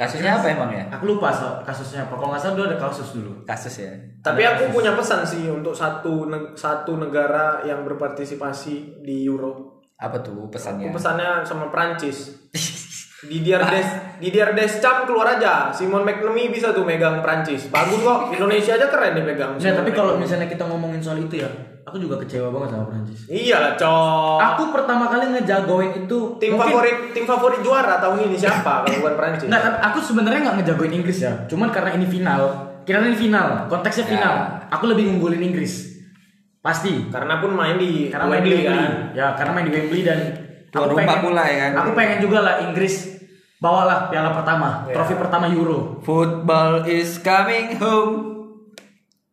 Kasusnya 0.00 0.40
apa 0.40 0.48
emang 0.48 0.72
ya? 0.72 0.88
Aku 0.96 1.12
lupa 1.12 1.28
so, 1.28 1.60
kasusnya 1.60 2.08
apa. 2.08 2.16
Kalau 2.16 2.32
nggak 2.32 2.40
salah 2.40 2.56
dulu 2.56 2.66
ada 2.72 2.80
kasus 2.80 3.12
dulu. 3.12 3.44
Kasus 3.44 3.84
ya. 3.84 3.92
Tapi 4.24 4.48
aku 4.48 4.72
punya 4.72 4.96
pesan 4.96 5.28
sih 5.28 5.44
untuk 5.52 5.76
satu 5.76 6.24
neg- 6.24 6.56
satu 6.56 6.96
negara 6.96 7.60
yang 7.68 7.84
berpartisipasi 7.84 9.04
di 9.04 9.28
Euro. 9.28 9.84
Apa 10.00 10.24
tuh 10.24 10.48
pesannya? 10.48 10.88
Aku 10.88 10.96
pesannya 10.96 11.44
sama 11.44 11.68
Prancis. 11.68 12.32
Didier 13.20 13.60
Des 13.60 13.88
Didier 14.18 14.50
Deschamps 14.52 15.04
keluar 15.04 15.28
aja. 15.30 15.68
Simon 15.70 16.02
McNamee 16.02 16.48
bisa 16.48 16.70
tuh 16.70 16.82
megang 16.82 17.20
Prancis. 17.20 17.68
Bagus 17.68 17.98
kok. 17.98 18.32
Indonesia 18.32 18.72
aja 18.74 18.86
keren 18.86 19.12
dipegang. 19.14 19.52
Nah, 19.52 19.60
Simon 19.60 19.76
tapi 19.78 19.90
kalau 19.90 20.12
misalnya 20.16 20.44
kita 20.44 20.64
ngomongin 20.64 21.00
soal 21.00 21.16
itu 21.18 21.36
ya, 21.36 21.48
aku 21.82 21.96
juga 21.96 22.16
kecewa 22.16 22.48
banget 22.50 22.68
sama 22.70 22.84
Prancis. 22.86 23.18
Iyalah, 23.26 23.72
cok. 23.74 24.38
Aku 24.38 24.62
pertama 24.70 25.04
kali 25.06 25.24
ngejagoin 25.30 25.92
itu 25.98 26.18
Tim 26.36 26.50
mungkin- 26.50 26.68
favorit 26.70 26.96
tim 27.12 27.24
favorit 27.24 27.60
juara 27.60 27.96
tahun 27.98 28.24
ini 28.24 28.36
siapa 28.36 28.72
kalau 28.82 28.96
bukan 28.98 29.14
Prancis? 29.14 29.48
Nggak, 29.48 29.62
tapi 29.62 29.76
aku 29.82 29.98
sebenarnya 30.00 30.40
nggak 30.42 30.56
ngejagoin 30.58 30.92
Inggris 30.94 31.18
ya. 31.18 31.32
Cuman 31.44 31.68
karena 31.68 31.90
ini 31.92 32.06
final, 32.06 32.40
kira 32.82 33.00
ini 33.00 33.12
final, 33.14 33.68
konteksnya 33.68 34.04
Ya. 34.04 34.10
final. 34.10 34.34
Aku 34.70 34.84
lebih 34.86 35.04
ngunggulin 35.06 35.40
Inggris. 35.42 35.92
Pasti. 36.58 37.08
Karena 37.08 37.40
pun 37.40 37.52
main 37.52 37.76
di 37.76 38.08
Karena 38.08 38.28
main 38.28 38.40
di 38.40 38.48
Wembley 38.48 38.64
Wembley. 38.64 38.84
kan. 38.84 38.92
Ya, 39.12 39.26
karena 39.32 39.50
main 39.50 39.64
di 39.64 39.72
Wembley 39.72 40.02
dan 40.04 40.18
Tuan 40.70 40.88
rumah 40.88 41.18
pula 41.18 41.42
ya 41.44 41.56
kan? 41.66 41.70
Aku 41.82 41.90
pengen 41.92 42.18
juga 42.18 42.38
lah 42.40 42.54
Inggris 42.62 43.18
bawalah 43.58 44.08
piala 44.08 44.32
pertama, 44.32 44.86
Ya. 44.86 44.94
trofi 44.94 45.14
pertama 45.14 45.46
Euro. 45.46 46.00
Football 46.00 46.86
is 46.86 47.18
coming 47.18 47.76
home. 47.76 48.14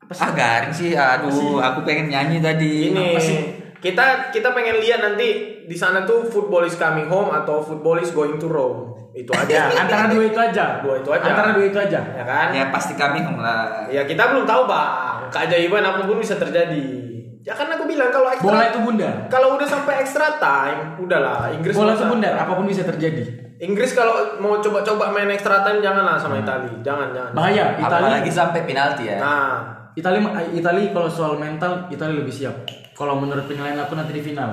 Ah 0.09 0.31
garing 0.31 0.71
sih, 0.71 0.91
aduh, 0.91 1.59
aku 1.59 1.83
pengen 1.83 2.07
nyanyi 2.07 2.39
tadi. 2.39 2.89
Ini 2.89 3.03
Apa 3.11 3.19
sih? 3.19 3.37
kita 3.77 4.03
kita 4.31 4.51
pengen 4.51 4.79
lihat 4.79 4.99
nanti 4.99 5.27
di 5.63 5.75
sana 5.75 6.01
tuh 6.01 6.25
football 6.25 6.63
is 6.63 6.73
coming 6.73 7.05
home 7.05 7.29
atau 7.29 7.59
football 7.59 7.95
is 7.97 8.09
going 8.09 8.35
to 8.35 8.47
Rome. 8.47 8.95
Itu 9.11 9.33
Ya, 9.47 9.67
aja. 9.67 9.83
antara 9.83 10.07
dua 10.07 10.23
itu 10.25 10.37
aja. 10.37 10.79
Dua 10.79 10.95
itu 10.97 11.09
aja. 11.09 11.27
Antara 11.27 11.49
dua 11.51 11.65
itu 11.65 11.77
aja. 11.77 11.99
ya 11.99 12.23
kan? 12.23 12.51
Ya 12.51 12.67
pasti 12.67 12.93
kami 12.93 13.19
home 13.19 13.39
lah. 13.39 13.87
Ya 13.87 14.03
kita 14.03 14.29
belum 14.29 14.43
tahu 14.43 14.63
bang. 14.63 15.27
Keajaiban 15.27 15.83
apa 15.83 16.03
pun 16.03 16.17
bisa 16.17 16.35
terjadi. 16.35 17.06
Ya 17.47 17.55
kan 17.55 17.71
aku 17.71 17.87
bilang 17.87 18.11
kalau 18.11 18.27
extra 18.27 18.51
Bola 18.51 18.67
itu 18.67 18.79
bundar. 18.83 19.13
kalau 19.31 19.55
udah 19.55 19.63
sampai 19.63 20.03
extra 20.03 20.35
time, 20.35 20.99
udahlah 20.99 21.47
Inggris 21.55 21.79
Bola 21.79 21.95
itu 21.95 22.03
bundar, 22.03 22.35
apa 22.35 22.51
pun 22.51 22.67
bisa 22.67 22.83
terjadi. 22.83 23.23
Inggris 23.63 23.95
kalau 23.95 24.35
mau 24.43 24.59
coba-coba 24.59 25.15
main 25.15 25.31
extra 25.31 25.63
time 25.63 25.79
janganlah 25.79 26.19
sama 26.19 26.43
Italia. 26.43 26.75
Jangan, 26.83 27.15
jangan. 27.15 27.31
Bahaya, 27.31 27.79
Italia. 27.79 28.03
Apalagi 28.03 28.31
sampai 28.35 28.61
penalti 28.67 29.07
ya. 29.07 29.17
Nah, 29.23 29.55
Italia 29.95 30.19
Italia 30.51 30.91
kalau 30.91 31.07
soal 31.07 31.39
mental 31.39 31.87
Italia 31.87 32.19
lebih 32.19 32.35
siap. 32.35 32.67
Kalau 32.93 33.15
menurut 33.15 33.47
penilaian 33.47 33.79
aku 33.79 33.95
nanti 33.95 34.11
di 34.11 34.21
final, 34.21 34.51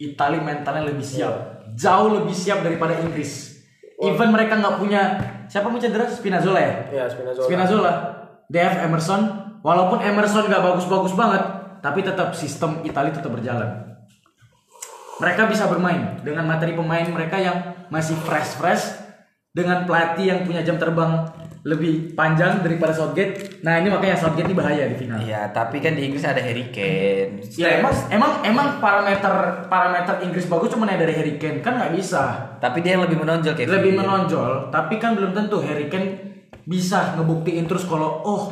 Italia 0.00 0.40
mentalnya 0.40 0.88
lebih 0.88 1.04
siap. 1.04 1.68
Jauh 1.76 2.08
lebih 2.24 2.32
siap 2.32 2.64
daripada 2.64 2.96
Inggris. 3.04 3.60
Even 4.00 4.32
mereka 4.32 4.56
nggak 4.56 4.80
punya 4.80 5.02
siapa 5.44 5.68
mau 5.68 5.76
cedera 5.76 6.08
Spinazzola 6.08 6.56
ya? 6.56 6.72
ya 6.88 7.04
Spinazzola. 7.04 7.44
Spinazzola, 7.44 7.92
DF 8.48 8.74
Emerson, 8.88 9.20
walaupun 9.60 10.00
Emerson 10.00 10.48
nggak 10.48 10.64
bagus-bagus 10.64 11.12
banget, 11.12 11.59
tapi 11.80 12.04
tetap 12.04 12.36
sistem 12.36 12.84
Italia 12.84 13.12
tetap 13.12 13.32
berjalan. 13.32 13.98
Mereka 15.20 15.52
bisa 15.52 15.68
bermain 15.68 16.16
dengan 16.24 16.48
materi 16.48 16.72
pemain 16.72 17.04
mereka 17.04 17.36
yang 17.36 17.76
masih 17.92 18.16
fresh-fresh 18.16 19.00
dengan 19.52 19.84
pelatih 19.84 20.32
yang 20.32 20.40
punya 20.46 20.64
jam 20.64 20.80
terbang 20.80 21.28
lebih 21.60 22.16
panjang 22.16 22.64
daripada 22.64 22.96
Southgate. 22.96 23.60
Nah 23.60 23.76
ini 23.76 23.92
makanya 23.92 24.16
Southgate 24.16 24.48
ini 24.48 24.56
bahaya 24.56 24.88
di 24.88 24.96
final. 24.96 25.20
Iya, 25.20 25.52
tapi 25.52 25.76
kan 25.84 25.92
di 25.92 26.08
Inggris 26.08 26.24
ada 26.24 26.40
Harry 26.40 26.72
Kane. 26.72 27.44
Ya 27.52 27.76
emang 27.76 27.92
emang 28.08 28.40
emang 28.40 28.68
parameter 28.80 29.68
parameter 29.68 30.24
Inggris 30.24 30.48
bagus 30.48 30.72
cuma 30.72 30.88
dari 30.88 31.12
Harry 31.12 31.36
Kane 31.36 31.60
kan 31.60 31.76
nggak 31.76 31.92
bisa. 31.92 32.56
Tapi 32.56 32.80
dia 32.80 32.96
yang 32.96 33.04
lebih 33.04 33.20
menonjol 33.20 33.52
kayak 33.52 33.68
Lebih 33.68 33.92
menonjol, 34.00 34.72
tapi 34.72 34.96
kan 34.96 35.12
belum 35.12 35.36
tentu 35.36 35.60
Harry 35.60 35.92
Kane 35.92 36.08
bisa 36.64 37.18
ngebuktiin 37.20 37.68
terus 37.68 37.84
kalau 37.84 38.24
oh 38.24 38.42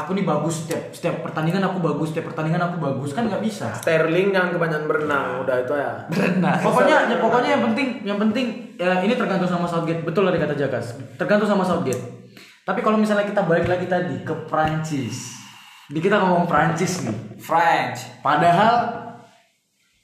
aku 0.00 0.16
nih 0.16 0.24
bagus 0.24 0.64
setiap 0.64 0.90
setiap 0.90 1.14
pertandingan 1.20 1.62
aku 1.64 1.78
bagus 1.78 2.10
setiap 2.10 2.32
pertandingan 2.32 2.62
aku 2.64 2.76
bagus 2.80 3.10
kan 3.12 3.28
nggak 3.28 3.42
bisa. 3.44 3.68
Sterling 3.76 4.32
jangan 4.32 4.56
kebanyakan 4.56 4.84
berenang, 4.88 5.26
udah 5.44 5.56
itu 5.60 5.74
ya. 5.76 5.92
Berenang. 6.08 6.58
Pokoknya 6.64 6.96
ya, 7.06 7.16
pokoknya 7.20 7.48
yang 7.58 7.62
penting 7.70 7.88
yang 8.02 8.18
penting 8.18 8.46
ya, 8.80 9.04
ini 9.04 9.14
tergantung 9.14 9.48
sama 9.48 9.68
Southgate 9.68 10.02
betul 10.02 10.24
lah 10.24 10.32
kata 10.32 10.56
Jagas 10.56 10.96
tergantung 11.14 11.46
sama 11.46 11.62
Southgate. 11.62 12.00
Tapi 12.64 12.80
kalau 12.80 12.96
misalnya 12.96 13.26
kita 13.26 13.42
balik 13.44 13.66
lagi 13.66 13.90
tadi 13.90 14.20
ke 14.22 14.34
Prancis, 14.46 15.34
di 15.90 15.98
kita 15.98 16.22
ngomong 16.22 16.46
Prancis 16.46 17.02
nih. 17.02 17.16
French. 17.40 18.22
Padahal 18.22 19.00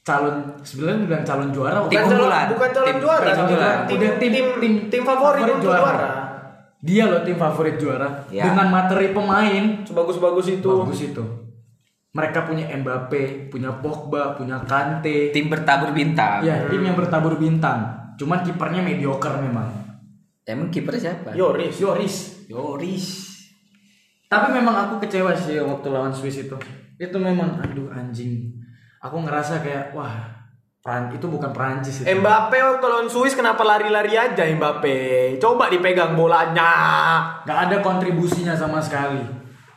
calon 0.02 0.54
sebenarnya 0.62 0.98
bilang 1.02 1.24
calon 1.26 1.50
juara 1.50 1.82
Tim 1.86 1.98
Bukan 1.98 2.14
calon, 2.14 2.30
bukan 2.54 2.68
calon 2.70 2.86
Tim- 2.86 3.00
juara, 3.02 3.22
tim 3.22 3.34
tim, 3.34 3.42
unggulan. 3.42 3.76
tim, 3.86 3.96
Udah 3.98 4.12
tim, 4.18 4.32
tim, 4.32 4.74
tim 4.86 5.02
favorit, 5.02 5.42
untuk 5.46 5.62
juara. 5.62 6.25
Dia 6.80 7.08
loh 7.08 7.24
tim 7.24 7.34
favorit 7.34 7.80
juara 7.80 8.28
Ya. 8.28 8.46
dengan 8.52 8.68
materi 8.68 9.10
pemain 9.10 9.82
Sebagus-bagus 9.82 10.60
itu. 10.60 10.68
bagus 10.68 11.00
itu. 11.02 11.24
Mereka 12.12 12.48
punya 12.48 12.68
Mbappe, 12.72 13.52
punya 13.52 13.72
Pogba, 13.80 14.32
punya 14.32 14.60
Kante. 14.64 15.32
Tim 15.32 15.52
bertabur 15.52 15.92
bintang. 15.92 16.40
Ya, 16.40 16.64
tim 16.68 16.80
yang 16.80 16.96
bertabur 16.96 17.36
bintang. 17.36 17.92
Cuman 18.16 18.40
kipernya 18.40 18.80
mediocre 18.80 19.36
memang. 19.36 19.68
Emang 20.46 20.70
kiper 20.70 20.96
siapa? 20.96 21.34
Yoris. 21.34 21.76
Yoris. 21.76 22.16
Yoris. 22.48 23.06
Tapi 24.26 24.54
memang 24.54 24.74
aku 24.74 24.94
kecewa 25.02 25.34
sih 25.34 25.58
waktu 25.58 25.86
lawan 25.90 26.14
Swiss 26.14 26.40
itu. 26.40 26.56
Itu 26.96 27.16
memang 27.18 27.60
aduh 27.60 27.90
anjing. 27.90 28.54
Aku 29.02 29.20
ngerasa 29.20 29.60
kayak 29.60 29.92
wah 29.92 30.35
Pran 30.86 31.10
itu 31.10 31.26
bukan 31.26 31.50
Prancis 31.50 32.00
itu. 32.00 32.06
Mbappe 32.06 32.54
waktu 32.54 32.86
lawan 32.86 33.10
Swiss 33.10 33.34
kenapa 33.34 33.66
lari-lari 33.66 34.14
aja 34.14 34.46
Mbappe? 34.46 34.94
Coba 35.42 35.66
dipegang 35.66 36.14
bolanya. 36.14 36.70
Gak 37.42 37.58
ada 37.66 37.82
kontribusinya 37.82 38.54
sama 38.54 38.78
sekali. 38.78 39.18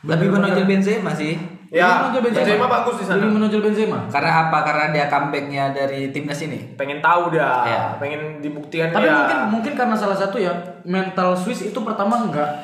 Lebih 0.06 0.30
menonjol 0.30 0.70
Benzema 0.70 1.10
sih. 1.10 1.34
Ya, 1.70 2.06
Lebih 2.14 2.22
menonjol 2.22 2.22
Benzema 2.30 2.66
bagus 2.70 2.94
di 3.02 3.04
sana. 3.10 3.18
Lebih 3.18 3.32
menonjol 3.42 3.62
Benzema. 3.66 3.98
Karena 4.06 4.30
apa? 4.46 4.58
Karena 4.62 4.84
dia 4.94 5.04
comebacknya 5.10 5.64
dari 5.74 6.14
timnas 6.14 6.38
ini. 6.46 6.78
Pengen 6.78 7.02
tahu 7.02 7.34
dia, 7.34 7.42
Ya. 7.66 7.82
pengen 7.98 8.38
dibuktikan 8.38 8.94
Tapi 8.94 9.10
dia. 9.10 9.14
mungkin 9.18 9.38
mungkin 9.50 9.72
karena 9.74 9.98
salah 9.98 10.14
satu 10.14 10.38
ya 10.38 10.54
mental 10.86 11.34
Swiss 11.34 11.66
itu 11.66 11.78
pertama 11.82 12.22
enggak 12.22 12.62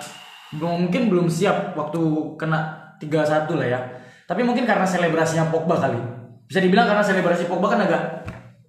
belum 0.55 0.87
mungkin 0.87 1.11
belum 1.11 1.27
siap 1.27 1.75
waktu 1.75 1.99
kena 2.39 2.95
3-1 3.03 3.59
lah 3.59 3.67
ya. 3.67 3.81
Tapi 4.23 4.47
mungkin 4.47 4.63
karena 4.63 4.87
selebrasinya 4.87 5.51
Pogba 5.51 5.75
kali. 5.83 5.99
Bisa 6.47 6.63
dibilang 6.63 6.87
karena 6.87 7.03
selebrasi 7.03 7.51
Pogba 7.51 7.75
kan 7.75 7.83
agak 7.83 8.03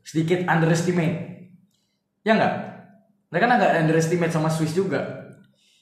sedikit 0.07 0.47
underestimate. 0.47 1.51
Ya 2.23 2.39
enggak? 2.39 2.55
Mereka 3.27 3.43
kan 3.43 3.55
agak 3.59 3.71
underestimate 3.83 4.31
sama 4.31 4.47
Swiss 4.47 4.71
juga. 4.71 5.27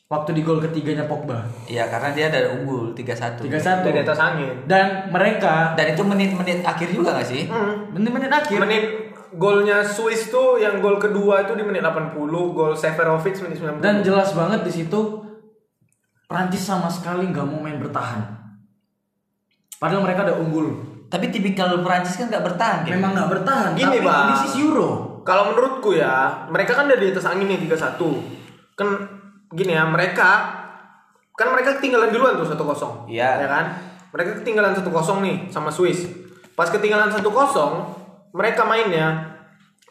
Waktu 0.06 0.38
di 0.38 0.42
gol 0.46 0.62
ketiganya 0.62 1.10
Pogba. 1.10 1.46
Iya, 1.66 1.90
karena 1.90 2.14
dia 2.14 2.30
ada 2.30 2.54
unggul 2.54 2.94
3-1. 2.94 3.42
3-1. 3.42 3.82
Udah 3.82 3.94
di 3.94 4.02
atas 4.06 4.22
angin. 4.22 4.54
Dan 4.70 5.10
mereka 5.10 5.74
Dan 5.74 5.98
itu 5.98 6.02
menit-menit 6.06 6.62
akhir 6.62 6.94
juga 6.94 7.18
gak 7.18 7.26
sih? 7.26 7.50
Hmm. 7.50 7.90
menit-menit 7.90 8.30
akhir 8.30 8.58
Menit 8.62 8.86
golnya 9.36 9.82
Swiss 9.82 10.30
tuh 10.30 10.62
yang 10.62 10.78
gol 10.80 11.02
kedua 11.02 11.44
itu 11.46 11.54
di 11.58 11.66
menit 11.66 11.82
80, 11.82 12.14
gol 12.54 12.74
Seferovic 12.78 13.36
menit 13.44 13.58
90. 13.60 13.82
dan 13.84 13.96
jelas 14.06 14.32
banget 14.32 14.64
di 14.64 14.72
situ 14.72 15.26
Prancis 16.26 16.64
sama 16.66 16.90
sekali 16.90 17.30
nggak 17.30 17.46
mau 17.46 17.62
main 17.62 17.78
bertahan. 17.78 18.26
Padahal 19.78 20.02
mereka 20.02 20.26
ada 20.26 20.40
unggul. 20.42 20.95
Tapi 21.16 21.32
tipikal 21.32 21.80
Prancis 21.80 22.20
kan 22.20 22.28
gak 22.28 22.44
bertahan. 22.44 22.84
Memang 22.92 23.16
nggak 23.16 23.30
bertahan. 23.32 23.72
Gini, 23.72 24.04
tapi 24.04 24.04
Bang. 24.04 24.36
this 24.36 24.52
is 24.52 24.60
Euro. 24.60 25.24
Kalau 25.24 25.56
menurutku 25.56 25.96
ya, 25.96 26.44
mereka 26.52 26.76
kan 26.76 26.92
udah 26.92 27.00
di 27.00 27.08
atas 27.16 27.24
angin 27.24 27.48
nih 27.48 27.72
3-1. 27.72 28.04
Kan 28.76 28.88
gini 29.56 29.72
ya, 29.72 29.88
mereka 29.88 30.60
kan 31.40 31.48
mereka 31.56 31.80
ketinggalan 31.80 32.12
duluan 32.12 32.36
tuh 32.36 32.52
1-0. 32.52 33.08
Iya. 33.08 33.40
Ya 33.40 33.48
kan? 33.48 33.66
Mereka 34.12 34.44
ketinggalan 34.44 34.76
1-0 34.76 34.92
nih 35.24 35.38
sama 35.48 35.72
Swiss. 35.72 36.04
Pas 36.52 36.68
ketinggalan 36.68 37.08
1-0, 37.08 37.24
mereka 38.36 38.68
mainnya 38.68 39.40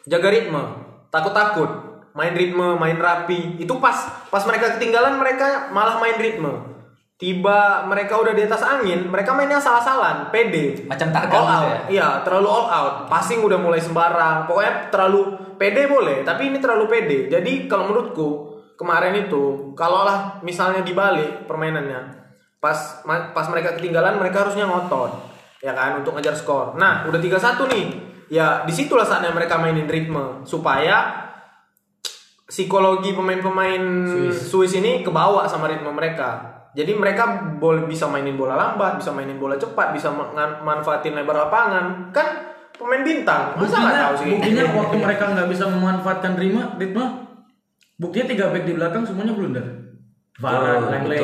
jaga 0.05 0.29
ritme, 0.29 0.61
takut-takut, 1.09 2.05
main 2.13 2.37
ritme, 2.37 2.77
main 2.77 3.01
rapi. 3.01 3.57
Itu 3.57 3.81
pas 3.81 4.29
pas 4.29 4.45
mereka 4.45 4.77
ketinggalan 4.77 5.17
mereka 5.17 5.73
malah 5.73 5.97
main 5.97 6.21
ritme. 6.21 6.74
Tiba 7.15 7.87
mereka 7.87 8.19
udah 8.19 8.35
di 8.35 8.43
atas 8.43 8.59
angin, 8.59 9.07
mereka 9.07 9.31
mainnya 9.31 9.55
salah-salan, 9.55 10.35
pede. 10.35 10.83
Macam 10.83 11.15
target 11.15 11.39
all 11.39 11.47
out. 11.47 11.63
ya? 11.63 11.79
Iya, 11.87 12.07
terlalu 12.27 12.47
all 12.51 12.67
out. 12.67 12.95
Passing 13.07 13.39
udah 13.39 13.55
mulai 13.55 13.79
sembarang. 13.79 14.43
Pokoknya 14.43 14.91
terlalu 14.91 15.31
pede 15.55 15.87
boleh, 15.87 16.27
tapi 16.27 16.51
ini 16.51 16.59
terlalu 16.59 16.91
pede. 16.91 17.31
Jadi 17.31 17.71
kalau 17.71 17.87
menurutku 17.87 18.59
kemarin 18.75 19.15
itu, 19.15 19.71
kalau 19.79 20.03
lah 20.03 20.43
misalnya 20.43 20.83
dibalik 20.83 21.47
permainannya, 21.47 22.19
pas 22.59 22.75
pas 23.07 23.47
mereka 23.47 23.79
ketinggalan, 23.79 24.19
mereka 24.19 24.43
harusnya 24.43 24.67
ngotot, 24.67 25.15
ya 25.63 25.71
kan, 25.71 26.03
untuk 26.03 26.19
ngejar 26.19 26.35
skor. 26.35 26.75
Nah, 26.75 27.07
udah 27.07 27.19
3-1 27.23 27.63
nih. 27.71 27.85
Ya, 28.27 28.67
di 28.67 28.73
situlah 28.75 29.07
saatnya 29.07 29.31
mereka 29.31 29.55
mainin 29.55 29.87
ritme 29.87 30.43
supaya 30.43 31.29
psikologi 32.43 33.15
pemain-pemain 33.15 33.83
Swiss. 34.43 34.75
ini 34.83 34.99
kebawa 34.99 35.47
sama 35.47 35.71
ritme 35.71 35.93
mereka. 35.95 36.54
Jadi 36.75 36.91
mereka 36.91 37.55
boleh 37.55 37.87
bisa 37.87 38.05
mainin 38.11 38.35
bola 38.35 38.59
lambat, 38.59 38.99
bisa 38.99 39.15
mainin 39.15 39.39
bola 39.39 39.55
cepat, 39.55 39.95
bisa 39.95 40.11
manfaatin 40.61 41.15
lebar 41.15 41.47
lapangan. 41.47 42.11
Kan 42.11 42.27
pemain 42.75 42.99
bintang. 42.99 43.55
Masa 43.55 43.79
nggak 43.79 43.95
tahu 43.95 44.13
sih? 44.19 44.27
buktinya 44.35 44.63
waktu 44.83 44.95
mereka 44.99 45.23
nggak 45.31 45.47
bisa 45.47 45.63
memanfaatkan 45.71 46.35
ritme, 46.35 46.63
ritme 46.75 47.05
Buktinya 47.95 48.27
tiga 48.27 48.45
back 48.51 48.67
di 48.67 48.73
belakang 48.75 49.07
semuanya 49.07 49.31
blunder. 49.31 49.65
Varane, 50.35 50.91
Langley, 50.91 51.23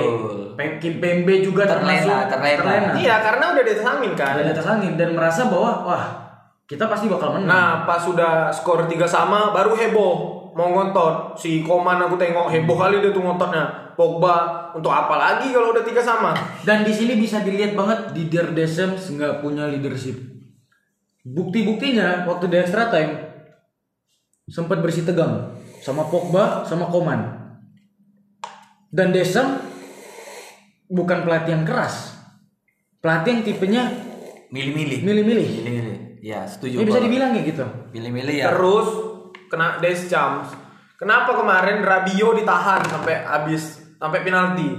Kim 0.79 1.03
Pembe 1.03 1.43
juga 1.43 1.67
Terlena, 1.67 2.31
termasuk 2.31 2.63
terlena. 2.63 2.91
Iya, 2.95 3.19
karena 3.19 3.45
udah 3.51 3.63
di 3.67 3.71
atas 3.75 3.87
angin 3.91 4.11
kan. 4.15 4.39
Ada 4.39 4.43
di 4.47 4.51
atas 4.55 4.67
angin 4.71 4.93
dan 4.95 5.09
merasa 5.11 5.51
bahwa 5.51 5.71
wah 5.83 6.05
kita 6.63 6.87
pasti 6.87 7.11
bakal 7.11 7.35
menang. 7.35 7.51
Nah, 7.51 7.69
pas 7.83 7.99
sudah 7.99 8.47
skor 8.55 8.87
tiga 8.87 9.03
sama, 9.03 9.51
baru 9.51 9.75
heboh 9.75 10.15
mau 10.55 10.71
ngontot. 10.71 11.35
Si 11.35 11.59
Koman 11.59 11.99
aku 11.99 12.15
tengok 12.15 12.47
heboh 12.47 12.79
kali 12.79 13.03
dia 13.03 13.11
tuh 13.11 13.19
ngontotnya. 13.19 13.90
Pogba 14.01 14.35
untuk 14.73 14.89
apa 14.89 15.13
lagi 15.13 15.53
kalau 15.53 15.69
udah 15.77 15.85
tiga 15.85 16.01
sama? 16.01 16.33
Dan 16.65 16.81
di 16.81 16.89
sini 16.89 17.13
bisa 17.21 17.45
dilihat 17.45 17.77
banget 17.77 18.17
Didier 18.17 18.49
Deschamps 18.49 19.13
nggak 19.13 19.45
punya 19.45 19.69
leadership. 19.69 20.17
Bukti-buktinya 21.21 22.25
waktu 22.25 22.49
di 22.49 22.57
extra 22.57 22.89
time 22.89 23.13
sempat 24.49 24.81
bersih 24.81 25.05
tegang 25.05 25.53
sama 25.85 26.09
Pogba 26.09 26.65
sama 26.65 26.89
Koman. 26.89 27.21
Dan 28.89 29.13
Deschamps 29.13 29.61
bukan 30.89 31.21
pelatih 31.21 31.61
yang 31.61 31.65
keras. 31.69 32.17
Pelatih 33.05 33.37
yang 33.37 33.43
tipenya 33.45 33.83
Milih-milih. 34.49 34.99
milih-milih. 35.05 35.49
Milih-milih. 35.61 35.97
Ya, 36.25 36.49
setuju. 36.49 36.81
Ya 36.81 36.85
bisa 36.89 36.99
dibilang 37.05 37.37
kayak 37.37 37.45
gitu. 37.53 37.65
Milih-milih 37.93 38.33
ya. 38.33 38.49
Terus 38.49 38.89
kena 39.45 39.77
Deschamps. 39.77 40.57
Kenapa 40.97 41.37
kemarin 41.37 41.85
Rabio 41.85 42.33
ditahan 42.33 42.81
sampai 42.85 43.25
habis 43.25 43.80
sampai 44.01 44.25
penalti? 44.25 44.69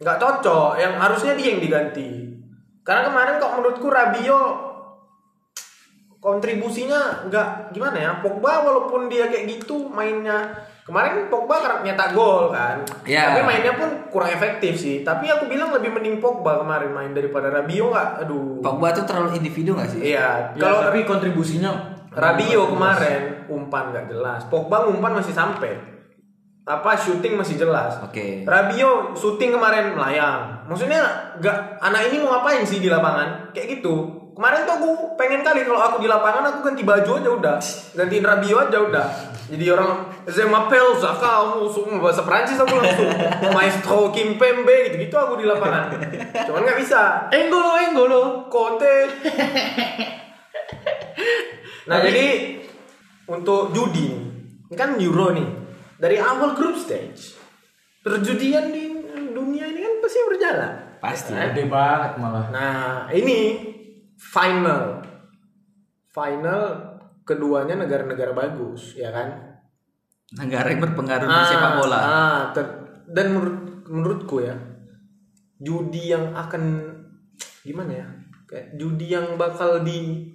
Nggak 0.00 0.16
cocok. 0.16 0.80
Yang 0.80 0.94
harusnya 0.96 1.32
dia 1.36 1.48
yang 1.52 1.60
diganti. 1.60 2.08
Karena 2.80 3.04
kemarin 3.06 3.36
kok 3.36 3.52
menurutku 3.52 3.86
Rabio 3.86 4.40
kontribusinya 6.20 7.28
nggak 7.32 7.72
gimana 7.72 7.96
ya 7.96 8.10
Pogba 8.20 8.60
walaupun 8.60 9.08
dia 9.08 9.32
kayak 9.32 9.48
gitu 9.48 9.88
mainnya 9.88 10.52
kemarin 10.84 11.32
Pogba 11.32 11.64
karena 11.64 11.80
nyetak 11.80 12.12
gol 12.12 12.52
kan 12.52 12.84
Ya. 13.08 13.32
tapi 13.32 13.40
mainnya 13.40 13.72
pun 13.72 13.88
kurang 14.12 14.28
efektif 14.28 14.76
sih 14.76 15.00
tapi 15.00 15.32
aku 15.32 15.48
bilang 15.48 15.72
lebih 15.72 15.88
mending 15.88 16.20
Pogba 16.20 16.60
kemarin 16.60 16.92
main 16.92 17.16
daripada 17.16 17.48
Rabio 17.48 17.88
nggak 17.88 18.08
aduh 18.20 18.60
Pogba 18.60 18.92
tuh 18.92 19.08
terlalu 19.08 19.40
individu 19.40 19.72
gak 19.72 19.88
sih? 19.88 20.12
iya 20.12 20.52
Ya, 20.52 20.60
kalau 20.60 20.92
tapi 20.92 21.08
kontribusinya 21.08 21.72
Rabio 22.12 22.68
kemarin 22.68 23.46
umpan 23.48 23.94
nggak 23.94 24.10
jelas. 24.10 24.42
Pogba 24.50 24.82
umpan 24.82 25.14
masih 25.14 25.30
sampai. 25.30 25.99
Apa 26.70 26.94
shooting 26.94 27.34
masih 27.34 27.58
jelas. 27.58 27.98
Oke. 27.98 28.46
Rabio 28.46 29.18
syuting 29.18 29.58
kemarin 29.58 29.98
melayang. 29.98 30.62
Maksudnya 30.70 31.02
nggak 31.42 31.82
anak 31.82 32.06
ini 32.06 32.22
mau 32.22 32.38
ngapain 32.38 32.62
sih 32.62 32.78
di 32.78 32.86
lapangan? 32.86 33.50
Kayak 33.50 33.82
gitu. 33.82 34.20
Kemarin 34.38 34.62
tuh 34.62 34.74
aku 34.78 34.90
pengen 35.18 35.42
kali 35.42 35.66
kalau 35.66 35.82
aku 35.82 35.98
di 35.98 36.08
lapangan 36.08 36.46
aku 36.46 36.58
ganti 36.62 36.86
baju 36.86 37.10
aja 37.18 37.30
udah. 37.34 37.56
Gantiin 37.98 38.22
Rabio 38.22 38.56
aja 38.62 38.78
udah. 38.78 39.06
Jadi 39.50 39.66
orang 39.66 40.06
m'appelle 40.46 40.94
Zaka, 40.94 41.42
kamu 41.42 41.66
semua 41.66 41.98
bahasa 41.98 42.22
Prancis 42.22 42.54
aku 42.54 42.78
langsung 42.78 43.10
Maestro 43.58 44.14
Kimpembe 44.14 44.88
gitu-gitu 44.88 45.18
aku 45.18 45.42
di 45.42 45.50
lapangan. 45.50 45.90
Cuman 46.46 46.62
nggak 46.62 46.78
bisa. 46.78 47.26
Enggolo 47.34 47.74
Enggolo. 47.82 48.22
Kote. 48.46 48.96
nah 51.90 51.98
jadi 51.98 52.56
untuk 53.26 53.74
judi 53.74 54.14
nih, 54.14 54.22
ini 54.70 54.76
kan 54.78 54.94
Euro 54.96 55.34
nih. 55.34 55.59
Dari 56.00 56.16
awal 56.16 56.56
group 56.56 56.80
stage, 56.80 57.36
perjudian 58.00 58.72
di 58.72 58.88
dunia 59.36 59.68
ini 59.68 59.84
kan 59.84 59.94
pasti 60.00 60.18
berjalan. 60.24 60.72
Pasti. 60.96 61.32
Gede 61.36 61.68
banget 61.68 62.12
malah. 62.16 62.48
Nah 62.48 63.12
ini 63.12 63.60
final, 64.16 65.04
final 66.08 66.60
keduanya 67.24 67.76
negara-negara 67.76 68.32
bagus, 68.32 68.96
ya 68.96 69.12
kan? 69.12 69.28
Negara 70.40 70.72
yang 70.72 70.80
berpengaruh 70.80 71.26
di 71.28 71.42
sepak 71.44 71.72
bola. 71.84 71.98
ah, 71.98 72.40
ter- 72.56 73.04
dan 73.10 73.34
menurut 73.34 73.58
menurutku 73.90 74.40
ya, 74.40 74.54
judi 75.58 76.14
yang 76.14 76.32
akan 76.32 76.62
gimana 77.60 77.92
ya? 77.92 78.06
Kayak 78.46 78.66
judi 78.78 79.06
yang 79.10 79.34
bakal 79.34 79.82
di 79.82 80.30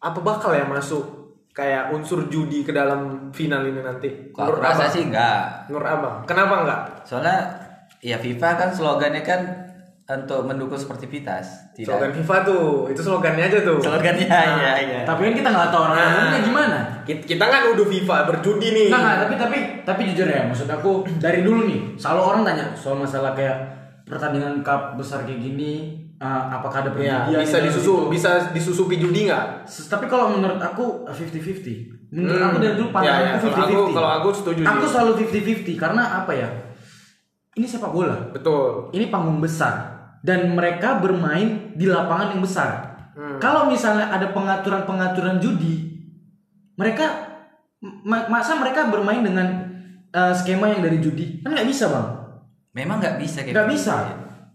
apa 0.00 0.18
bakal 0.24 0.56
ya 0.56 0.64
masuk 0.64 1.19
kayak 1.50 1.90
unsur 1.90 2.30
judi 2.30 2.62
ke 2.62 2.70
dalam 2.70 3.30
final 3.34 3.66
ini 3.66 3.82
nanti? 3.82 4.30
Kalau 4.30 4.58
rasa 4.58 4.86
sih 4.86 5.10
enggak. 5.10 5.66
Menurut 5.66 5.86
abang, 5.86 6.16
kenapa 6.24 6.54
enggak? 6.62 6.80
Soalnya 7.02 7.38
ya 8.00 8.16
FIFA 8.16 8.48
kan 8.56 8.68
slogannya 8.72 9.20
kan 9.20 9.40
untuk 10.10 10.42
mendukung 10.42 10.74
sportivitas. 10.74 11.70
Tidak. 11.70 11.86
Slogan 11.86 12.10
FIFA 12.10 12.36
tuh, 12.42 12.90
itu 12.90 12.98
slogannya 12.98 13.46
aja 13.46 13.58
tuh. 13.62 13.78
Slogannya 13.78 14.26
ya 14.26 14.72
ya. 14.82 15.00
Tapi 15.06 15.30
kan 15.30 15.34
kita 15.38 15.48
nggak 15.54 15.70
tahu 15.70 15.82
orang 15.86 15.98
Nah. 16.02 16.42
gimana. 16.42 16.78
Kita, 17.06 17.22
kita 17.22 17.44
kan 17.46 17.62
udah 17.70 17.86
FIFA 17.86 18.16
berjudi 18.26 18.68
nih. 18.74 18.86
Nah, 18.90 18.98
nggak, 18.98 19.16
tapi 19.22 19.34
tapi 19.38 19.58
tapi 19.86 20.00
jujur 20.10 20.26
ya, 20.26 20.42
maksud 20.50 20.66
aku 20.66 21.06
dari 21.22 21.46
dulu 21.46 21.66
nih, 21.70 21.94
selalu 21.94 22.20
orang 22.26 22.42
tanya 22.42 22.66
soal 22.74 22.98
masalah 22.98 23.34
kayak 23.38 23.54
pertandingan 24.06 24.66
cup 24.66 24.98
besar 24.98 25.22
kayak 25.22 25.38
gini, 25.38 25.94
eh, 26.20 26.26
apakah 26.50 26.78
ada 26.78 26.90
Ya, 26.92 27.24
perjudian 27.24 27.40
bisa 27.40 27.56
di 27.56 27.56
dalam 27.56 27.66
disusu, 27.66 27.80
situ? 27.96 28.10
bisa 28.12 28.30
disusupi 28.52 28.94
judi 28.96 29.20
nggak? 29.24 29.44
Tapi 29.64 30.04
kalau 30.04 30.26
menurut 30.30 30.60
aku 30.60 30.84
eh, 31.04 31.14
50-50. 31.14 32.12
Menurut 32.12 32.36
Hmm. 32.36 32.46
aku 32.46 32.56
dari 32.58 32.74
dulu 32.74 32.88
Ya, 32.88 32.94
pandangan 32.94 33.22
ya, 33.22 33.30
aku 33.30 33.46
kalau 33.46 33.56
aku 33.56 33.72
50-50. 33.72 33.94
kalau 33.94 34.10
aku 34.12 34.28
setuju 34.32 34.60
Aku 34.62 34.84
selalu 34.84 35.12
50-50 35.16 35.74
karena 35.76 36.02
apa 36.16 36.32
ya? 36.32 36.48
Ini 37.52 37.66
sepak 37.66 37.90
bola. 37.90 38.16
Betul. 38.30 38.90
Ini 38.90 39.08
panggung 39.08 39.38
besar 39.38 39.74
dan 40.20 40.50
mereka 40.50 40.96
bermain 40.96 41.48
di 41.72 41.84
lapangan 41.84 42.30
yang 42.30 42.40
besar. 42.40 42.70
Hmm. 43.12 43.36
Kalau 43.36 43.66
misalnya 43.66 44.08
ada 44.08 44.30
pengaturan-pengaturan 44.30 45.38
judi, 45.38 45.88
mereka 46.74 47.26
ma- 47.80 48.28
masa 48.28 48.54
mereka 48.54 48.86
bermain 48.86 49.20
dengan 49.20 49.66
eh, 50.10 50.32
skema 50.32 50.68
yang 50.68 50.80
dari 50.80 50.98
judi? 50.98 51.38
Kan 51.40 51.52
nggak 51.52 51.64
bisa, 51.64 51.86
Bang. 51.86 52.08
Memang 52.70 52.98
nggak 52.98 53.16
bisa 53.16 53.40
kayak 53.40 53.50
Nggak 53.52 53.66
gitu. 53.66 53.74
bisa. 53.76 53.94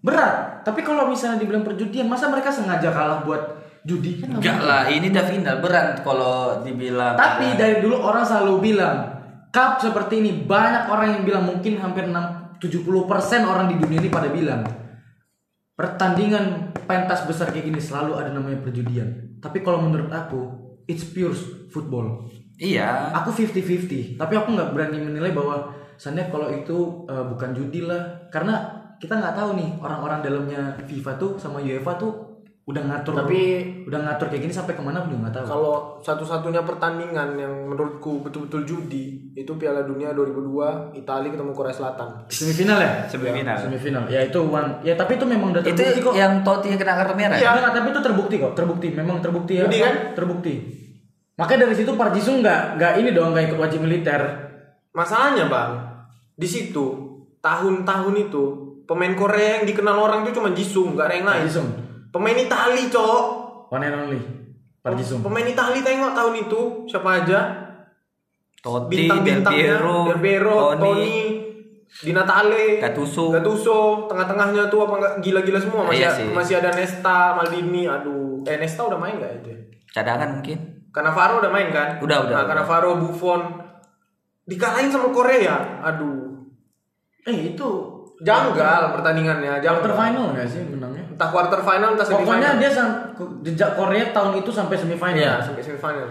Berat. 0.01 0.35
Tapi 0.65 0.81
kalau 0.81 1.05
misalnya 1.05 1.37
dibilang 1.37 1.61
perjudian, 1.61 2.09
masa 2.09 2.25
mereka 2.25 2.49
sengaja 2.49 2.89
kalah 2.89 3.21
buat 3.21 3.61
judi? 3.85 4.17
Kan 4.17 4.33
nggak 4.33 4.41
Enggak 4.41 4.59
lah, 4.65 4.83
ini 4.89 5.13
udah 5.13 5.25
final 5.29 5.57
berat 5.61 5.87
kalau 6.01 6.65
dibilang. 6.65 7.13
Tapi 7.13 7.53
ada- 7.53 7.57
dari 7.61 7.75
dulu 7.85 8.01
orang 8.01 8.25
selalu 8.25 8.73
bilang 8.73 8.97
cup 9.53 9.77
seperti 9.79 10.19
ini 10.19 10.31
banyak 10.43 10.89
orang 10.89 11.07
yang 11.15 11.23
bilang 11.23 11.45
mungkin 11.45 11.79
hampir 11.79 12.09
6 12.09 12.57
70% 12.59 13.45
orang 13.45 13.69
di 13.71 13.75
dunia 13.77 13.99
ini 14.03 14.09
pada 14.09 14.27
bilang 14.27 14.63
pertandingan 15.75 16.71
pentas 16.87 17.27
besar 17.27 17.51
kayak 17.51 17.67
gini 17.67 17.79
selalu 17.79 18.15
ada 18.15 18.31
namanya 18.31 18.63
perjudian. 18.63 19.37
Tapi 19.39 19.61
kalau 19.61 19.83
menurut 19.83 20.09
aku 20.09 20.41
it's 20.87 21.05
pure 21.05 21.35
football. 21.69 22.25
Iya. 22.55 23.11
Aku 23.21 23.35
50-50, 23.35 24.15
tapi 24.15 24.33
aku 24.39 24.55
nggak 24.55 24.71
berani 24.71 25.03
menilai 25.03 25.35
bahwa 25.35 25.75
seandainya 25.99 26.31
kalau 26.31 26.47
itu 26.47 27.03
eh, 27.07 27.25
bukan 27.27 27.51
judi 27.51 27.83
lah 27.83 28.31
karena 28.31 28.74
kita 28.97 29.13
nggak 29.13 29.35
tahu 29.35 29.49
nih 29.53 29.69
orang-orang 29.77 30.19
dalamnya 30.19 30.61
FIFA 30.81 31.11
tuh 31.15 31.31
sama 31.35 31.59
UEFA 31.59 31.93
tuh 31.95 32.13
udah 32.65 32.81
ngatur 32.81 33.13
Tapi- 33.13 33.85
udah 33.85 33.99
ngatur 34.01 34.25
kayak 34.25 34.41
gini 34.41 34.49
sampai 34.49 34.73
ke 34.73 34.81
mana 34.81 34.97
aku 34.97 35.13
juga 35.13 35.29
nggak 35.29 35.35
tahu. 35.37 35.45
Kalau 35.45 35.75
satu-satunya 36.01 36.65
pertandingan 36.65 37.37
yang 37.37 37.53
menurutku 37.69 38.25
betul-betul 38.25 38.65
judi 38.65 39.05
itu 39.37 39.53
Piala 39.53 39.85
Dunia 39.85 40.09
2002 40.11 40.97
Italia 40.97 41.29
ketemu 41.29 41.53
Korea 41.53 41.69
Selatan. 41.69 42.25
Semifinal 42.25 42.81
ya? 42.81 43.05
Semifinal. 43.05 43.53
Semifinal. 43.61 44.03
Ya 44.09 44.25
itu 44.25 44.41
one. 44.41 44.81
Ya 44.81 44.97
tapi 44.97 45.13
itu 45.13 45.29
memang 45.29 45.53
udah 45.53 45.61
Itu 45.61 45.77
terbukti 45.77 46.01
kok. 46.01 46.13
yang 46.17 46.41
Totti 46.41 46.73
yang 46.73 46.79
kena 46.81 46.97
kartu 46.97 47.13
merah. 47.13 47.37
Iya. 47.37 47.49
Enggak, 47.53 47.73
tapi 47.77 47.87
itu 47.93 48.01
terbukti 48.01 48.35
kok, 48.41 48.53
terbukti. 48.57 48.87
Memang 48.91 49.17
terbukti 49.21 49.53
ya. 49.53 49.63
Judi 49.69 49.77
kan? 49.85 49.95
Terbukti. 50.17 50.53
Makanya 51.37 51.59
dari 51.69 51.75
situ 51.77 51.91
Park 51.93 52.17
Jisung 52.17 52.41
nggak 52.41 52.81
nggak 52.81 52.93
ini 52.97 53.09
dong 53.13 53.29
nggak 53.29 53.45
ikut 53.53 53.59
wajib 53.61 53.85
militer. 53.85 54.21
Masalahnya 54.89 55.45
bang, 55.45 55.71
di 56.33 56.47
situ 56.49 56.85
tahun-tahun 57.37 58.15
itu 58.17 58.64
pemain 58.85 59.13
Korea 59.13 59.59
yang 59.59 59.65
dikenal 59.65 59.97
orang 59.97 60.19
itu 60.21 60.31
cuma 60.33 60.49
Jisung, 60.49 60.93
nggak 60.93 61.05
ada 61.05 61.15
yang 61.15 61.27
lain. 61.27 61.43
Jisung, 61.45 61.69
Pemain 62.09 62.37
Itali 62.37 62.87
cok. 62.87 63.23
one 63.67 63.83
and 63.83 63.95
only. 63.97 64.19
Park 64.79 64.95
Jisung. 64.95 65.19
Pemain 65.19 65.43
Itali 65.43 65.81
tengok 65.81 66.13
tahun 66.13 66.33
itu 66.39 66.61
siapa 66.85 67.09
aja? 67.19 67.39
Totti, 68.55 68.89
Del 68.89 68.99
Bintang-bintangnya 69.03 69.77
Piero, 69.77 69.97
Del 70.07 70.19
Piero, 70.19 70.57
Toni, 70.71 70.79
Toni, 70.79 71.17
Di 71.95 72.11
Natale, 72.11 72.65
Gattuso. 72.79 73.29
Gattuso, 73.29 73.77
tengah-tengahnya 74.05 74.67
tuh 74.67 74.79
apa 74.83 74.93
enggak 74.95 75.13
gila-gila 75.21 75.59
semua 75.59 75.81
masih 75.85 76.01
Iya 76.01 76.09
sih. 76.11 76.27
masih 76.29 76.53
ada 76.57 76.71
Nesta, 76.71 77.19
Maldini, 77.33 77.85
aduh. 77.85 78.41
Eh 78.41 78.57
Nesta 78.57 78.81
udah 78.83 78.97
main 78.97 79.15
nggak 79.15 79.31
itu? 79.39 79.49
ya? 79.49 79.59
cadangan 79.91 80.29
mungkin. 80.33 80.57
Cannavaro 80.89 81.39
udah 81.39 81.47
main 81.49 81.69
kan? 81.69 81.99
Udah, 81.99 82.17
udah, 82.21 82.37
Nah. 82.37 82.47
Cannavaro, 82.47 82.97
Buffon 82.97 83.41
dikalahin 84.43 84.89
sama 84.89 85.07
Korea. 85.09 85.79
Aduh. 85.81 86.47
Eh 87.23 87.51
itu 87.51 87.69
Janggal 88.23 88.95
pertandingannya, 88.95 89.59
quarter 89.59 89.91
janggal. 89.91 89.99
final 89.99 90.25
nggak 90.31 90.47
sih 90.47 90.61
menangnya? 90.63 91.03
Entah 91.11 91.29
quarter 91.35 91.59
final 91.59 91.89
entah 91.99 92.07
semifinal. 92.07 92.27
Pokoknya 92.31 92.49
dia 92.61 92.69
jejak 93.43 93.71
Korea 93.75 94.05
tahun 94.15 94.31
itu 94.39 94.51
sampai 94.55 94.75
semifinal. 94.79 95.19
Iya, 95.19 95.33
sampai 95.43 95.63
semifinal. 95.63 96.07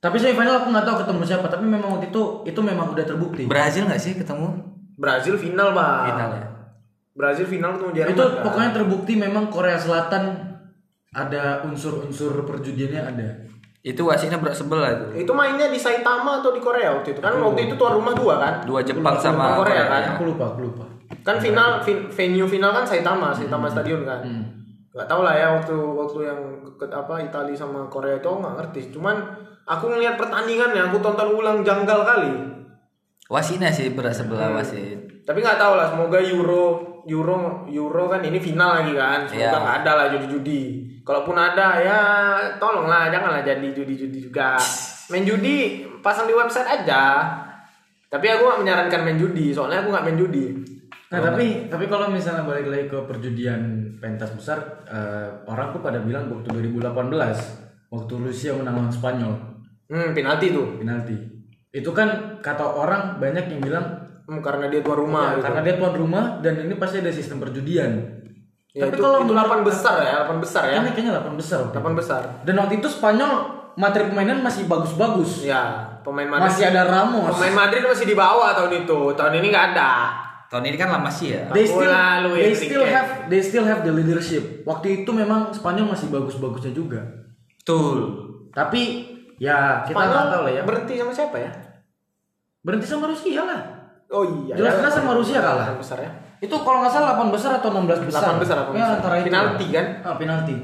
Tapi 0.00 0.16
semifinal 0.16 0.64
aku 0.64 0.68
nggak 0.72 0.86
tahu 0.88 0.96
ketemu 1.04 1.22
siapa. 1.28 1.46
Tapi 1.52 1.64
memang 1.68 2.00
waktu 2.00 2.08
itu 2.08 2.22
itu 2.48 2.60
memang 2.64 2.96
udah 2.96 3.04
terbukti. 3.04 3.44
Brazil 3.44 3.84
nggak 3.84 4.00
sih 4.00 4.16
ketemu? 4.16 4.48
Brazil 4.96 5.36
final, 5.36 5.76
Bang. 5.76 6.08
Final 6.08 6.30
ya. 6.36 6.46
Brazil 7.16 7.46
final 7.48 7.76
ketemu 7.76 7.90
Jerman. 7.92 8.12
itu 8.16 8.24
kan? 8.24 8.42
pokoknya 8.46 8.70
terbukti 8.72 9.12
memang 9.18 9.44
Korea 9.52 9.76
Selatan 9.76 10.24
ada 11.10 11.60
unsur-unsur 11.66 12.46
perjudiannya 12.48 13.02
ada. 13.02 13.28
Itu 13.80 14.08
wasitnya 14.08 14.36
berat 14.36 14.56
sebelah 14.56 14.92
tuh. 14.96 15.10
Itu 15.16 15.32
mainnya 15.32 15.72
di 15.72 15.80
Saitama 15.80 16.44
atau 16.44 16.52
di 16.52 16.60
Korea 16.60 17.00
waktu 17.00 17.16
itu 17.16 17.20
kan 17.20 17.32
waktu 17.40 17.68
itu 17.68 17.74
tuan 17.80 17.96
rumah 17.96 18.12
dua 18.12 18.34
kan? 18.36 18.54
Dua 18.68 18.80
Jepang 18.84 19.16
sama 19.16 19.56
Jepang, 19.56 19.58
Korea, 19.64 19.72
Korea, 19.72 19.84
kan? 19.88 20.00
ya. 20.00 20.10
Aku 20.16 20.22
lupa, 20.28 20.44
aku 20.52 20.60
lupa. 20.68 20.84
Kan 21.20 21.36
final 21.36 21.80
fin- 21.80 22.08
venue 22.08 22.44
final 22.44 22.72
kan 22.72 22.84
Saitama, 22.84 23.30
Saitama 23.30 23.66
Stadion 23.66 24.02
kan. 24.02 24.20
Hmm. 24.20 24.44
Gak 24.90 25.06
tau 25.06 25.22
lah 25.22 25.32
ya 25.32 25.54
waktu 25.54 25.72
waktu 25.72 26.18
yang 26.26 26.40
ke, 26.74 26.84
apa 26.84 27.20
Italia 27.20 27.54
sama 27.54 27.86
Korea 27.86 28.16
itu 28.16 28.26
nggak 28.26 28.54
ngerti. 28.58 28.80
Cuman 28.90 29.16
aku 29.62 29.86
ngelihat 29.86 30.18
pertandingannya, 30.18 30.82
aku 30.82 30.98
tonton 30.98 31.30
ulang 31.30 31.62
janggal 31.62 32.02
kali. 32.02 32.32
Wasitnya 33.30 33.70
sih 33.70 33.94
berat 33.94 34.10
sebelah 34.10 34.50
wasit. 34.50 35.22
Tapi 35.22 35.38
nggak 35.38 35.56
tahu 35.56 35.78
lah, 35.78 35.86
semoga 35.86 36.18
Euro 36.18 36.82
Euro 37.06 37.62
Euro 37.70 38.04
kan 38.06 38.18
ini 38.20 38.36
final 38.36 38.82
lagi 38.82 38.92
kan. 38.92 39.22
Semoga 39.24 39.46
Iya. 39.46 39.60
nggak 39.62 39.76
ada 39.84 39.92
lah 39.94 40.06
judi-judi. 40.10 40.62
Kalaupun 41.00 41.38
ada 41.38 41.68
ya 41.78 42.00
tolonglah 42.58 43.06
janganlah 43.08 43.40
jadi 43.40 43.66
judi-judi 43.70 44.18
juga. 44.20 44.58
Main 45.08 45.22
judi 45.22 45.86
pasang 46.02 46.26
di 46.26 46.34
website 46.34 46.66
aja. 46.66 47.30
Tapi 48.10 48.26
aku 48.26 48.42
nggak 48.42 48.60
menyarankan 48.60 49.00
main 49.06 49.14
judi, 49.16 49.54
soalnya 49.54 49.86
aku 49.86 49.94
nggak 49.94 50.02
main 50.02 50.18
judi. 50.18 50.46
Nah 51.10 51.18
tapi 51.20 51.66
tapi 51.66 51.84
kalau 51.86 52.06
misalnya 52.06 52.46
balik 52.46 52.70
lagi 52.70 52.86
ke 52.86 52.98
perjudian 53.02 53.60
pentas 53.98 54.30
besar, 54.30 54.58
eh, 54.86 55.26
orang 55.44 55.74
tuh 55.74 55.82
pada 55.82 55.98
bilang 55.98 56.30
waktu 56.30 56.46
2018 56.48 57.58
waktu 57.90 58.14
Rusia 58.16 58.54
menang 58.54 58.78
lawan 58.78 58.92
Spanyol 58.92 59.34
Hmm, 59.90 60.14
penalti 60.14 60.54
tuh. 60.54 60.78
penalti. 60.78 61.18
Itu 61.68 61.90
kan 61.90 62.38
kata 62.38 62.62
orang 62.62 63.18
banyak 63.18 63.50
yang 63.50 63.60
bilang 63.60 63.86
Hmm, 64.22 64.38
karena 64.38 64.70
dia 64.70 64.78
tuan 64.78 64.94
rumah. 64.96 65.34
"Ya, 65.34 65.34
gitu. 65.34 65.44
karena 65.50 65.60
dia 65.60 65.74
tuan 65.74 65.94
rumah 65.98 66.24
dan 66.38 66.54
ini 66.56 66.78
pasti 66.78 67.02
ada 67.02 67.10
sistem 67.10 67.42
perjudian. 67.42 67.90
Ya, 68.70 68.86
tapi 68.86 68.94
itu, 68.94 69.02
kalau 69.02 69.26
itu 69.26 69.34
8 69.34 69.66
besar 69.66 69.98
ya, 69.98 70.22
8 70.22 70.38
besar 70.38 70.62
ya. 70.70 70.78
Ini 70.78 70.94
kayaknya 70.94 71.12
8 71.18 71.34
besar. 71.34 71.58
8 71.66 71.94
besar. 71.98 72.22
Dan 72.46 72.54
waktu 72.54 72.78
itu 72.78 72.86
Spanyol 72.86 73.32
materi 73.74 74.06
permainan 74.06 74.38
masih 74.38 74.70
bagus-bagus. 74.70 75.42
Ya, 75.42 75.90
pemain 76.06 76.30
Madrid. 76.30 76.46
Masih 76.46 76.64
ada 76.70 76.86
Ramos. 76.86 77.34
Pemain 77.34 77.66
Madrid 77.66 77.82
masih 77.82 78.06
di 78.06 78.14
bawah 78.14 78.54
tahun 78.54 78.86
itu. 78.86 78.98
Tahun 79.18 79.34
ini 79.34 79.50
nggak 79.50 79.66
ada. 79.74 79.90
Tahun 80.50 80.66
ini 80.66 80.74
kan 80.74 80.90
lama 80.90 81.06
sih 81.06 81.30
ya. 81.30 81.46
They 81.54 81.62
still, 81.62 81.86
they 82.34 82.50
still 82.58 82.82
have 82.82 83.08
they 83.30 83.38
still 83.38 83.62
have 83.62 83.86
the 83.86 83.94
leadership. 83.94 84.66
Waktu 84.66 85.06
itu 85.06 85.10
memang 85.14 85.54
Spanyol 85.54 85.94
masih 85.94 86.10
bagus-bagusnya 86.10 86.74
juga. 86.74 87.06
Betul. 87.62 88.18
Tapi 88.50 89.06
ya 89.38 89.86
kita 89.86 89.94
nggak 89.94 90.26
tahu 90.34 90.42
lah 90.50 90.52
ya. 90.52 90.62
Berhenti 90.66 90.98
sama 90.98 91.14
siapa 91.14 91.38
ya? 91.38 91.50
Berhenti 92.66 92.86
sama 92.90 93.06
Rusia 93.06 93.46
lah. 93.46 93.60
Oh 94.10 94.26
iya. 94.26 94.58
Jelas-jelas 94.58 94.90
ya. 94.90 94.98
sama 94.98 95.12
Rusia 95.14 95.38
kalah. 95.38 95.70
8 95.70 95.82
besar 95.86 95.98
ya. 96.02 96.10
Itu 96.42 96.56
kalau 96.66 96.82
nggak 96.82 96.92
salah 96.98 97.14
8 97.14 97.30
besar 97.30 97.50
atau 97.62 97.70
16 97.70 98.10
besar. 98.10 98.20
8 98.34 98.42
besar, 98.42 98.56
8 98.66 98.74
ya, 98.74 98.74
besar. 98.74 98.96
antara 98.98 99.14
itu. 99.22 99.26
Penalti 99.30 99.66
kan? 99.70 99.86
Ah, 100.02 100.14
penalti. 100.18 100.54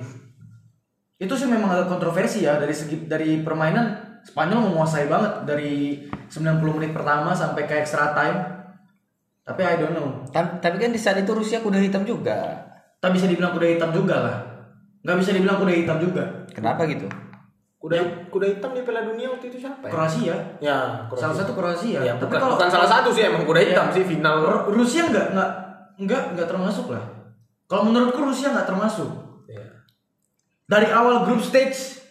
Itu 1.16 1.34
sih 1.38 1.46
memang 1.46 1.70
agak 1.70 1.88
kontroversi 1.94 2.42
ya 2.42 2.58
dari 2.58 2.74
segi 2.74 3.06
dari 3.06 3.40
permainan 3.40 4.18
Spanyol 4.26 4.66
menguasai 4.66 5.06
banget 5.06 5.46
dari 5.46 6.02
90 6.26 6.58
menit 6.74 6.90
pertama 6.90 7.30
sampai 7.30 7.70
ke 7.70 7.78
extra 7.78 8.10
time. 8.10 8.65
Tapi 9.46 9.62
I 9.62 9.74
don't 9.76 9.94
know. 9.94 10.26
Ta- 10.28 10.58
Tapi 10.58 10.76
kan 10.76 10.90
di 10.90 10.98
saat 10.98 11.16
itu 11.16 11.30
Rusia 11.30 11.62
kuda 11.62 11.78
hitam 11.78 12.02
juga. 12.02 12.66
Tak 12.98 13.14
bisa 13.14 13.24
dibilang 13.24 13.54
kuda 13.54 13.66
hitam 13.68 13.90
juga 13.90 14.16
lah. 14.18 14.36
Nggak 15.00 15.16
bisa 15.22 15.30
dibilang 15.30 15.56
kuda 15.56 15.72
hitam 15.72 15.96
juga. 15.96 16.24
Kenapa 16.50 16.82
gitu? 16.84 17.06
Kuda 17.78 17.96
kuda 18.26 18.46
hitam 18.48 18.74
di 18.74 18.82
Piala 18.82 19.06
Dunia 19.06 19.30
waktu 19.30 19.46
itu 19.46 19.62
siapa 19.62 19.86
ya? 19.86 19.92
Kroasia. 19.92 20.34
Ya, 20.58 20.76
Salah 21.14 21.36
satu 21.36 21.54
Kroasia. 21.54 22.02
Ya, 22.02 22.18
Tapi 22.18 22.26
bukan, 22.26 22.38
kalau 22.42 22.54
bukan 22.58 22.68
salah 22.68 22.90
satu 22.90 23.14
sih 23.14 23.22
emang 23.22 23.46
kuda 23.46 23.60
hitam 23.62 23.86
Ya. 23.86 23.94
sih 23.94 24.02
final. 24.04 24.36
Ru- 24.42 24.74
Rusia 24.74 25.06
nggak 25.06 25.26
nggak 25.30 25.50
nggak 26.02 26.22
nggak 26.34 26.48
termasuk 26.50 26.90
lah. 26.90 27.04
Kalau 27.66 27.86
menurutku 27.86 28.18
Rusia 28.20 28.50
nggak 28.50 28.66
termasuk. 28.66 29.06
Ya. 29.46 29.62
Dari 30.66 30.90
awal 30.90 31.22
group 31.22 31.38
stage 31.40 32.02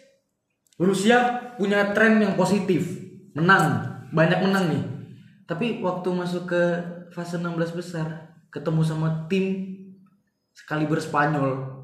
Rusia 0.76 1.16
punya 1.56 1.92
tren 1.92 2.16
yang 2.16 2.32
positif, 2.32 2.84
menang, 3.32 3.80
banyak 4.10 4.40
menang 4.40 4.64
nih. 4.68 4.84
Tapi 5.44 5.80
waktu 5.80 6.08
masuk 6.10 6.44
ke 6.46 6.62
fase 7.16 7.40
16 7.40 7.72
besar, 7.72 8.36
ketemu 8.52 8.84
sama 8.84 9.24
tim 9.32 9.72
sekali 10.52 10.84
berspanyol 10.84 11.76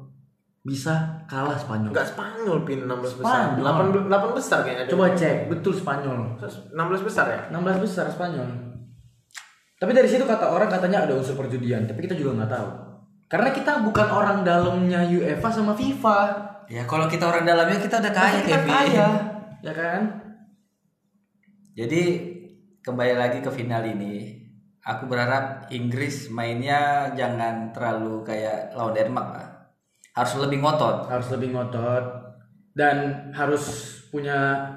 bisa 0.63 1.25
kalah 1.27 1.59
Spanyol. 1.59 1.91
Enggak 1.91 2.13
Spanyol 2.15 2.57
pin 2.63 2.87
16 2.87 3.19
besar. 3.19 3.59
Spanyol. 3.59 4.07
8 4.07 4.31
8 4.31 4.37
besar 4.37 4.59
kayaknya. 4.63 4.85
Coba 4.87 5.05
cek, 5.11 5.35
betul 5.51 5.73
Spanyol. 5.75 6.39
16 6.39 7.03
besar 7.03 7.25
ya? 7.27 7.41
16 7.51 7.83
besar 7.83 8.05
Spanyol. 8.07 8.47
Tapi 9.75 9.91
dari 9.91 10.07
situ 10.07 10.23
kata 10.23 10.55
orang 10.55 10.71
katanya 10.71 11.03
ada 11.03 11.19
unsur 11.19 11.35
perjudian, 11.35 11.83
tapi 11.83 12.07
kita 12.07 12.15
juga 12.15 12.39
nggak 12.39 12.51
tahu. 12.55 12.69
Karena 13.27 13.49
kita 13.51 13.83
bukan 13.83 14.07
orang 14.07 14.47
dalamnya 14.47 15.03
UEFA 15.03 15.49
sama 15.51 15.75
FIFA. 15.75 16.19
Ya 16.71 16.87
kalau 16.87 17.11
kita 17.11 17.27
orang 17.27 17.43
dalamnya 17.43 17.75
kita 17.83 17.99
udah 17.99 18.13
kaya 18.15 18.39
kita 18.47 18.63
kaya, 18.63 19.07
ya 19.59 19.73
kan? 19.75 20.01
Jadi 21.75 22.01
kembali 22.79 23.13
lagi 23.19 23.43
ke 23.43 23.51
final 23.51 23.83
ini, 23.83 24.42
aku 24.83 25.07
berharap 25.07 25.71
Inggris 25.71 26.27
mainnya 26.27 27.11
jangan 27.15 27.71
terlalu 27.71 28.23
kayak 28.27 28.75
lawan 28.75 28.93
Denmark 28.93 29.29
lah. 29.31 29.47
Harus 30.13 30.37
lebih 30.43 30.59
ngotot. 30.59 31.07
Harus 31.09 31.27
lebih 31.33 31.55
ngotot 31.55 32.23
dan 32.73 33.29
harus 33.33 33.95
punya 34.09 34.71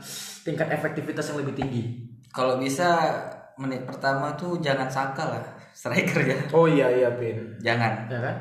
tingkat 0.45 0.69
efektivitas 0.73 1.33
yang 1.33 1.43
lebih 1.45 1.55
tinggi. 1.59 1.85
Kalau 2.31 2.57
bisa 2.61 3.13
menit 3.57 3.89
pertama 3.89 4.37
tuh 4.37 4.61
jangan 4.61 4.89
saka 4.89 5.25
lah 5.27 5.45
striker 5.77 6.23
ya. 6.23 6.39
Oh 6.55 6.71
iya 6.71 6.87
iya 6.89 7.11
pin. 7.19 7.59
Jangan. 7.61 8.09
Ya 8.09 8.21
kan? 8.23 8.37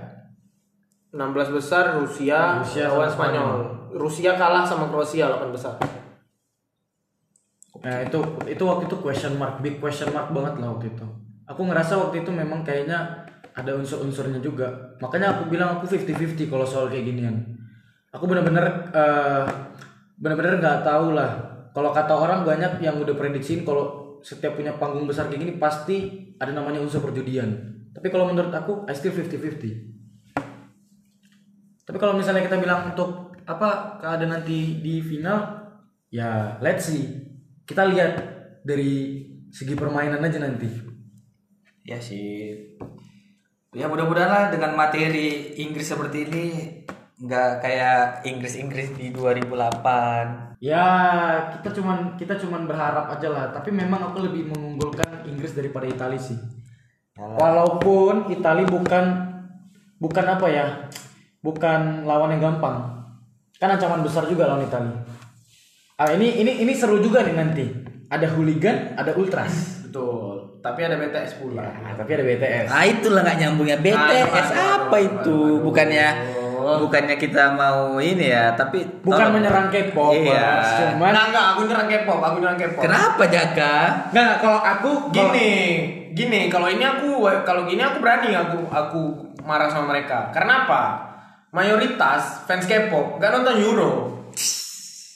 16 1.15 1.56
besar 1.56 1.95
Rusia, 1.95 2.60
Rusia 2.60 2.91
lawan 2.91 3.08
sama 3.08 3.15
Spanyol. 3.15 3.51
Rusia 3.95 4.36
kalah 4.36 4.67
sama 4.67 4.91
Kroasia 4.91 5.32
8 5.32 5.56
besar. 5.56 5.80
Nah 7.80 8.04
itu 8.04 8.19
itu 8.43 8.63
waktu 8.67 8.84
itu 8.91 8.97
question 8.99 9.39
mark, 9.39 9.63
big 9.63 9.80
question 9.80 10.12
mark 10.12 10.36
banget 10.36 10.60
lah 10.60 10.75
waktu 10.75 10.91
itu. 10.91 11.08
Aku 11.45 11.62
ngerasa 11.62 12.01
waktu 12.01 12.25
itu 12.25 12.34
memang 12.34 12.65
kayaknya 12.65 13.25
ada 13.55 13.71
unsur-unsurnya 13.77 14.41
juga. 14.41 14.97
Makanya 14.99 15.38
aku 15.38 15.47
bilang 15.53 15.77
aku 15.79 15.88
50-50 15.88 16.51
kalau 16.51 16.65
soal 16.65 16.89
kayak 16.91 17.05
ginian. 17.08 17.36
Aku 18.12 18.25
bener-bener 18.25 18.91
eh, 18.91 19.45
bener-bener 20.17 20.58
nggak 20.60 20.84
tahu 20.84 21.13
lah. 21.13 21.31
Kalau 21.75 21.91
kata 21.91 22.13
orang 22.15 22.47
banyak 22.47 22.79
yang 22.81 22.97
udah 22.97 23.13
prediksiin 23.13 23.67
kalau 23.67 24.19
setiap 24.23 24.58
punya 24.58 24.73
panggung 24.79 25.05
besar 25.05 25.29
kayak 25.29 25.41
gini 25.43 25.53
pasti 25.62 25.95
ada 26.41 26.49
namanya 26.51 26.81
unsur 26.81 27.03
perjudian. 27.03 27.77
Tapi 27.93 28.08
kalau 28.10 28.27
menurut 28.27 28.51
aku 28.51 28.84
I 28.89 28.95
still 28.97 29.13
50-50. 29.13 29.95
Tapi 31.86 31.97
kalau 32.01 32.17
misalnya 32.17 32.41
kita 32.41 32.58
bilang 32.58 32.89
untuk 32.91 33.38
apa 33.45 34.01
keadaan 34.01 34.41
nanti 34.41 34.81
di 34.81 34.99
final, 35.05 35.69
ya 36.10 36.58
let's 36.60 36.89
see. 36.89 37.05
Kita 37.62 37.86
lihat 37.86 38.17
dari 38.65 39.21
segi 39.53 39.77
permainan 39.77 40.25
aja 40.25 40.41
nanti. 40.41 40.94
Ya 41.85 42.01
sih. 42.01 42.57
Ya 43.77 43.85
mudah-mudahan 43.85 44.31
lah 44.31 44.45
dengan 44.49 44.73
materi 44.73 45.53
Inggris 45.61 45.85
seperti 45.85 46.25
ini 46.25 46.45
nggak 47.15 47.61
kayak 47.61 48.25
Inggris-Inggris 48.25 48.97
di 48.97 49.13
2008. 49.13 50.57
Ya 50.57 50.87
kita 51.53 51.69
cuman 51.77 52.17
kita 52.17 52.41
cuman 52.41 52.65
berharap 52.65 53.13
aja 53.13 53.29
lah. 53.29 53.45
Tapi 53.53 53.69
memang 53.69 54.11
aku 54.11 54.25
lebih 54.25 54.49
mengunggulkan 54.49 55.29
Inggris 55.29 55.53
daripada 55.53 55.85
Italia 55.85 56.17
sih. 56.17 56.39
Yalah. 57.15 57.37
Walaupun 57.37 58.33
Italia 58.33 58.65
bukan 58.65 59.05
bukan 60.01 60.25
apa 60.25 60.47
ya, 60.49 60.65
bukan 61.45 62.03
lawan 62.09 62.33
yang 62.35 62.51
gampang. 62.51 63.05
Kan 63.61 63.77
ancaman 63.77 64.01
besar 64.01 64.25
juga 64.25 64.49
lawan 64.49 64.65
Italia. 64.65 65.05
Ah 65.95 66.11
ini 66.11 66.41
ini 66.41 66.65
ini 66.65 66.73
seru 66.73 66.97
juga 66.97 67.21
nih 67.21 67.35
nanti. 67.37 67.65
Ada 68.09 68.33
hooligan, 68.33 68.97
ada 68.99 69.15
ultras. 69.15 69.85
Betul. 69.87 70.34
Tapi 70.65 70.80
ada 70.82 70.97
BTS 70.97 71.38
pula. 71.38 71.62
Nah, 71.62 71.93
tapi 71.93 72.10
ada 72.12 72.23
BTS. 72.25 72.67
Ah 72.67 72.84
itulah 72.84 73.21
nggak 73.21 73.38
nyambungnya 73.38 73.78
BTS 73.78 74.49
aduh, 74.49 74.65
apa 74.82 74.97
itu? 74.97 75.38
Bukannya 75.62 76.08
bukannya 76.65 77.15
kita 77.15 77.54
mau 77.54 78.01
ini 78.01 78.34
ya, 78.34 78.58
tapi 78.58 78.82
Bukan 78.99 79.13
tolong- 79.13 79.38
menyerang 79.38 79.69
K-pop, 79.69 80.17
Iya. 80.17 80.34
Mas. 80.34 80.69
cuman 80.89 81.13
Enggak 81.13 81.25
enggak, 81.30 81.45
aku 81.45 81.62
nyerang 81.63 81.88
K-pop, 81.88 82.19
aku 82.19 82.36
nyerang 82.41 82.58
K-pop. 82.58 82.82
Kenapa 82.82 83.23
Jaka? 83.30 83.76
Nggak, 84.09 84.34
kalau 84.41 84.59
aku 84.59 84.89
Gini, 85.13 85.51
gini, 86.11 86.49
kalau 86.49 86.66
ini 86.66 86.82
aku 86.82 87.07
kalau 87.45 87.70
gini 87.70 87.80
aku 87.80 88.01
berani 88.01 88.34
aku 88.34 88.66
aku 88.66 89.01
marah 89.45 89.70
sama 89.70 89.93
mereka. 89.93 90.34
Karena 90.34 90.66
apa? 90.66 90.82
Mayoritas 91.53 92.43
fans 92.43 92.66
K-pop 92.66 93.16
gak 93.16 93.30
nonton 93.32 93.61
Euro. 93.61 93.91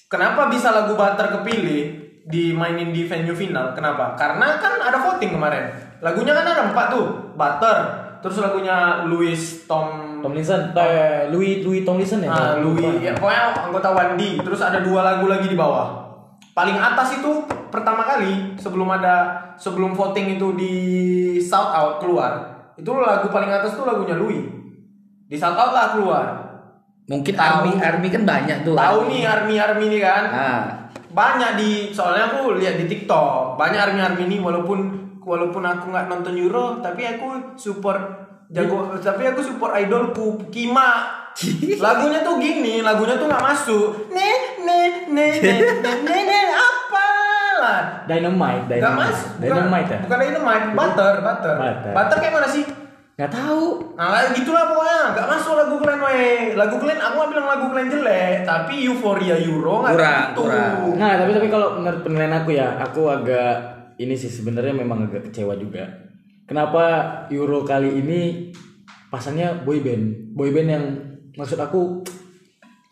Kenapa 0.06 0.48
bisa 0.48 0.70
lagu 0.70 0.94
Butter 0.94 1.34
kepilih 1.34 2.09
dimainin 2.30 2.94
di 2.94 3.10
venue 3.10 3.34
final? 3.34 3.74
Kenapa? 3.74 4.14
Karena 4.14 4.62
kan 4.62 4.78
ada 4.78 5.02
voting 5.02 5.34
kemarin. 5.34 5.74
Lagunya 6.00 6.38
kan 6.38 6.46
ada 6.46 6.70
empat 6.70 6.86
tuh, 6.94 7.34
Butter. 7.34 7.78
Terus 8.20 8.38
lagunya 8.44 9.08
Louis 9.08 9.40
Tom 9.66 10.20
Tomlinson, 10.20 10.76
eh, 10.76 11.32
Louis 11.32 11.64
Louis 11.66 11.82
Tomlinson 11.82 12.22
ya. 12.22 12.30
Ah, 12.30 12.54
Louis, 12.60 13.00
ya, 13.00 13.16
pokoknya 13.16 13.56
anggota 13.58 13.90
Wandi. 13.96 14.38
Terus 14.44 14.62
ada 14.62 14.84
dua 14.84 15.02
lagu 15.02 15.26
lagi 15.26 15.48
di 15.50 15.58
bawah. 15.58 16.06
Paling 16.52 16.76
atas 16.76 17.16
itu 17.16 17.48
pertama 17.72 18.04
kali 18.04 18.60
sebelum 18.60 18.92
ada 18.92 19.40
sebelum 19.56 19.96
voting 19.96 20.36
itu 20.36 20.54
di 20.60 20.74
shout 21.40 21.72
out 21.72 22.04
keluar. 22.04 22.60
Itu 22.76 23.00
lagu 23.00 23.32
paling 23.32 23.50
atas 23.50 23.80
tuh 23.80 23.88
lagunya 23.88 24.20
Louis. 24.20 24.44
Di 25.32 25.40
shout 25.40 25.56
out 25.56 25.72
lah 25.72 25.96
keluar. 25.96 26.26
Mungkin 27.08 27.34
army 27.40 27.80
army 27.80 28.08
kan 28.12 28.24
banyak 28.28 28.68
tuh. 28.68 28.76
Tahu 28.76 29.08
Army. 29.08 29.10
nih 29.18 29.22
army 29.26 29.56
army 29.58 29.86
nih 29.96 30.02
kan. 30.04 30.24
Ah, 30.30 30.64
banyak 31.20 31.52
di 31.60 31.72
soalnya 31.92 32.32
aku 32.32 32.56
lihat 32.56 32.80
di 32.80 32.88
TikTok 32.88 33.60
banyak 33.60 33.76
army 33.76 34.00
army 34.00 34.24
ini 34.32 34.38
walaupun 34.40 34.80
walaupun 35.20 35.68
aku 35.68 35.92
nggak 35.92 36.08
nonton 36.08 36.40
Euro 36.40 36.80
tapi 36.80 37.04
aku 37.04 37.60
support 37.60 38.00
jago 38.48 38.96
tapi 39.04 39.28
aku 39.28 39.44
support 39.44 39.76
idolku 39.76 40.48
Kima 40.48 41.20
lagunya 41.86 42.24
tuh 42.24 42.40
gini 42.40 42.80
lagunya 42.80 43.20
tuh 43.20 43.28
nggak 43.28 43.44
masuk 43.44 44.08
ne 44.16 44.32
ne 44.64 44.80
ne 45.12 45.28
ne 45.44 45.54
ne 45.60 45.94
ne, 46.08 46.16
ne 46.24 46.40
apa 46.56 47.06
lah 47.60 47.82
Dynamite, 48.08 48.66
Dynamite. 48.72 48.96
masuk 48.96 49.30
bukan, 49.38 49.44
Dynamite 49.44 49.90
ya? 49.92 50.00
bukan 50.08 50.18
dynamite 50.24 50.66
butter 50.74 51.14
butter 51.20 51.56
Butter. 51.60 51.92
butter 51.94 52.18
kayak 52.24 52.34
mana 52.40 52.48
sih 52.48 52.64
Nggak 53.20 53.36
tahu. 53.36 53.92
Nah 54.00 54.32
gitulah 54.32 54.64
pokoknya 54.72 55.12
Gak 55.12 55.28
masuk 55.28 55.60
lagu 55.60 55.76
kalian 55.84 56.00
we 56.08 56.24
Lagu 56.56 56.80
kalian 56.80 57.04
Aku 57.04 57.16
gak 57.20 57.30
bilang 57.36 57.48
lagu 57.52 57.66
kalian 57.68 57.92
jelek 57.92 58.48
Tapi 58.48 58.88
euforia 58.88 59.36
Euro 59.44 59.84
gak 59.84 59.92
Kurang, 59.92 60.24
gitu 60.32 60.42
kurang. 60.48 60.96
Nah, 60.96 61.20
tapi 61.20 61.32
tapi 61.36 61.48
kalau 61.52 61.68
menurut 61.84 62.00
penilaian 62.00 62.40
aku 62.40 62.56
ya, 62.56 62.80
aku 62.80 63.12
agak 63.12 63.80
ini 64.00 64.16
sih 64.16 64.32
sebenarnya 64.32 64.72
memang 64.72 65.12
agak 65.12 65.28
kecewa 65.28 65.60
juga. 65.60 65.84
Kenapa 66.48 66.84
Euro 67.36 67.68
kali 67.68 68.00
ini 68.00 68.50
pasannya 69.12 69.68
boyband, 69.68 70.34
boyband 70.34 70.70
yang 70.72 70.86
maksud 71.36 71.60
aku 71.60 72.02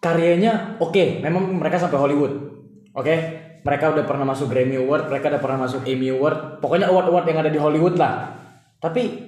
karyanya 0.03 0.77
oke, 0.83 1.23
memang 1.23 1.55
mereka 1.55 1.79
sampai 1.79 1.97
Hollywood, 1.97 2.33
oke, 2.93 3.15
mereka 3.63 3.85
udah 3.95 4.03
pernah 4.03 4.27
masuk 4.27 4.51
Grammy 4.51 4.77
Award, 4.77 5.09
mereka 5.09 5.31
udah 5.33 5.41
pernah 5.41 5.59
masuk 5.65 5.81
Emmy 5.87 6.11
Award, 6.11 6.59
pokoknya 6.61 6.91
award 6.91 7.07
award 7.09 7.25
yang 7.31 7.39
ada 7.41 7.51
di 7.51 7.59
Hollywood 7.59 7.95
lah. 7.95 8.35
Tapi 8.77 9.26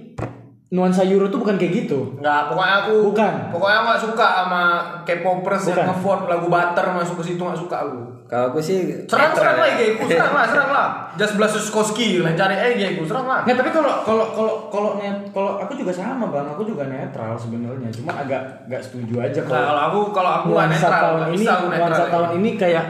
nuansa 0.70 1.02
Euro 1.02 1.26
tuh 1.34 1.42
bukan 1.42 1.58
kayak 1.58 1.74
gitu. 1.86 2.14
Nggak, 2.22 2.54
pokoknya 2.54 2.76
aku 2.86 2.94
Bukan. 3.10 3.34
Pokoknya 3.50 3.78
aku 3.82 3.86
gak 3.90 4.02
suka 4.06 4.26
sama 4.38 4.62
K-popers 5.02 5.64
yang 5.74 5.82
nge-vote 5.90 6.24
lagu 6.30 6.46
Butter 6.46 6.86
masuk 6.94 7.16
ke 7.18 7.34
situ 7.34 7.42
gak 7.42 7.58
suka 7.58 7.90
aku 7.90 8.00
Kalau 8.30 8.54
aku 8.54 8.62
sih 8.62 8.86
Serang 9.10 9.34
serang 9.34 9.58
lah 9.58 9.66
ya. 9.66 9.98
Geku, 9.98 10.06
serang 10.14 10.30
lah, 10.30 10.46
serang 10.46 10.70
lah 10.70 10.88
Just 11.18 11.42
Blasus 11.42 11.74
Koski, 11.74 12.22
kalian 12.22 12.38
cari 12.38 12.54
eh 12.54 12.72
Geku, 12.78 13.02
serang 13.02 13.26
lah 13.26 13.42
Nggak, 13.50 13.66
tapi 13.66 13.70
kalau 13.74 13.94
kalau 14.06 14.26
kalau 14.30 14.54
kalau 14.70 14.90
net 15.02 15.18
kalau 15.34 15.58
aku 15.58 15.74
juga 15.74 15.90
sama 15.90 16.30
bang, 16.30 16.46
aku 16.46 16.62
juga 16.62 16.86
netral 16.86 17.34
sebenarnya, 17.34 17.90
cuma 17.90 18.14
agak 18.14 18.70
nggak 18.70 18.82
setuju 18.86 19.26
aja 19.26 19.42
Nah 19.42 19.50
kalau 19.50 19.66
kalau 19.66 19.82
aku, 19.82 20.00
kalau 20.14 20.32
aku 20.38 20.48
gak 20.54 20.70
nuansa 20.70 20.78
netral, 20.86 21.02
tahun 21.02 21.18
gak 21.18 21.30
ini 21.34 21.42
bisa 21.42 21.54
aku 21.58 21.66
netral 21.66 21.82
nuansa 21.82 22.04
ya. 22.06 22.12
tahun 22.14 22.30
ini 22.38 22.50
kayak 22.54 22.86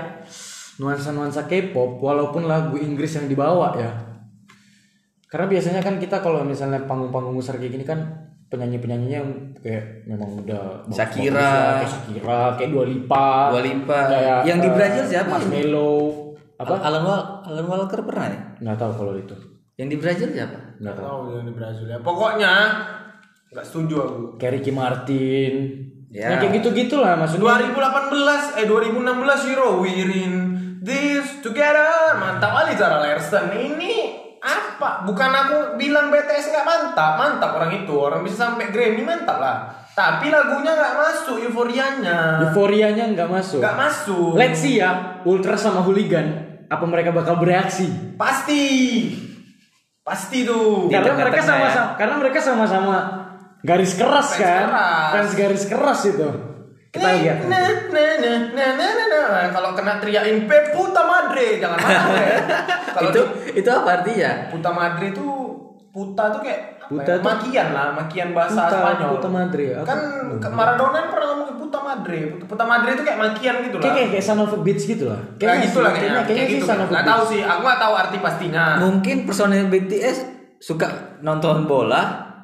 nuansa 0.84 1.10
nuansa 1.16 1.42
K-pop 1.48 1.92
walaupun 2.04 2.44
lagu 2.44 2.76
Inggris 2.76 3.16
yang 3.16 3.32
dibawa 3.32 3.72
ya 3.80 4.09
karena 5.30 5.46
biasanya 5.46 5.80
kan 5.80 5.96
kita 5.96 6.20
kalau 6.20 6.42
misalnya 6.42 6.84
panggung-panggung 6.84 7.38
besar 7.38 7.56
kayak 7.56 7.72
gini 7.72 7.86
kan 7.86 8.00
penyanyi-penyanyinya 8.50 9.14
yang 9.16 9.32
kayak 9.56 9.86
memang 10.04 10.42
udah 10.42 10.82
Shakira. 10.90 11.38
kayak 11.80 11.86
Shakira 11.88 12.42
kayak 12.58 12.70
Dua 12.74 12.84
Lipa 12.84 13.54
Dua 13.54 13.62
Lipa. 13.62 14.00
kayak 14.10 14.38
Yang 14.44 14.60
di 14.60 14.68
eh, 14.68 14.74
Brazil 14.74 15.04
siapa? 15.06 15.30
Marshmello 15.32 15.92
apa 16.58 16.76
Alan 16.82 17.04
Wal 17.06 17.22
Alan 17.46 17.66
Walker 17.66 18.02
pernah 18.04 18.26
ya? 18.28 18.40
nggak 18.60 18.76
tahu 18.76 18.92
kalau 18.98 19.14
itu 19.16 19.36
Yang 19.78 19.88
di 19.88 19.98
Brazil 19.98 20.28
siapa? 20.30 20.58
nggak 20.76 20.96
tahu 20.98 21.06
Oh 21.06 21.20
yang 21.32 21.46
di 21.46 21.54
Brazil 21.54 21.86
ya 21.86 21.98
Pokoknya 22.02 22.54
Gak 23.50 23.66
setuju 23.66 23.96
aku 24.00 24.20
kayak 24.36 24.60
Ricky 24.60 24.74
Martin 24.74 25.54
Ya. 26.10 26.34
Yang 26.34 26.40
kayak 26.42 26.54
gitu-gitu 26.58 26.96
lah 26.98 27.14
maksudnya 27.14 27.70
2018 27.70 28.58
eh 28.58 28.66
2016 28.66 29.54
Euro 29.54 29.78
we're 29.78 30.10
in 30.10 30.34
this 30.82 31.38
together 31.40 31.86
mantap 32.18 32.50
kali 32.50 32.74
Zara 32.74 32.98
Larson 32.98 33.54
ini 33.54 34.19
apa? 34.40 35.04
Bukan 35.04 35.32
aku 35.32 35.56
bilang 35.76 36.08
BTS 36.10 36.52
nggak 36.56 36.66
mantap. 36.66 37.20
Mantap 37.20 37.52
orang 37.60 37.72
itu. 37.84 37.94
Orang 37.94 38.24
bisa 38.24 38.48
sampai 38.48 38.72
Grammy 38.72 39.04
mantap 39.04 39.38
lah. 39.40 39.80
Tapi 39.92 40.32
lagunya 40.32 40.72
nggak 40.80 40.96
masuk 40.96 41.44
euforianya. 41.44 42.40
Euforianya 42.48 43.12
nggak 43.12 43.28
masuk. 43.28 43.60
Nggak 43.60 43.76
masuk. 43.76 44.32
Let's 44.40 44.64
see 44.64 44.80
ya, 44.80 45.20
Ultra 45.28 45.60
sama 45.60 45.84
Hooligan, 45.84 46.28
apa 46.72 46.86
mereka 46.88 47.12
bakal 47.12 47.36
bereaksi? 47.36 48.16
pasti. 48.16 48.64
Pasti 50.00 50.48
tuh. 50.48 50.88
Karena 50.88 51.14
mereka 51.20 51.44
ya. 51.44 51.46
sama-sama, 51.46 51.90
karena 52.00 52.16
mereka 52.16 52.40
sama-sama 52.40 52.98
garis 53.60 53.94
keras 54.00 54.28
Fans 54.34 54.40
kan, 54.40 54.64
keras. 54.72 55.10
fans 55.12 55.32
garis 55.36 55.64
keras 55.68 56.00
itu. 56.08 56.30
Kita 56.90 57.06
lihat. 57.16 57.38
Nah, 57.44 57.62
nah, 57.88 58.14
nah, 58.18 58.38
nah, 58.50 58.70
nah, 58.74 58.92
nah, 58.92 59.06
nah. 59.30 59.46
Kalau 59.48 59.70
kena 59.72 59.98
teriakin 59.98 60.44
Pe 60.44 60.74
puta 60.74 61.02
madre, 61.02 61.58
jangan 61.58 61.78
marah 61.78 62.06
ya. 62.20 62.38
Kalau 62.90 63.10
itu 63.10 63.22
di- 63.22 63.54
itu 63.56 63.70
apa 63.70 63.90
artinya? 63.96 64.32
Puta 64.48 64.70
madre 64.72 65.06
itu 65.08 65.26
puta 65.90 66.24
tuh 66.30 66.40
kayak 66.40 66.62
apa 66.80 66.90
Puta 66.92 67.12
ya? 67.12 67.22
makian 67.22 67.68
lah, 67.70 67.88
makian 67.92 68.30
bahasa 68.32 68.62
Puta- 68.64 68.78
Spanyol. 68.80 69.10
puta 69.16 69.30
madre, 69.30 69.66
aku- 69.76 69.86
Kan 69.86 70.00
ke- 70.40 70.50
Maradona 70.50 70.94
kan 70.96 71.08
pernah 71.08 71.28
ngomong 71.32 71.50
puta 71.60 71.80
madre. 71.80 72.18
Puta, 72.42 72.64
madre 72.64 72.90
itu 72.92 73.04
kayak 73.04 73.20
makian 73.20 73.56
gitu 73.62 73.76
lah. 73.76 73.84
Kayak 73.84 73.96
kayak, 73.96 74.10
kayak 74.12 74.26
Son 74.26 74.40
of 74.40 74.50
a 74.50 74.60
Bitch 74.60 74.84
gitu 74.88 75.06
lah. 75.06 75.20
Kayak 75.36 75.56
gitu 75.64 75.80
lah 75.80 75.92
kayaknya, 75.92 76.12
kayaknya 76.20 76.34
Kayak 76.36 76.48
sih 76.48 76.56
gitu. 76.56 76.66
Son 76.66 76.80
of 76.80 76.88
a 76.88 76.92
Gak 76.92 77.06
tahu 77.06 77.22
sih, 77.28 77.42
aku 77.44 77.62
gak 77.64 77.80
tahu 77.80 77.94
arti 77.96 78.18
pastinya. 78.20 78.66
Mungkin 78.80 79.16
personil 79.24 79.66
BTS 79.68 80.18
suka 80.58 80.90
nonton 81.20 81.64
bola, 81.64 82.02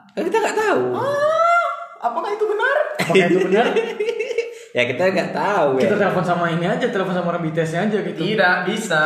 kan 0.08 0.22
kita 0.22 0.38
nggak 0.40 0.56
tahu. 0.56 0.82
Ah, 0.94 1.66
apakah 2.04 2.30
itu 2.32 2.46
benar? 2.46 2.78
Apakah 3.06 3.26
itu 3.28 3.40
benar? 3.44 3.66
Ya 4.72 4.84
kita 4.84 5.08
nggak 5.08 5.32
tahu 5.32 5.70
ya. 5.78 5.88
Kita 5.88 5.96
telepon 5.96 6.20
sama 6.22 6.46
ini 6.50 6.66
aja, 6.66 6.84
telepon 6.86 7.14
sama 7.14 7.32
orang 7.32 7.44
BTS-nya 7.44 7.88
aja 7.88 7.98
gitu. 8.04 8.20
Tidak 8.20 8.56
bisa. 8.66 9.04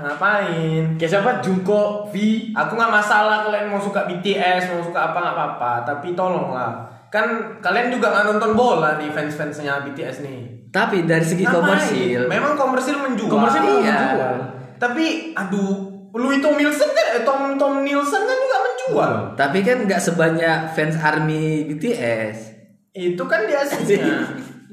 Ngapain? 0.00 0.94
Kayak 0.94 1.10
siapa? 1.10 1.30
Junko, 1.40 1.82
V. 2.08 2.14
Aku 2.52 2.72
nggak 2.72 2.92
masalah 2.92 3.42
kalian 3.42 3.68
mau 3.68 3.78
suka 3.78 4.06
BTS, 4.06 4.70
mau 4.70 4.82
suka 4.82 5.10
apa 5.10 5.18
nggak 5.18 5.34
apa-apa, 5.34 5.72
tapi 5.84 6.14
tolonglah. 6.14 6.86
Kan 7.08 7.26
kalian 7.58 7.90
juga 7.90 8.10
nggak 8.10 8.26
nonton 8.28 8.52
bola 8.54 8.94
nih 8.94 9.10
fans-fansnya 9.10 9.82
BTS 9.82 10.22
nih. 10.22 10.40
Tapi 10.70 11.02
dari 11.02 11.22
segi 11.22 11.42
Ngapain? 11.42 11.58
komersil, 11.60 12.20
Memang 12.26 12.54
komersil 12.54 12.96
menjual. 12.96 13.30
Komersil 13.30 13.62
Iya. 13.64 13.98
menjual. 13.98 14.36
Tapi 14.76 15.04
aduh, 15.32 15.74
Louis 16.12 16.38
Tom 16.38 16.54
Nielsen 16.54 16.86
kan, 16.88 17.06
eh, 17.12 17.22
Tom 17.22 17.54
Tom 17.54 17.82
Nielsen 17.82 18.22
kan 18.22 18.36
juga 18.36 18.58
menjual. 18.60 19.12
tapi 19.34 19.58
kan 19.60 19.82
nggak 19.82 19.98
sebanyak 19.98 20.58
fans 20.70 20.94
army 20.96 21.66
BTS. 21.66 22.53
Itu 22.94 23.26
kan 23.26 23.42
di 23.42 23.54
Asia. 23.58 24.22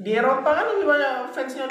di 0.02 0.18
Eropa 0.18 0.50
kan 0.50 0.66
lebih 0.66 0.86
banyak 0.86 1.30
fansnya. 1.30 1.66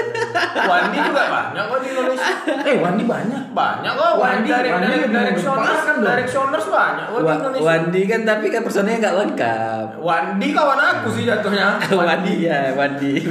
Wandi 0.70 0.98
juga 1.02 1.22
banyak 1.30 1.64
kok 1.70 1.78
di 1.82 1.88
Indonesia. 1.90 2.34
Eh, 2.66 2.76
Wandi 2.82 3.04
banyak. 3.06 3.42
Banyak 3.54 3.92
kok 3.94 4.12
Wandi, 4.18 4.22
Wandi- 4.22 4.50
dari 4.50 4.68
Wandi 4.70 4.86
dari 4.90 5.02
kan, 5.06 5.10
banyak 5.10 7.06
kok 7.10 7.18
di 7.22 7.30
Indonesia. 7.30 7.62
Wandi 7.62 8.02
kan 8.06 8.20
tapi 8.26 8.46
kan 8.50 8.62
personilnya 8.66 8.98
nggak 9.02 9.16
lengkap. 9.22 9.86
Wandi 9.98 10.46
kawan 10.50 10.78
aku 10.82 11.08
sih 11.14 11.22
jatuhnya. 11.26 11.78
Wandi 11.98 12.34
ya, 12.42 12.74
Wandi. 12.74 13.12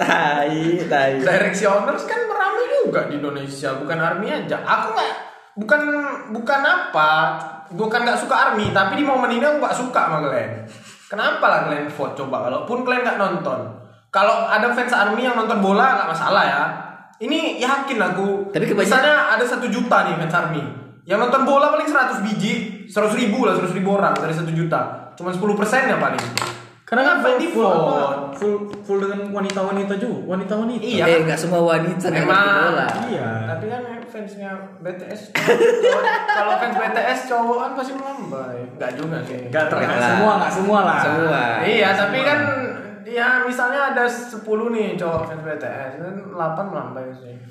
tai, 0.00 0.60
tai. 0.88 1.12
Directioners 1.20 2.04
kan 2.04 2.20
ramai 2.28 2.64
juga 2.84 3.00
di 3.08 3.16
Indonesia, 3.20 3.76
bukan 3.76 3.96
army 4.00 4.28
aja. 4.28 4.60
Aku 4.60 4.92
nggak 4.92 5.08
bukan 5.56 5.80
bukan 6.36 6.60
apa, 6.64 7.12
bukan 7.72 8.00
nggak 8.04 8.20
suka 8.20 8.34
army, 8.52 8.74
tapi 8.74 9.00
di 9.00 9.04
momen 9.06 9.30
ini 9.32 9.44
aku 9.44 9.62
nggak 9.62 9.76
suka 9.76 10.00
sama 10.10 10.18
kalian. 10.20 10.68
Kenapa 11.08 11.44
lah 11.46 11.58
kalian 11.70 11.88
vote 11.88 12.14
coba? 12.18 12.50
Kalaupun 12.50 12.84
kalian 12.84 13.02
nggak 13.06 13.20
nonton, 13.20 13.60
kalau 14.12 14.50
ada 14.50 14.68
fans 14.76 14.92
army 14.92 15.24
yang 15.24 15.38
nonton 15.38 15.62
bola 15.62 15.96
nggak 16.00 16.10
masalah 16.10 16.44
ya. 16.44 16.62
Ini 17.22 17.62
yakin 17.62 17.98
aku. 18.02 18.50
Tapi 18.50 18.66
kebanyakan- 18.66 18.82
misalnya 18.82 19.14
ada 19.38 19.44
satu 19.46 19.70
juta 19.70 20.04
nih 20.04 20.18
fans 20.18 20.34
army, 20.34 20.62
yang 21.06 21.22
nonton 21.22 21.46
bola 21.46 21.70
paling 21.70 21.86
100 21.86 22.20
biji, 22.24 22.84
100 22.90 23.14
ribu 23.14 23.46
lah, 23.46 23.54
100 23.54 23.76
ribu 23.76 23.94
orang 23.94 24.16
dari 24.16 24.34
satu 24.34 24.50
juta, 24.50 25.12
cuma 25.14 25.30
10 25.30 25.54
persen 25.54 25.86
ya 25.86 25.96
paling. 26.00 26.24
Karena 26.84 27.00
kan 27.00 27.16
full, 27.24 27.40
full, 27.48 27.64
apa, 27.64 27.96
full, 28.36 28.56
full 28.84 28.98
dengan 29.00 29.32
wanita-wanita 29.32 29.96
juga, 29.96 30.36
wanita-wanita. 30.36 30.84
Iya. 30.84 31.04
Eh 31.08 31.18
nggak 31.24 31.40
semua 31.40 31.64
wanita 31.64 32.12
Emang. 32.12 32.76
bola. 32.76 32.88
Iya. 33.08 33.28
Tapi 33.48 33.64
kan 33.72 33.82
fansnya 34.04 34.50
BTS 34.78 35.20
kalau 36.38 36.54
fans 36.60 36.76
BTS 36.76 37.20
cowok 37.26 37.56
kan 37.56 37.70
pasti 37.72 37.92
melambai. 37.96 38.58
Enggak 38.76 38.92
juga 39.00 39.18
sih. 39.24 39.48
Gak 39.48 39.66
terkenal 39.72 39.96
Lah. 39.96 40.10
semua, 40.12 40.32
gak 40.38 40.52
semua 40.52 40.78
lah. 40.84 40.98
Semua. 41.00 41.42
Iya, 41.64 41.88
tapi 41.96 42.18
kan 42.20 42.38
ya 43.04 43.28
misalnya 43.42 43.80
ada 43.96 44.04
10 44.04 44.44
nih 44.44 44.88
cowok 45.00 45.20
fans 45.24 45.42
BTS 45.42 45.92
kan 45.98 46.14
8 46.36 46.70
melambai 46.70 47.06
sih. 47.16 47.34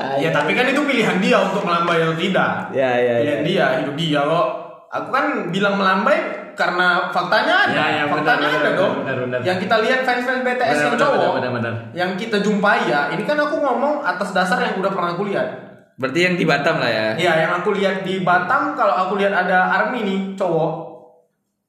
Iya, 0.00 0.32
tapi 0.32 0.56
kan 0.56 0.64
itu 0.64 0.80
pilihan 0.80 1.20
dia 1.20 1.36
untuk 1.44 1.60
melambai 1.60 2.00
atau 2.00 2.16
tidak. 2.16 2.72
Ya, 2.72 2.88
ya, 2.96 3.14
Pilihan 3.20 3.42
ya. 3.42 3.44
dia, 3.44 3.66
hidup 3.84 3.94
dia 3.98 4.20
kok. 4.22 4.48
Aku 4.88 5.08
kan 5.12 5.26
bilang 5.52 5.76
melambai 5.76 6.39
karena 6.60 6.88
faktanya 7.08 7.54
ada. 7.64 7.72
Ya, 7.72 7.86
ya, 7.88 8.02
benar, 8.04 8.12
faktanya 8.12 8.46
benar, 8.46 8.60
ada 8.60 8.70
dong. 8.76 8.92
benar, 9.00 9.16
benar. 9.18 9.38
Yang 9.40 9.58
kita 9.64 9.76
lihat 9.80 10.00
fans-fans 10.04 10.40
BTS 10.40 10.60
Benar, 10.60 10.76
yang 10.76 10.92
benar, 10.92 11.00
cowok. 11.00 11.16
benar, 11.16 11.32
benar, 11.32 11.50
benar. 11.56 11.72
Yang 11.96 12.10
kita 12.20 12.36
jumpai 12.38 12.80
ya, 12.84 13.00
ini 13.10 13.22
kan 13.24 13.36
aku 13.36 13.56
ngomong 13.56 13.94
atas 14.02 14.28
dasar 14.30 14.58
yang 14.60 14.76
udah 14.76 14.92
pernah 14.92 15.10
aku 15.10 15.24
lihat. 15.24 15.48
Berarti 15.96 16.20
yang 16.22 16.34
di 16.34 16.44
Batam 16.44 16.76
lah 16.76 16.88
ya. 16.88 17.06
Iya, 17.14 17.32
yang 17.40 17.52
aku 17.56 17.72
lihat 17.72 17.96
di 18.02 18.20
Batam 18.20 18.72
kalau 18.74 18.94
aku 18.98 19.16
lihat 19.16 19.32
ada 19.34 19.58
army 19.70 20.00
nih 20.00 20.18
cowok 20.32 20.72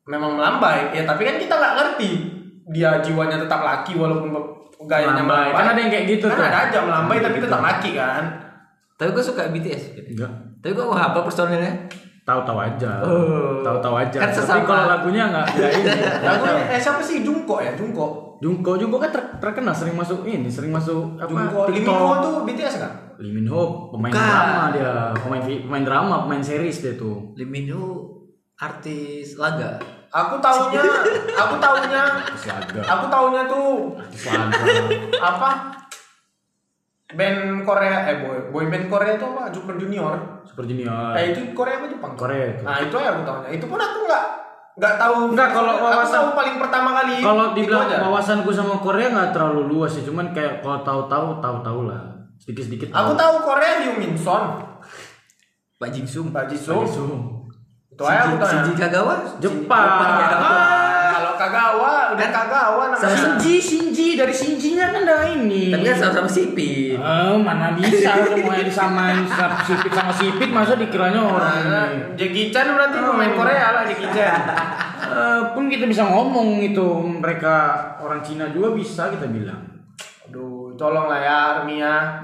memang 0.06 0.36
melambai. 0.36 0.92
Ya 0.92 1.04
tapi 1.04 1.24
kan 1.24 1.36
kita 1.36 1.54
nggak 1.54 1.74
ngerti 1.74 2.10
dia 2.68 3.00
jiwanya 3.00 3.36
tetap 3.38 3.60
laki 3.60 3.96
walaupun 3.96 4.32
gayanya 4.82 5.20
Melambai. 5.20 5.52
melambai. 5.52 5.58
Kan 5.58 5.66
ada 5.68 5.80
yang 5.80 5.92
kayak 5.92 6.06
gitu 6.10 6.26
Kan 6.26 6.38
tuh. 6.38 6.46
ada 6.46 6.60
aja 6.66 6.80
melambai 6.80 7.18
tapi 7.20 7.38
Gitu. 7.38 7.46
tetap 7.46 7.62
laki 7.62 7.92
kan. 7.94 8.24
Tapi 8.96 9.10
gue 9.12 9.24
suka 9.24 9.42
BTS. 9.48 9.84
Enggak. 10.08 10.32
Tapi 10.60 10.72
gue 10.72 10.86
apa 10.88 11.20
personilnya? 11.20 11.74
Tahu-tahu 12.22 12.58
aja. 12.62 13.02
Oh. 13.02 13.66
Tahu-tahu 13.66 13.96
aja. 13.98 14.18
Kan 14.22 14.30
Tapi 14.30 14.62
kalau 14.64 14.86
lagunya 14.86 15.24
enggak 15.28 15.46
enggak 15.58 15.72
ini. 15.74 15.90
Lagu 16.30 16.44
eh 16.70 16.80
siapa 16.80 17.02
sih 17.02 17.26
Jungkook 17.26 17.66
ya 17.66 17.74
Jungkook. 17.74 18.38
Jungkook, 18.42 18.78
Jungkook 18.78 19.02
kan 19.06 19.12
ter- 19.14 19.32
terkenal 19.38 19.70
sering 19.70 19.94
masuk 19.94 20.26
ini, 20.26 20.50
sering 20.50 20.74
masuk 20.74 21.14
apa? 21.18 21.30
Jungkook, 21.30 21.70
Lee 21.70 21.82
Min 21.82 21.94
Ho 21.94 22.14
tuh 22.22 22.36
BTS 22.42 22.76
kan? 22.82 22.92
Lee 23.22 23.30
Min 23.30 23.46
Ho, 23.46 23.94
pemain 23.94 24.10
Bukan. 24.10 24.26
drama 24.26 24.64
dia, 24.74 24.94
pemain 25.14 25.42
pemain 25.46 25.86
drama, 25.86 26.16
pemain 26.26 26.42
series 26.42 26.82
dia 26.82 26.94
tuh. 26.98 27.38
Lee 27.38 27.46
Min 27.46 27.70
Ho 27.70 28.18
artis 28.58 29.38
laga. 29.38 29.78
Aku 30.12 30.42
taunya, 30.44 30.84
aku 31.32 31.56
taunya, 31.56 32.04
Saga. 32.36 32.82
aku 32.84 33.06
taunya 33.08 33.48
tuh 33.48 33.96
apa? 35.16 35.50
Band 37.12 37.40
Korea, 37.62 37.98
eh 38.06 38.16
boy, 38.18 38.38
boy 38.50 38.66
band 38.68 38.86
Korea 38.88 39.12
itu 39.14 39.26
apa? 39.26 39.50
Super 39.50 39.76
Junior. 39.76 40.16
Super 40.44 40.64
Junior. 40.64 41.12
Eh 41.14 41.32
itu 41.32 41.52
Korea 41.52 41.76
apa 41.78 41.88
Jepang? 41.88 42.14
Korea 42.16 42.44
itu. 42.50 42.62
Nah 42.62 42.78
itu 42.80 42.96
aja 42.96 43.10
aku 43.12 43.22
taunya. 43.22 43.50
Itu 43.50 43.66
pun 43.66 43.78
aku 43.78 44.00
nggak 44.04 44.26
nggak 44.72 44.94
tahu. 44.98 45.16
Nggak, 45.32 45.50
kalau 45.52 45.72
aku 45.74 45.84
wawasan- 45.86 46.16
tahu 46.16 46.28
paling 46.32 46.56
pertama 46.58 46.90
kali. 46.96 47.16
Kalau 47.20 47.46
dibilang 47.52 47.88
wawasanku 48.02 48.50
sama 48.50 48.76
Korea 48.78 49.08
nggak 49.10 49.30
terlalu 49.32 49.62
luas 49.68 49.92
sih, 49.92 50.02
cuman 50.02 50.32
kayak 50.32 50.60
kalau 50.60 50.80
tahu-tahu 50.82 51.28
tahu-tahu 51.40 51.80
lah. 51.86 52.02
Sedikit-sedikit 52.38 52.90
Aku 52.90 53.14
tahu 53.14 53.34
Korea 53.44 53.86
Yoo 53.86 53.96
Min 53.96 54.18
Son, 54.18 54.58
Pak 55.78 55.90
Jing 55.90 56.08
Sung. 56.08 56.32
Pak. 56.32 56.50
Langsung. 56.50 57.12
Itu 57.92 58.02
aja 58.02 58.24
aku 58.26 58.36
tanya. 58.40 58.64
Shinji 58.64 58.74
Kagawa. 58.74 59.14
Jepang. 59.38 59.88
Ah, 60.02 60.91
kalau 61.12 61.36
Kagawa, 61.36 62.16
udah 62.16 62.30
Kagawa 62.32 62.84
namanya. 62.88 63.04
Sama 63.04 63.16
Shinji, 63.20 63.54
Shinji 63.60 64.08
dari 64.16 64.32
Shinji-nya 64.32 64.96
kan 64.96 65.04
ada 65.04 65.28
ini. 65.28 65.68
Tapi 65.68 65.84
kan 65.84 65.98
sama-sama 66.00 66.30
sipit. 66.32 66.96
Eh, 66.96 67.36
mana 67.36 67.76
bisa 67.76 68.12
semuanya 68.24 68.64
disamain 68.64 69.28
sama 69.28 69.60
sipit 69.62 69.92
sama 69.92 70.12
sipit 70.16 70.50
masa 70.50 70.80
dikiranya 70.80 71.20
orang 71.20 71.58
Nah, 71.68 71.86
ini. 71.92 72.16
Jackie 72.16 72.48
Chan 72.50 72.72
berarti 72.72 72.98
pemain 72.98 73.34
Korea 73.36 73.68
lah 73.76 73.84
Jackie 73.84 74.10
Chan. 74.10 74.40
Eh, 75.12 75.42
pun 75.52 75.68
kita 75.68 75.84
bisa 75.84 76.08
ngomong 76.08 76.64
itu 76.64 76.88
mereka 77.04 77.56
orang 78.00 78.24
Cina 78.24 78.48
juga 78.48 78.72
bisa 78.72 79.12
kita 79.12 79.28
bilang. 79.28 79.60
Aduh, 80.32 80.72
tolonglah 80.80 81.20
ya 81.20 81.36
Army 81.60 81.84
ya. 81.84 82.24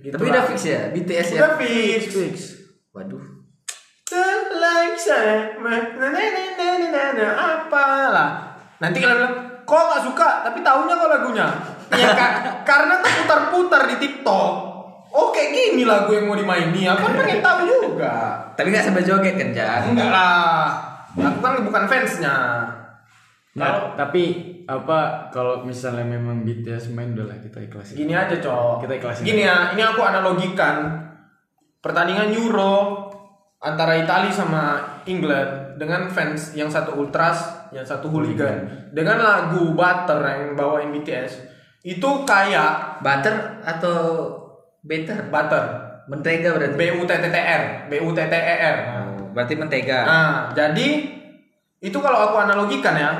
Gitu 0.00 0.14
Tapi 0.16 0.30
lah. 0.30 0.32
udah 0.32 0.42
fix 0.48 0.60
ya 0.64 0.80
BTS 0.94 1.28
ya. 1.34 1.38
Udah 1.42 1.52
fix. 1.58 2.00
Fix. 2.08 2.36
Waduh. 2.94 3.39
Like 4.10 4.98
saya, 4.98 5.54
apalah. 7.30 8.58
Nanti 8.82 8.98
kalian 8.98 9.16
bilang, 9.22 9.36
kok 9.62 9.82
nggak 9.86 10.02
suka? 10.02 10.28
Tapi 10.42 10.58
tahunya 10.66 10.94
kok 10.98 11.10
lagunya. 11.14 11.46
Ya 11.94 12.08
ka- 12.18 12.36
karena 12.68 12.98
terputar-putar 12.98 13.86
di 13.86 13.96
TikTok. 14.02 14.50
Oh 15.10 15.30
kayak 15.34 15.50
gini 15.54 15.82
lagu 15.86 16.10
yang 16.14 16.26
mau 16.26 16.34
dimainin. 16.34 16.90
Aku 16.90 17.06
kan 17.06 17.14
pengen 17.22 17.38
tahu 17.42 17.58
juga. 17.66 18.14
Tapi 18.54 18.66
nggak 18.74 18.84
sampai 18.90 19.06
joget 19.06 19.34
kan 19.38 19.50
Jan? 19.54 19.80
Enggak 19.94 20.10
lah. 20.10 20.66
Aku 21.14 21.38
kan 21.38 21.62
bukan 21.62 21.84
fansnya. 21.86 22.66
Nah, 23.50 23.98
tapi 23.98 24.46
apa 24.70 25.26
kalau 25.34 25.66
misalnya 25.66 26.06
memang 26.06 26.46
BTS 26.46 26.94
main 26.94 27.18
udah 27.18 27.34
lah 27.34 27.38
kita 27.42 27.58
ikhlasin. 27.58 27.98
Gini 27.98 28.14
aja, 28.14 28.38
Cok. 28.38 28.86
Kita 28.86 28.94
ikhlasin. 28.94 29.26
Gini 29.26 29.42
ya, 29.42 29.74
ini 29.74 29.82
aku 29.82 29.98
analogikan 30.06 31.02
pertandingan 31.82 32.30
Euro 32.30 33.10
antara 33.60 34.00
Italia 34.00 34.32
sama 34.32 34.64
England 35.04 35.76
dengan 35.76 36.08
fans 36.08 36.56
yang 36.56 36.72
satu 36.72 36.96
ultras, 36.96 37.68
yang 37.76 37.84
satu 37.84 38.08
hooligan 38.08 38.88
dengan 38.90 39.20
lagu 39.20 39.76
Butter 39.76 40.20
yang 40.24 40.56
bawain 40.56 40.88
BTS. 40.96 41.52
Itu 41.84 42.24
kayak 42.24 43.04
Butter 43.04 43.60
atau 43.64 43.96
better? 44.80 45.28
Butter. 45.28 45.64
Mentega 46.08 46.56
berarti. 46.56 46.74
B 46.74 46.82
U 46.98 47.06
T 47.06 47.12
T 47.12 47.26
T 47.28 47.38
R, 47.38 47.64
B 47.86 47.92
U 48.02 48.10
T 48.16 48.20
T 48.26 48.34
E 48.34 48.56
R. 48.58 48.76
Oh, 48.90 49.30
berarti 49.30 49.54
mentega. 49.54 50.00
Nah, 50.02 50.36
jadi 50.56 50.88
itu 51.80 51.98
kalau 52.02 52.32
aku 52.32 52.36
analogikan 52.42 52.98
ya 52.98 53.12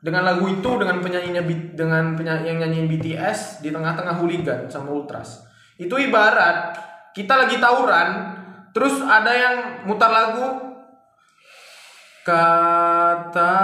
dengan 0.00 0.22
lagu 0.22 0.46
itu 0.46 0.70
dengan 0.78 1.02
penyanyinya 1.02 1.42
dengan 1.74 2.14
penyanyi 2.14 2.46
yang 2.54 2.58
nyanyiin 2.62 2.86
BTS 2.86 3.64
di 3.64 3.74
tengah-tengah 3.74 4.14
hooligan 4.20 4.70
sama 4.70 4.94
ultras. 4.94 5.42
Itu 5.74 5.98
ibarat 5.98 6.78
kita 7.16 7.34
lagi 7.34 7.58
tawuran 7.58 8.35
terus 8.76 9.00
ada 9.00 9.32
yang 9.32 9.56
mutar 9.88 10.12
lagu. 10.12 10.44
Kata 12.20 13.56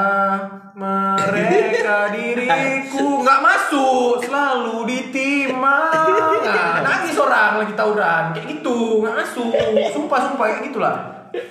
mereka 0.72 2.14
diriku 2.16 3.20
nggak 3.20 3.40
masuk 3.44 4.22
selalu 4.22 4.86
ditimang 4.86 5.92
nah, 6.46 6.78
nangis 6.80 7.18
orang 7.18 7.58
lagi 7.60 7.74
tawuran 7.76 8.32
kayak 8.32 8.46
gitu 8.56 9.04
nggak 9.04 9.16
masuk. 9.20 9.52
Sumpah 9.92 10.18
sumpah 10.32 10.46
kayak 10.48 10.72
gitulah. 10.72 10.96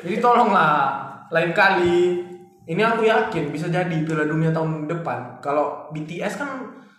Jadi 0.02 0.18
tolonglah 0.18 0.98
lain 1.30 1.54
kali. 1.54 2.26
Ini 2.66 2.82
aku 2.88 3.04
yakin 3.06 3.52
bisa 3.52 3.68
jadi 3.68 3.94
Piala 4.08 4.26
Dunia 4.26 4.50
tahun 4.56 4.88
depan. 4.88 5.44
Kalau 5.44 5.92
BTS 5.92 6.40
kan 6.40 6.50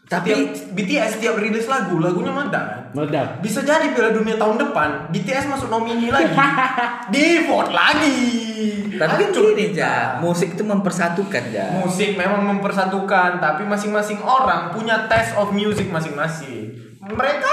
Tapi- 0.05 0.29
setiap- 0.29 0.69
BTS 0.73 1.11
setiap 1.15 1.35
rilis 1.37 1.65
lagu 1.65 1.97
lagunya 1.97 2.29
meledak 2.29 2.65
kan 2.65 2.81
Meledak. 2.93 3.41
bisa 3.41 3.61
jadi 3.61 3.91
Piala 3.91 4.13
Dunia 4.13 4.37
tahun 4.37 4.57
depan 4.59 4.89
BTS 5.09 5.47
masuk 5.47 5.69
nomini 5.69 6.09
lagi 6.09 6.37
di 7.15 7.25
vote 7.43 7.71
lagi 7.71 8.21
Tapi 8.93 9.23
kan 9.23 9.33
gini 9.33 9.73
ja, 9.73 10.19
musik 10.19 10.53
itu 10.53 10.63
mempersatukan 10.63 11.43
ja. 11.49 11.65
musik 11.75 12.15
memang 12.15 12.45
mempersatukan 12.47 13.39
tapi 13.39 13.65
masing-masing 13.65 14.21
orang 14.21 14.69
punya 14.71 15.07
taste 15.07 15.33
of 15.35 15.49
music 15.51 15.89
masing-masing 15.89 16.77
mereka 17.01 17.49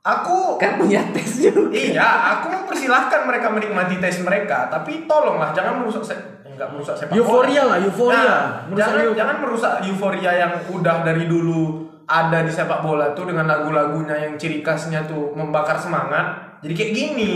aku 0.00 0.56
Kan 0.56 0.78
punya 0.78 1.04
tes 1.10 1.42
juga. 1.42 1.68
iya 1.70 2.06
aku 2.32 2.48
mempersilahkan 2.50 3.20
mereka 3.22 3.48
menikmati 3.48 3.98
taste 3.98 4.22
mereka 4.22 4.70
tapi 4.70 5.04
tolonglah 5.04 5.50
jangan 5.50 5.76
merusak 5.76 6.06
enggak 6.50 6.68
merusak 6.70 6.94
sepak 6.94 7.12
bola 7.12 7.20
Euforia 7.20 7.62
lah, 7.64 7.78
euforia. 7.78 8.20
Nah, 8.20 8.42
Merusak 8.66 8.78
jangan 8.80 9.00
eu- 9.02 9.16
jangan 9.16 9.36
merusak 9.38 9.72
euforia 9.82 10.32
yang 10.36 10.52
udah 10.68 10.96
dari 11.00 11.24
dulu 11.24 11.62
ada 12.04 12.38
di 12.40 12.50
sepak 12.50 12.80
bola 12.80 13.10
tuh 13.10 13.24
dengan 13.24 13.46
lagu-lagunya 13.46 14.16
yang 14.18 14.34
ciri 14.34 14.60
khasnya 14.60 15.06
tuh 15.06 15.30
membakar 15.32 15.74
semangat. 15.74 16.58
Jadi 16.60 16.72
kayak 16.72 16.92
gini. 16.92 17.32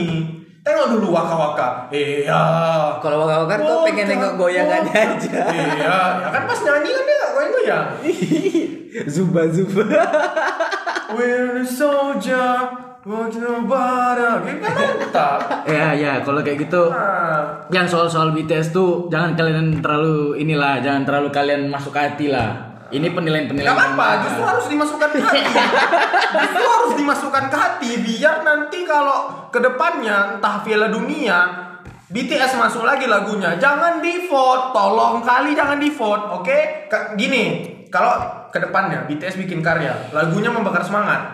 Tengok 0.61 0.97
dulu 0.97 1.13
waka-waka. 1.13 1.93
Iya. 1.93 2.41
Kalau 2.99 3.23
wakar 3.23 3.61
tuh 3.61 3.85
pengen 3.85 4.09
nengok 4.09 4.33
goyangannya 4.35 4.97
aja. 4.97 5.41
Iya, 5.47 5.97
ya 6.25 6.29
kan 6.29 6.43
pas 6.45 6.57
nyanyi 6.59 6.89
kan 6.89 7.05
dia 7.05 7.17
gak 7.17 7.31
goyang-goyang. 7.33 7.87
Zuba 9.15 9.43
zuba. 9.49 9.85
We're 11.13 11.61
the 11.61 11.67
soldier, 11.69 12.65
water. 13.05 14.35
Gitu 14.49 14.59
kan 14.65 14.75
mantap. 14.75 15.39
Ya 15.69 15.93
ya 15.93 16.13
kalau 16.25 16.41
kayak 16.41 16.65
gitu 16.65 16.89
Nah, 16.89 17.69
yang 17.69 17.85
soal-soal 17.85 18.33
BTS 18.33 18.73
tuh 18.73 19.09
jangan 19.13 19.37
kalian 19.37 19.85
terlalu 19.85 20.41
inilah, 20.41 20.81
jangan 20.81 21.05
terlalu 21.05 21.29
kalian 21.29 21.69
masuk 21.69 21.93
hati 21.93 22.33
lah. 22.33 22.73
Ini 22.95 23.11
penilaian-penilaian. 23.11 23.75
Gak 23.75 23.81
apa-apa, 23.97 24.07
justru 24.23 24.43
harus 24.45 24.67
dimasukkan 24.71 25.09
ke 25.11 25.19
hati. 25.19 25.41
justru 26.45 26.63
harus 26.63 26.93
dimasukkan 26.95 27.45
ke 27.51 27.57
hati 27.57 27.91
biar 27.99 28.37
nanti 28.47 28.79
kalau 28.87 29.49
ke 29.51 29.59
depannya 29.59 30.39
entah 30.39 30.63
Piala 30.63 30.93
Dunia 30.93 31.65
BTS 32.05 32.55
masuk 32.55 32.87
lagi 32.87 33.11
lagunya, 33.11 33.59
jangan 33.59 33.99
di 33.99 34.31
vote, 34.31 34.71
tolong 34.71 35.19
kali 35.27 35.57
jangan 35.59 35.83
di 35.83 35.91
vote, 35.91 36.39
oke? 36.39 36.87
Ka- 36.87 37.19
Gini, 37.19 37.67
kalau 37.91 38.47
ke 38.55 38.63
depannya 38.63 39.03
BTS 39.11 39.35
bikin 39.43 39.59
karya, 39.59 39.91
lagunya 40.15 40.47
membakar 40.55 40.87
semangat 40.87 41.34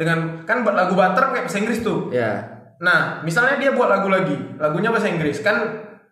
dengan 0.00 0.48
kan 0.48 0.64
buat 0.64 0.72
lagu 0.72 0.96
Butter 0.96 1.28
pakai 1.28 1.44
bahasa 1.44 1.60
Inggris 1.60 1.84
tuh. 1.84 2.08
Ya. 2.08 2.40
Nah, 2.80 3.20
misalnya 3.20 3.60
dia 3.60 3.76
buat 3.76 3.92
lagu 3.92 4.08
lagi, 4.08 4.56
lagunya 4.56 4.88
bahasa 4.88 5.12
Inggris 5.12 5.44
kan 5.44 5.60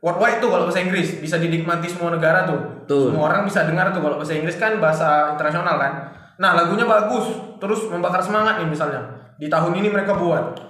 worldwide 0.05 0.45
tuh 0.45 0.53
kalau 0.53 0.68
bahasa 0.68 0.84
Inggris 0.84 1.16
bisa 1.16 1.41
dinikmati 1.41 1.89
semua 1.89 2.12
negara 2.12 2.45
tuh. 2.45 2.84
Tuh. 2.84 3.09
Semua 3.09 3.32
orang 3.32 3.49
bisa 3.49 3.64
dengar 3.64 3.89
tuh 3.97 4.05
kalau 4.05 4.20
bahasa 4.20 4.36
Inggris 4.36 4.61
kan 4.61 4.76
bahasa 4.76 5.32
internasional 5.32 5.80
kan. 5.80 5.93
Nah, 6.36 6.53
lagunya 6.53 6.84
bagus, 6.84 7.32
terus 7.57 7.89
membakar 7.89 8.20
semangat 8.20 8.61
nih 8.61 8.68
misalnya. 8.68 9.01
Di 9.41 9.49
tahun 9.49 9.72
ini 9.80 9.89
mereka 9.89 10.20
buat. 10.20 10.61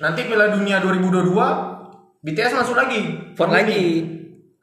Nanti 0.00 0.24
Piala 0.24 0.48
Dunia 0.48 0.80
2022 0.80 2.24
BTS 2.24 2.56
masuk 2.56 2.80
lagi. 2.80 3.30
Vote 3.36 3.52
lagi. 3.52 3.84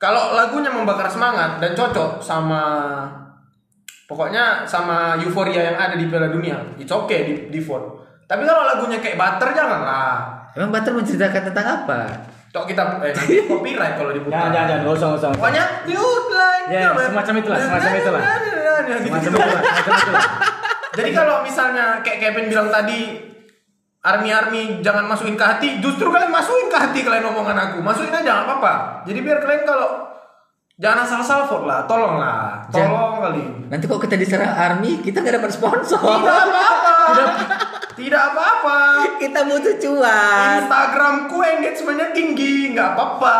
Kalau 0.02 0.34
lagunya 0.34 0.74
membakar 0.74 1.06
semangat 1.06 1.62
dan 1.62 1.78
cocok 1.78 2.18
sama 2.18 2.66
pokoknya 4.12 4.68
sama 4.68 5.16
euforia 5.16 5.72
yang 5.72 5.78
ada 5.80 5.96
di 5.96 6.12
Piala 6.12 6.28
Dunia, 6.28 6.60
it's 6.76 6.92
okay 6.92 7.24
di, 7.24 7.34
di 7.48 7.60
vote. 7.64 8.04
Tapi 8.28 8.44
kalau 8.44 8.68
lagunya 8.68 9.00
kayak 9.00 9.16
Butter 9.16 9.56
janganlah. 9.56 10.28
Emang 10.52 10.76
Butter 10.76 10.92
menceritakan 10.92 11.42
tentang 11.48 11.68
apa? 11.80 12.00
Tok 12.52 12.68
kita 12.68 13.00
eh 13.08 13.16
nanti 13.16 13.36
copyright 13.48 13.96
kalau 13.96 14.12
diputar. 14.12 14.52
Jangan 14.52 14.52
jangan 14.52 14.68
jangan 14.84 14.96
usah 15.00 15.10
usah. 15.16 15.30
Pokoknya 15.32 15.64
you 15.88 16.04
like 16.36 16.68
Ya, 16.68 16.92
semacam 16.92 17.34
itulah, 17.40 17.58
semacam 17.64 17.92
itulah. 18.04 18.22
Gitu-gitu. 18.92 19.08
Semacam 19.08 19.32
itulah, 19.32 19.64
semacam 19.64 19.94
itulah. 19.96 20.26
Jadi 20.92 21.10
kalau 21.16 21.36
misalnya 21.48 21.86
kayak 22.04 22.20
Kevin 22.20 22.46
bilang 22.52 22.68
tadi 22.68 23.00
Army-army 24.02 24.82
jangan 24.82 25.06
masukin 25.06 25.38
ke 25.38 25.46
hati, 25.46 25.68
justru 25.78 26.10
kalian 26.10 26.34
masukin 26.34 26.74
ke 26.74 26.78
hati 26.78 27.00
kalian 27.06 27.22
omongan 27.32 27.54
aku. 27.70 27.86
Masukin 27.86 28.12
aja 28.12 28.42
nggak 28.42 28.46
apa-apa. 28.50 28.74
Jadi 29.06 29.20
biar 29.22 29.38
kalian 29.40 29.64
kalau 29.64 30.11
jangan 30.82 31.06
asal-asal 31.06 31.46
vote 31.46 31.64
lah, 31.64 31.86
tolong 31.86 32.18
lah, 32.18 32.66
tolong 32.68 33.22
kali. 33.22 33.44
Nanti 33.70 33.86
kok 33.86 34.02
kita 34.02 34.18
diserang 34.18 34.50
army, 34.50 34.98
kita 35.00 35.22
nggak 35.22 35.38
dapat 35.38 35.52
sponsor. 35.54 36.02
Tidak 36.02 36.26
apa-apa. 36.26 36.66
Tidak 37.92 38.24
apa-apa. 38.24 38.78
kita 39.16 39.40
butuh 39.46 39.76
cuan. 39.78 40.58
Instagramku 40.58 41.38
engagementnya 41.38 42.08
tinggi, 42.10 42.74
nggak 42.74 42.98
apa-apa. 42.98 43.38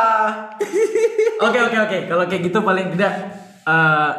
Oke 1.42 1.60
oke 1.60 1.78
oke. 1.82 1.98
Kalau 2.06 2.24
kayak 2.30 2.42
gitu 2.46 2.62
paling 2.62 2.94
tidak 2.94 3.12
eh, 3.64 4.10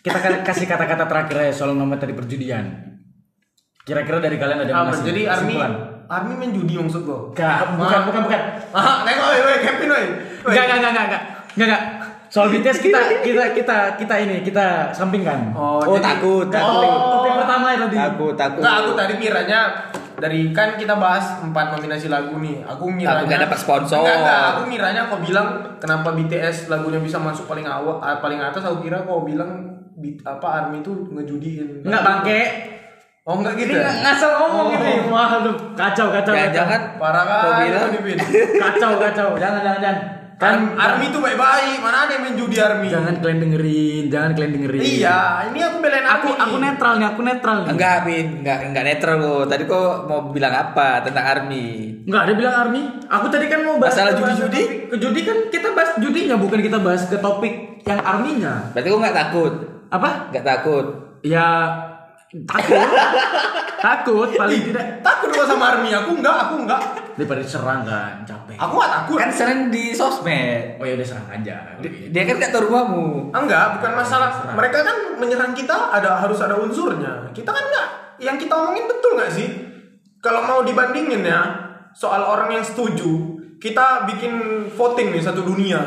kita 0.00 0.18
ka- 0.18 0.42
kasih 0.42 0.64
kata-kata 0.64 1.04
terakhir 1.04 1.36
aja 1.38 1.52
soal 1.54 1.76
nomor 1.76 2.00
tadi 2.00 2.16
perjudian. 2.16 2.64
Kira-kira 3.84 4.16
dari 4.16 4.40
kalian 4.40 4.64
ada 4.64 4.70
yang 4.70 4.80
Apa? 4.80 4.96
ngasih 4.96 5.04
Jadi 5.04 5.22
Army 5.28 5.52
kesimpulan? 5.52 5.72
Army 6.04 6.32
main 6.34 6.52
judi 6.52 6.74
maksud 6.76 7.04
lo? 7.04 7.18
Enggak, 7.32 7.76
bukan, 7.76 8.00
bukan, 8.08 8.20
bukan. 8.24 8.40
Ah, 8.72 9.04
nengok, 9.04 9.28
woi, 9.36 9.56
Kevin, 9.60 9.88
woi. 9.92 10.06
Enggak, 10.48 10.64
enggak, 10.64 10.76
enggak, 10.80 10.90
enggak, 10.90 11.04
enggak. 11.04 11.22
Enggak, 11.54 11.68
enggak. 11.68 11.82
Soal 12.34 12.50
BTS 12.50 12.82
kita 12.82 12.98
kita 13.22 13.54
kita 13.54 13.76
kita 13.94 14.14
ini 14.18 14.42
kita 14.42 14.90
sampingkan. 14.90 15.54
Oh, 15.54 15.78
Oh, 15.78 15.94
jadi- 15.94 16.18
takut, 16.18 16.50
takut. 16.50 16.82
topik, 16.82 16.90
topik 16.90 17.32
pertama 17.38 17.66
ya 17.70 17.76
tadi. 17.78 17.94
Takut, 17.96 18.34
takut. 18.34 18.58
Enggak, 18.58 18.74
aku 18.76 18.90
tadi 18.98 19.14
kiranya 19.14 19.60
dari 20.14 20.40
kan 20.50 20.74
kita 20.74 20.98
bahas 20.98 21.38
empat 21.38 21.78
nominasi 21.78 22.10
lagu 22.10 22.34
nih. 22.36 22.66
Aku 22.66 22.90
ngiranya 22.90 23.22
Aku 23.22 23.30
nggak 23.30 23.42
dapat 23.46 23.58
sponsor. 23.60 24.02
Enggak, 24.02 24.18
enggak, 24.18 24.42
aku 24.50 24.62
ngiranya 24.66 25.02
kau 25.06 25.18
bilang 25.22 25.46
kenapa 25.78 26.08
BTS 26.10 26.66
lagunya 26.66 26.98
bisa 26.98 27.22
masuk 27.22 27.46
paling 27.46 27.70
awal 27.70 28.02
ah, 28.02 28.18
paling 28.18 28.42
atas 28.42 28.66
aku 28.66 28.82
kira 28.82 29.06
kau 29.06 29.22
bilang 29.22 29.70
beat, 29.94 30.18
apa 30.26 30.66
Army 30.66 30.82
itu 30.82 30.90
ngejudiin. 31.06 31.86
Enggak 31.86 32.02
bangke. 32.02 32.40
Oh, 33.22 33.38
enggak 33.38 33.54
gitu. 33.56 33.70
Ini 33.70 33.78
ya? 33.78 33.86
nggak 33.86 33.96
ngasal 34.02 34.30
ngomong 34.36 34.66
Oh. 34.68 34.74
ini. 34.74 34.92
Wah, 35.06 35.38
aduh, 35.38 35.54
kacau, 35.72 36.10
kacau, 36.10 36.34
kacau. 36.34 36.34
Jangan-jangan 36.34 36.80
Parah 36.98 37.22
Kau 37.22 37.38
kan 37.46 37.62
bilang? 37.62 37.88
itu, 37.88 37.98
Bin. 38.02 38.18
Kacau, 38.58 38.90
kacau. 38.98 39.28
Jangan, 39.38 39.60
jangan, 39.62 39.80
jangan. 39.80 40.23
Kan 40.34 40.74
Army 40.74 41.14
itu 41.14 41.18
baik-baik, 41.22 41.78
mana 41.78 42.04
ada 42.04 42.12
yang 42.18 42.22
main 42.26 42.34
judi 42.34 42.56
Army? 42.58 42.90
jangan 42.90 43.22
kalian 43.22 43.38
dengerin, 43.38 44.04
jangan 44.10 44.30
kalian 44.34 44.52
dengerin. 44.58 44.82
Iya, 44.82 45.20
ini 45.50 45.58
aku 45.62 45.76
belain 45.78 46.06
Aku 46.06 46.28
Army. 46.34 46.42
aku 46.42 46.56
netral 46.58 46.92
nih, 46.98 47.06
aku 47.06 47.20
netral 47.22 47.56
nih. 47.62 47.70
Enggak, 47.70 47.96
Bin. 48.02 48.26
Enggak, 48.42 48.58
enggak 48.66 48.84
netral 48.84 49.16
lo. 49.22 49.36
Tadi 49.46 49.62
kok 49.70 49.90
mau 50.10 50.20
bilang 50.34 50.54
apa 50.54 51.06
tentang 51.06 51.24
Army? 51.24 51.66
Enggak 52.02 52.22
ada 52.26 52.32
bilang 52.34 52.54
Army. 52.66 52.82
Aku 53.06 53.26
tadi 53.30 53.46
kan 53.46 53.60
mau 53.62 53.78
bahas 53.78 53.94
Masalah 53.94 54.12
judi-judi? 54.18 54.62
Ke 54.90 54.96
judi 54.98 55.20
kan 55.22 55.38
kita 55.54 55.68
bahas 55.70 55.90
judinya, 56.02 56.34
bukan 56.34 56.58
kita 56.58 56.78
bahas 56.82 57.06
ke 57.06 57.16
topik 57.22 57.84
yang 57.86 58.00
arminya. 58.02 58.74
Berarti 58.74 58.88
kok 58.90 58.98
enggak 58.98 59.16
takut? 59.16 59.52
Apa? 59.94 60.10
Enggak 60.34 60.44
takut. 60.44 60.86
Ya 61.22 61.46
takut. 62.42 62.88
takut 63.78 64.28
paling 64.34 64.62
tidak 64.66 64.86
Takut 65.00 65.28
gua 65.30 65.46
sama 65.46 65.64
Army, 65.76 65.94
aku 65.94 66.18
enggak, 66.18 66.36
aku 66.48 66.54
enggak. 66.66 66.82
daripada 67.14 67.40
diserang 67.46 67.86
kan, 67.86 68.26
capek. 68.26 68.58
Aku 68.58 68.74
enggak 68.74 68.90
takut. 68.90 69.16
Kan 69.22 69.30
sering 69.30 69.60
di 69.70 69.94
sosmed. 69.94 70.82
Oh 70.82 70.84
ya 70.84 70.98
udah 70.98 71.06
serang 71.06 71.28
aja. 71.30 71.78
Di- 71.78 72.10
Dia 72.10 72.22
kan 72.26 72.42
enggak 72.42 72.50
tahu 72.50 72.66
rumahmu. 72.66 73.30
Enggak, 73.30 73.78
bukan 73.78 73.92
masalah. 73.94 74.28
Mereka 74.50 74.78
kan 74.82 74.96
menyerang 75.16 75.54
kita 75.54 75.94
ada 75.94 76.18
harus 76.18 76.42
ada 76.42 76.58
unsurnya. 76.58 77.30
Kita 77.30 77.54
kan 77.54 77.62
enggak. 77.62 77.88
Yang 78.18 78.36
kita 78.46 78.54
omongin 78.58 78.84
betul 78.90 79.14
nggak 79.14 79.30
sih? 79.30 79.48
Kalau 80.18 80.42
mau 80.42 80.64
dibandingin 80.64 81.22
ya 81.22 81.40
soal 81.94 82.24
orang 82.24 82.50
yang 82.50 82.64
setuju, 82.64 83.36
kita 83.60 84.08
bikin 84.08 84.32
voting 84.72 85.14
nih 85.14 85.22
satu 85.22 85.44
dunia. 85.44 85.78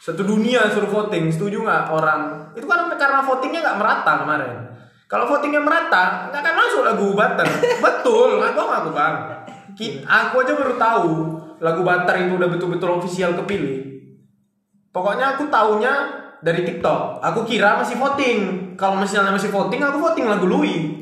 Satu 0.00 0.24
dunia 0.24 0.64
suruh 0.72 0.88
voting, 0.88 1.28
setuju 1.28 1.60
nggak 1.60 1.92
orang? 1.92 2.50
Itu 2.56 2.64
kan 2.64 2.88
karena 2.96 3.20
votingnya 3.20 3.60
nggak 3.60 3.78
merata 3.78 4.12
kemarin. 4.24 4.69
Kalau 5.10 5.26
votingnya 5.26 5.58
merata, 5.58 6.30
nggak 6.30 6.38
akan 6.38 6.54
masuk 6.54 6.82
lagu 6.86 7.06
Butter. 7.10 7.46
Betul, 7.82 8.38
nggak 8.38 8.54
bohong 8.54 8.74
aku 8.78 8.90
bang. 8.94 9.14
Aku 10.06 10.34
aja 10.38 10.52
baru 10.54 10.74
tahu 10.78 11.10
lagu 11.58 11.82
Butter 11.82 12.14
itu 12.20 12.38
udah 12.38 12.46
betul-betul 12.46 12.90
official 12.94 13.34
kepilih. 13.34 13.90
Pokoknya 14.90 15.34
aku 15.34 15.50
taunya 15.50 15.92
dari 16.38 16.62
TikTok. 16.62 17.18
Aku 17.18 17.42
kira 17.42 17.74
masih 17.74 17.98
voting. 17.98 18.38
Kalau 18.78 18.96
misalnya 18.96 19.34
masih 19.34 19.50
voting, 19.50 19.82
aku 19.82 19.98
voting 19.98 20.30
lagu 20.30 20.46
Louis. 20.46 20.94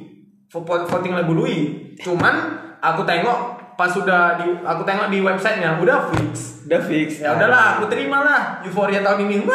Vo- 0.49 0.65
Voting 0.65 1.13
lagu 1.13 1.37
Louis. 1.37 1.93
Cuman 2.01 2.35
aku 2.81 3.05
tengok 3.05 3.58
pas 3.79 3.87
sudah 3.87 4.35
di 4.37 4.59
aku 4.59 4.83
tengok 4.83 5.07
di 5.07 5.22
websitenya 5.22 5.79
udah 5.79 6.11
fix. 6.11 6.66
Udah 6.66 6.83
fix. 6.83 7.22
Ya 7.22 7.31
udahlah, 7.33 7.79
aku 7.79 7.87
terima 7.87 8.18
lah 8.20 8.43
Euphoria 8.61 8.99
tahun 9.01 9.22
ini. 9.24 9.47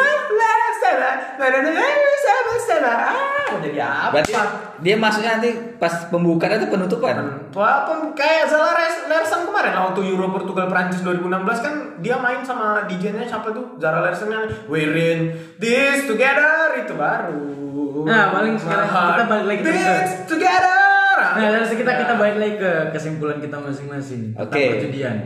Ah, 3.44 3.60
jadi 3.60 3.78
apa? 3.78 4.16
Berarti 4.16 4.32
dia 4.80 4.94
masuknya 4.96 5.36
nanti 5.36 5.50
pas 5.76 6.08
pembukaan 6.08 6.56
atau 6.56 6.68
penutupan? 6.68 7.14
Walaupun 7.52 8.16
kayak 8.16 8.48
Zala 8.48 8.72
Res- 8.72 9.04
Larsen 9.04 9.44
kemarin 9.44 9.72
lah 9.72 9.92
waktu 9.92 10.00
Euro 10.08 10.32
Portugal 10.32 10.66
Prancis 10.66 11.04
2016 11.04 11.20
kan 11.60 11.74
dia 12.00 12.16
main 12.16 12.40
sama 12.40 12.88
DJ-nya 12.88 13.28
siapa 13.28 13.52
tuh? 13.52 13.76
Zara 13.76 14.00
Larsen 14.00 14.32
yang 14.32 14.48
We're 14.64 14.90
in 14.90 15.18
this 15.56 16.08
together 16.08 16.74
itu 16.74 16.96
baru. 16.96 17.36
Nah, 18.04 18.32
paling 18.32 18.56
sekarang 18.56 18.88
kita 18.88 19.24
balik 19.26 19.46
lagi 19.46 19.60
This 19.62 20.10
together. 20.26 20.83
Nah, 21.34 21.50
dari 21.50 21.76
kita 21.76 21.92
kita 21.98 22.14
balik 22.14 22.36
lagi 22.38 22.54
ke 22.62 22.72
kesimpulan 22.94 23.38
kita 23.42 23.56
masing-masing 23.58 24.34
tentang 24.38 24.54
Oke. 24.54 24.64
perjudian. 24.78 25.16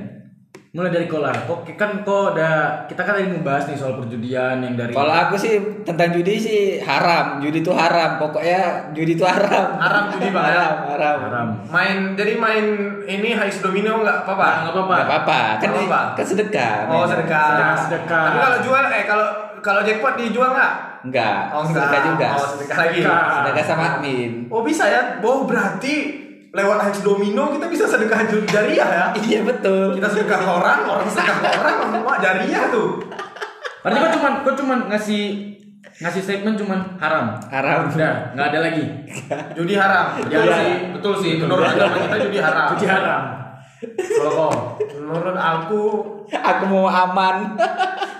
Mulai 0.68 0.92
dari 0.92 1.08
Kolar. 1.08 1.48
Kok 1.48 1.64
kan 1.80 2.04
kok 2.04 2.36
udah 2.36 2.84
kita 2.84 3.00
kan 3.00 3.16
tadi 3.16 3.32
membahas 3.32 3.72
nih 3.72 3.76
soal 3.80 3.96
perjudian 3.96 4.60
yang 4.60 4.76
dari 4.76 4.92
Kalau 4.92 5.10
aku 5.16 5.34
sih 5.40 5.80
tentang 5.80 6.12
judi 6.12 6.36
sih 6.36 6.60
haram. 6.84 7.40
Judi 7.40 7.64
itu 7.64 7.72
haram. 7.72 8.20
Pokoknya 8.20 8.92
judi 8.92 9.16
itu 9.16 9.24
haram. 9.24 9.80
Haram 9.80 10.12
judi, 10.12 10.28
Bang. 10.28 10.44
Haram, 10.44 10.74
haram. 10.92 11.16
haram. 11.24 11.48
Main 11.72 12.12
jadi 12.20 12.36
main 12.36 12.64
ini 13.08 13.32
High 13.32 13.48
Domino 13.64 14.04
nggak 14.04 14.28
apa-apa. 14.28 14.48
Nggak 14.68 14.74
apa-apa. 14.76 14.96
Gak 14.96 15.08
apa-apa. 15.08 15.40
Kan, 15.56 15.68
Nggak 15.72 16.04
kan 16.20 16.24
sedekah. 16.28 16.74
Oh 16.92 17.04
sedekah. 17.08 17.48
Sedekah, 17.48 17.76
sedekah. 17.88 18.24
Tapi 18.28 18.38
kalau 18.44 18.58
jual 18.60 18.84
eh 18.92 19.04
kalau 19.08 19.28
kalau 19.60 19.80
jackpot 19.82 20.14
dijual 20.14 20.52
nggak? 20.52 20.72
Enggak. 21.04 21.54
Oh 21.54 21.62
enggak. 21.62 21.86
Sedekah 21.86 22.02
juga. 22.04 22.28
Oh 22.34 22.46
sedekah 22.48 22.76
lagi. 22.76 23.00
Sedekah. 23.00 23.22
Sedekah 23.32 23.64
sama 23.64 23.84
admin. 23.96 24.30
Oh 24.48 24.62
bisa 24.62 24.84
ya? 24.86 25.02
Oh 25.20 25.44
berarti 25.44 25.94
lewat 26.48 26.78
High 26.80 27.04
Domino 27.04 27.52
kita 27.52 27.66
bisa 27.68 27.84
sedekah 27.84 28.24
jariah 28.24 28.88
ya? 28.88 29.04
Iya 29.28 29.40
betul. 29.44 29.94
Kita 29.94 30.08
sedekah 30.08 30.40
orang, 30.42 30.80
orang 30.84 31.06
sedekah 31.06 31.52
orang, 31.60 31.76
wah 32.02 32.16
jariah 32.18 32.72
tuh. 32.72 32.98
Berarti 33.84 33.98
kok 34.00 34.12
cuman 34.18 34.32
kok 34.42 34.54
cuman 34.58 34.78
ngasih 34.90 35.22
ngasih 35.98 36.22
statement 36.22 36.56
cuman 36.58 36.78
haram. 36.98 37.38
Haram. 37.50 37.90
Udah, 37.90 38.34
nggak 38.34 38.46
ada 38.54 38.58
lagi. 38.70 38.84
Judi 39.56 39.74
haram. 39.74 40.18
Betul 40.18 40.44
Iya. 40.46 40.56
sih, 40.58 40.72
betul 40.94 41.14
sih. 41.18 41.32
Menurut 41.38 41.64
agama 41.66 41.96
kita 42.06 42.16
judi 42.26 42.38
haram. 42.38 42.66
Judi 42.74 42.86
haram. 42.86 43.22
Kalau 43.78 44.30
kok 44.34 44.54
Menurut 44.98 45.38
aku, 45.38 45.82
Aku 46.28 46.64
mau 46.68 46.84
aman. 46.90 47.54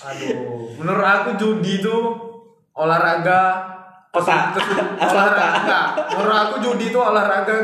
aduh, 0.00 0.36
menurut 0.76 1.04
aku 1.04 1.30
judi 1.36 1.78
itu 1.78 1.96
olahraga 2.72 3.68
Asal 4.10 4.58
olahraga. 5.06 5.46
Enggak. 5.62 5.86
Menurut 6.18 6.36
aku 6.36 6.54
judi 6.60 6.90
itu 6.90 6.98
olahraga 6.98 7.56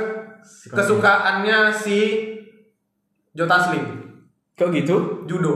kesukaannya 0.71 1.75
si 1.75 1.99
Joe 3.35 3.51
Taslim, 3.51 3.83
Kok 4.55 4.71
gitu? 4.71 5.27
judo. 5.27 5.55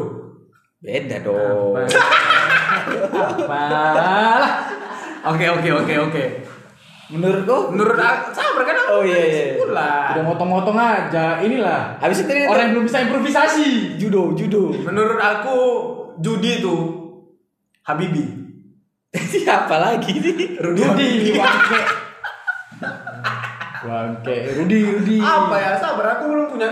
Beda 0.82 1.22
dong. 1.22 1.78
Apalah. 3.14 4.66
Oke 5.30 5.46
oke 5.46 5.68
oke 5.70 5.94
oke. 6.08 6.24
Menurutku 7.10 7.74
Menurut 7.74 7.98
aku, 7.98 8.30
sabar 8.30 8.62
kan 8.62 8.76
aku 8.78 8.90
Oh, 8.90 9.02
iya, 9.02 9.18
iya. 9.18 9.26
kesimpulan. 9.54 10.14
Udah 10.14 10.24
motong-motong 10.26 10.78
aja. 10.78 11.42
Inilah. 11.42 11.98
Habis 11.98 12.22
itu 12.22 12.32
orang 12.46 12.70
yang 12.70 12.72
belum 12.74 12.86
bisa 12.86 12.98
improvisasi. 13.02 13.98
judo, 13.98 14.30
judo. 14.34 14.70
Menurut 14.74 15.18
aku 15.18 15.58
judi 16.20 16.60
itu 16.62 16.76
Habibi. 17.84 18.24
Siapa 19.10 19.74
lagi 19.80 20.14
nih? 20.14 20.60
Rudi 20.62 20.82
Rudi, 20.86 21.34
bangke. 21.34 21.80
Bangke, 23.80 24.36
Rudi, 24.54 24.78
Rudi. 24.86 25.16
Apa 25.18 25.56
ya? 25.58 25.70
Sabar, 25.80 26.20
aku 26.20 26.30
belum 26.30 26.46
punya. 26.54 26.70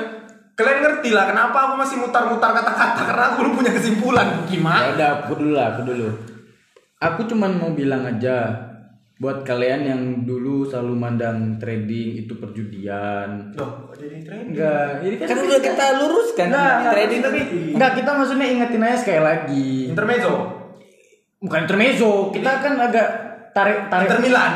Kalian 0.55 0.78
ngerti 0.82 1.11
lah 1.14 1.30
kenapa 1.30 1.70
aku 1.70 1.74
masih 1.78 1.96
mutar-mutar 2.03 2.51
kata-kata 2.51 3.01
karena 3.07 3.24
aku 3.30 3.34
belum 3.42 3.55
punya 3.59 3.72
kesimpulan. 3.74 4.26
Ya 4.26 4.46
Gimana? 4.46 4.90
udah, 4.94 5.09
aku 5.22 5.32
dulu 5.38 5.53
lah, 5.55 5.66
aku 5.74 5.82
dulu. 5.86 6.09
Aku 6.99 7.20
cuman 7.30 7.51
mau 7.59 7.70
bilang 7.74 8.03
aja 8.03 8.68
buat 9.19 9.43
kalian 9.43 9.81
yang 9.83 10.03
dulu 10.23 10.62
selalu 10.62 10.95
mandang 10.95 11.59
trading 11.59 12.23
itu 12.23 12.39
perjudian. 12.39 13.51
Loh, 13.59 13.91
jadi 13.99 14.23
trending? 14.23 14.55
Enggak, 14.55 15.03
ini 15.03 15.14
kan, 15.19 15.27
Kan 15.27 15.39
udah 15.43 15.59
kita 15.59 15.85
luruskan. 15.99 16.47
Enggak, 16.55 16.75
trading 16.95 17.21
tapi 17.27 17.41
Enggak, 17.75 17.93
kita 17.99 18.11
maksudnya 18.14 18.47
ingetin 18.47 18.83
aja 18.87 18.97
sekali 19.03 19.21
lagi. 19.27 19.71
intermezzo. 19.91 20.35
Bukan 21.43 21.61
intermezzo, 21.66 22.31
kita 22.31 22.51
kan 22.62 22.75
agak 22.79 23.09
tarik 23.51 23.91
tarik 23.91 24.07
Inter 24.07 24.23
Milan. 24.23 24.53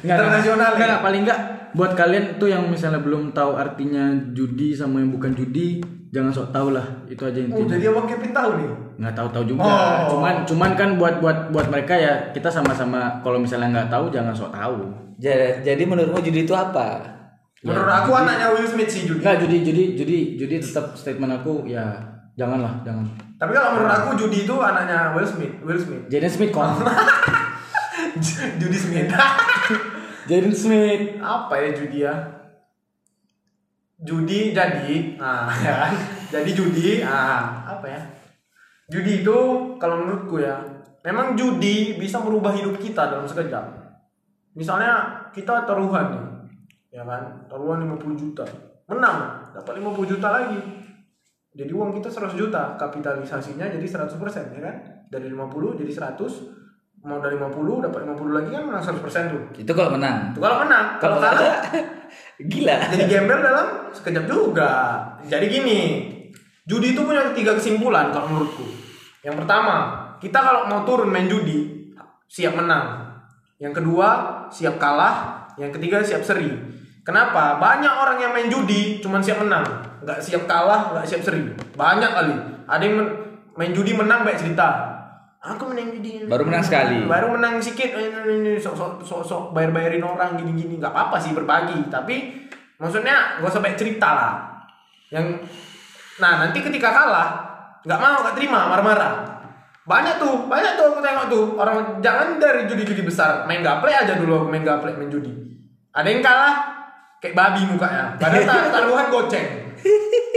Nggak, 0.00 0.16
Internasional 0.16 0.70
nggak, 0.70 0.80
ya? 0.80 0.86
nggak, 0.86 1.02
paling 1.02 1.22
enggak 1.24 1.40
buat 1.72 1.92
kalian 1.92 2.24
tuh 2.36 2.48
yang 2.48 2.64
misalnya 2.66 2.98
belum 2.98 3.30
tahu 3.30 3.52
artinya 3.52 4.08
judi 4.32 4.72
sama 4.72 4.96
yang 4.96 5.12
bukan 5.12 5.32
judi, 5.32 5.84
jangan 6.08 6.32
sok 6.32 6.48
tahu 6.48 6.72
lah. 6.72 6.86
Itu 7.04 7.20
aja 7.22 7.36
Oh, 7.36 7.44
intinya. 7.52 7.76
jadi 7.76 7.84
abang 7.90 8.06
Kevin 8.06 8.32
tahu 8.32 8.50
nih. 8.56 8.68
nggak 8.96 9.12
tahu-tahu 9.12 9.44
juga. 9.44 9.60
Oh. 9.62 10.16
Cuman 10.16 10.34
cuman 10.48 10.70
kan 10.72 10.96
buat 10.96 11.20
buat 11.20 11.52
buat 11.52 11.68
mereka 11.68 11.92
ya 11.92 12.32
kita 12.32 12.48
sama-sama 12.48 13.20
kalau 13.20 13.36
misalnya 13.36 13.68
nggak 13.70 13.92
tahu 13.92 14.08
jangan 14.08 14.32
sok 14.32 14.48
tahu. 14.50 14.88
Jadi, 15.16 15.60
jadi 15.62 15.82
menurutmu 15.84 16.16
judi 16.22 16.44
itu 16.44 16.56
apa? 16.56 17.04
Menurut 17.60 17.88
aku 17.88 18.12
anaknya 18.14 18.52
Will 18.52 18.64
Smith 18.64 18.88
sih 18.88 19.04
judi. 19.04 19.20
Nggak 19.20 19.36
judi 19.44 19.56
judi 19.60 19.82
judi 19.94 20.18
judi 20.36 20.56
tetap 20.56 20.96
statement 20.96 21.36
aku 21.36 21.68
ya 21.68 21.92
janganlah 22.32 22.80
jangan. 22.80 23.04
Tapi 23.36 23.52
kalau 23.52 23.76
menurut 23.76 23.92
aku 23.92 24.08
judi 24.16 24.48
itu 24.48 24.54
anaknya 24.56 25.12
Will 25.12 25.28
Smith. 25.28 25.52
Will 25.60 25.76
Smith. 25.76 26.08
Jaden 26.08 26.32
Smith 26.32 26.52
kon. 26.52 26.72
judi 28.60 28.78
Smith. 28.78 29.10
Jaden 30.28 30.54
Smith. 30.54 31.22
Apa 31.22 31.54
ya 31.62 31.68
judi 31.76 31.98
ya? 32.02 32.14
Judi 33.96 34.52
jadi, 34.52 35.16
nah 35.16 35.48
ya 35.64 35.72
kan? 35.86 35.92
Jadi 36.28 36.50
judi, 36.52 37.00
ah 37.00 37.64
apa 37.64 37.86
ya? 37.86 38.00
Judi 38.90 39.24
itu 39.24 39.38
kalau 39.80 40.04
menurutku 40.04 40.38
ya 40.42 40.62
memang 41.06 41.38
judi 41.38 41.94
bisa 41.96 42.18
merubah 42.20 42.52
hidup 42.54 42.76
kita 42.76 43.08
dalam 43.08 43.26
sekejap. 43.26 43.64
Misalnya 44.58 45.24
kita 45.32 45.64
taruhan 45.68 46.06
nih, 46.12 46.26
ya 46.98 47.02
kan? 47.06 47.46
Taruhan 47.46 47.86
50 47.86 48.16
juta. 48.16 48.44
Menang, 48.88 49.52
dapat 49.52 49.78
50 49.78 50.12
juta 50.16 50.28
lagi. 50.32 50.60
Jadi 51.56 51.72
uang 51.72 51.96
kita 51.96 52.12
100 52.12 52.36
juta, 52.36 52.76
kapitalisasinya 52.76 53.64
jadi 53.72 53.86
100% 53.86 54.12
ya 54.56 54.60
kan? 54.60 54.76
Dari 55.08 55.32
50 55.32 55.80
jadi 55.80 55.92
100, 55.92 56.65
mau 57.06 57.22
dari 57.22 57.38
50 57.38 57.86
dapat 57.86 58.00
50 58.02 58.34
lagi 58.34 58.48
kan 58.50 58.62
menang 58.66 58.82
100% 58.82 59.30
tuh. 59.30 59.42
Itu 59.54 59.72
kalau 59.78 59.94
menang. 59.94 60.34
Itu 60.34 60.42
kalau 60.42 60.58
menang, 60.66 60.86
kalau 60.98 61.16
kalah 61.22 61.62
Gila. 62.50 62.76
jadi 62.92 63.04
gembel 63.06 63.38
dalam 63.40 63.94
sekejap 63.94 64.26
juga. 64.26 64.70
Jadi 65.24 65.46
gini, 65.46 65.78
judi 66.66 66.92
itu 66.92 67.00
punya 67.06 67.30
tiga 67.32 67.54
kesimpulan 67.54 68.10
kalau 68.10 68.26
menurutku. 68.34 68.66
Yang 69.22 69.38
pertama, 69.38 69.74
kita 70.18 70.38
kalau 70.42 70.66
mau 70.66 70.82
turun 70.82 71.08
main 71.08 71.30
judi, 71.30 71.94
siap 72.26 72.58
menang. 72.58 73.06
Yang 73.62 73.80
kedua, 73.80 74.08
siap 74.50 74.76
kalah. 74.76 75.46
Yang 75.56 75.80
ketiga, 75.80 76.02
siap 76.02 76.26
seri. 76.26 76.50
Kenapa? 77.06 77.62
Banyak 77.62 77.94
orang 78.02 78.18
yang 78.18 78.34
main 78.34 78.50
judi 78.50 78.98
cuman 78.98 79.22
siap 79.22 79.38
menang, 79.38 79.62
nggak 80.02 80.18
siap 80.18 80.42
kalah, 80.50 80.90
nggak 80.90 81.06
siap 81.06 81.22
seri. 81.22 81.54
Banyak 81.78 82.10
kali. 82.10 82.34
Ada 82.66 82.82
yang 82.82 82.98
main 83.54 83.70
judi 83.70 83.94
menang 83.94 84.26
baik 84.26 84.42
cerita. 84.42 84.95
Aku 85.42 85.70
menang 85.70 85.92
judi. 85.94 86.24
Baru 86.26 86.42
menang 86.48 86.64
sekali. 86.64 87.04
Baru 87.06 87.34
menang 87.36 87.60
sedikit. 87.60 87.94
ini, 87.96 88.58
Sok 88.58 88.74
sok 88.74 88.92
sok 89.04 89.22
sok 89.22 89.42
bayar 89.52 89.70
bayarin 89.70 90.02
orang 90.02 90.34
gini 90.34 90.56
gini. 90.56 90.74
Nggak 90.80 90.90
apa 90.90 91.00
apa 91.12 91.16
sih 91.20 91.36
berbagi. 91.36 91.86
Tapi 91.86 92.46
maksudnya 92.80 93.40
gak 93.40 93.50
usah 93.52 93.62
baik 93.62 93.78
cerita 93.78 94.08
lah. 94.10 94.32
Yang 95.12 95.46
nah 96.16 96.40
nanti 96.40 96.64
ketika 96.64 96.90
kalah 96.90 97.28
nggak 97.86 98.00
mau 98.00 98.24
nggak 98.24 98.34
terima 98.34 98.66
marah-marah. 98.66 99.14
Banyak 99.86 100.18
tuh, 100.18 100.50
banyak 100.50 100.74
tuh 100.74 100.90
aku 100.90 100.98
tengok 100.98 101.26
tuh 101.30 101.44
orang 101.54 102.02
jangan 102.02 102.42
dari 102.42 102.66
judi-judi 102.66 103.06
besar 103.06 103.46
main 103.46 103.62
gaple 103.62 103.86
aja 103.94 104.18
dulu 104.18 104.42
aku 104.42 104.46
main 104.50 104.66
gaple 104.66 104.98
main 104.98 105.06
judi. 105.06 105.30
Ada 105.94 106.08
yang 106.10 106.22
kalah 106.26 106.54
kayak 107.22 107.38
babi 107.38 107.62
mukanya. 107.70 108.18
Padahal 108.18 108.42
tar- 108.42 108.70
taruhan 108.74 109.06
goceng. 109.14 109.65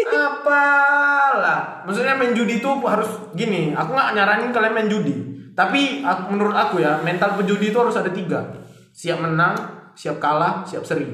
Apalah, 0.10 1.86
maksudnya 1.86 2.18
main 2.18 2.34
judi 2.34 2.60
itu 2.60 2.70
harus 2.86 3.08
gini. 3.38 3.72
Aku 3.78 3.93
nggak 3.93 4.18
nyaranin 4.18 4.50
kalian 4.50 4.74
main 4.74 4.89
judi. 4.89 5.14
Tapi 5.54 6.02
aku- 6.02 6.32
menurut 6.32 6.56
aku 6.56 6.80
ya 6.80 7.04
mental 7.04 7.36
pejudi 7.36 7.76
itu 7.76 7.78
harus 7.78 7.93
ada 8.00 8.08
tiga. 8.08 8.47
Siap 8.95 9.20
menang, 9.20 9.56
siap 9.91 10.18
kalah, 10.18 10.64
siap 10.64 10.88
seri. 10.88 11.06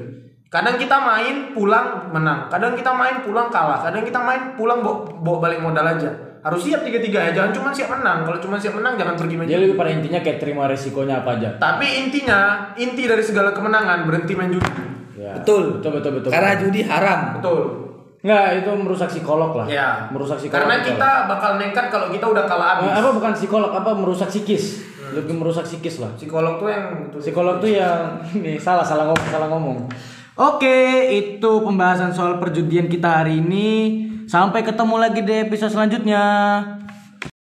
Kadang 0.46 0.78
kita 0.78 1.02
main 1.02 1.50
pulang 1.50 2.08
menang, 2.14 2.46
kadang 2.46 2.78
kita 2.78 2.94
main 2.94 3.26
pulang 3.26 3.50
kalah, 3.50 3.82
kadang 3.82 4.06
kita 4.06 4.22
main 4.22 4.54
pulang 4.54 4.80
bawa, 4.80 5.10
bawa 5.18 5.38
balik 5.42 5.60
modal 5.60 5.82
aja. 5.82 6.08
Harus 6.46 6.62
siap 6.62 6.86
tiga-tiga 6.86 7.26
ya, 7.26 7.30
jangan 7.34 7.50
cuma 7.50 7.68
siap 7.74 7.90
menang. 7.90 8.22
Kalau 8.22 8.38
cuma 8.38 8.54
siap 8.54 8.78
menang 8.78 8.94
jangan 8.94 9.18
pergi 9.18 9.34
main 9.34 9.50
judi. 9.50 9.58
lebih 9.66 9.74
pada 9.74 9.90
intinya 9.90 10.20
kayak 10.22 10.38
terima 10.38 10.70
resikonya 10.70 11.26
apa 11.26 11.42
aja. 11.42 11.48
Tapi 11.58 12.06
intinya, 12.06 12.70
inti 12.78 13.02
dari 13.02 13.24
segala 13.26 13.50
kemenangan 13.50 14.06
berhenti 14.06 14.38
main 14.38 14.54
judi. 14.54 14.70
Ya. 15.18 15.34
Betul. 15.42 15.82
Betul 15.82 15.98
betul 15.98 16.10
betul. 16.22 16.30
Karena 16.30 16.54
judi 16.54 16.80
haram. 16.86 17.42
Betul. 17.42 17.85
Nggak, 18.26 18.44
itu 18.58 18.70
merusak 18.74 19.08
psikolog 19.08 19.54
lah. 19.54 19.66
Ya. 19.66 20.10
Merusak 20.10 20.36
psikolog. 20.36 20.66
Karena 20.66 20.82
kita 20.82 21.10
bakal 21.26 21.50
nekat 21.56 21.86
kalau 21.88 22.10
kita 22.10 22.26
udah 22.26 22.44
kalah 22.44 22.82
Eh, 22.82 22.90
habis. 22.90 22.98
apa 22.98 23.10
bukan 23.14 23.32
psikolog, 23.32 23.70
apa 23.70 23.90
merusak 23.94 24.28
psikis. 24.28 24.82
Lebih 25.06 25.38
merusak 25.38 25.62
psikis 25.62 26.02
lah. 26.02 26.10
Psikolog 26.12 26.58
tuh 26.58 26.66
yang. 26.66 26.84
Psikolog 27.14 27.62
tuh 27.62 27.70
yang 27.70 28.18
ini 28.36 28.58
salah 28.58 28.82
salah 28.82 29.06
ngomong 29.06 29.28
salah 29.30 29.46
ngomong. 29.46 29.78
Oke, 30.36 30.76
itu 31.08 31.50
pembahasan 31.62 32.10
soal 32.10 32.36
perjudian 32.36 32.90
kita 32.90 33.22
hari 33.22 33.38
ini. 33.38 34.02
Sampai 34.26 34.60
ketemu 34.60 34.98
lagi 34.98 35.22
di 35.22 35.34
episode 35.38 35.70
selanjutnya. 35.70 36.24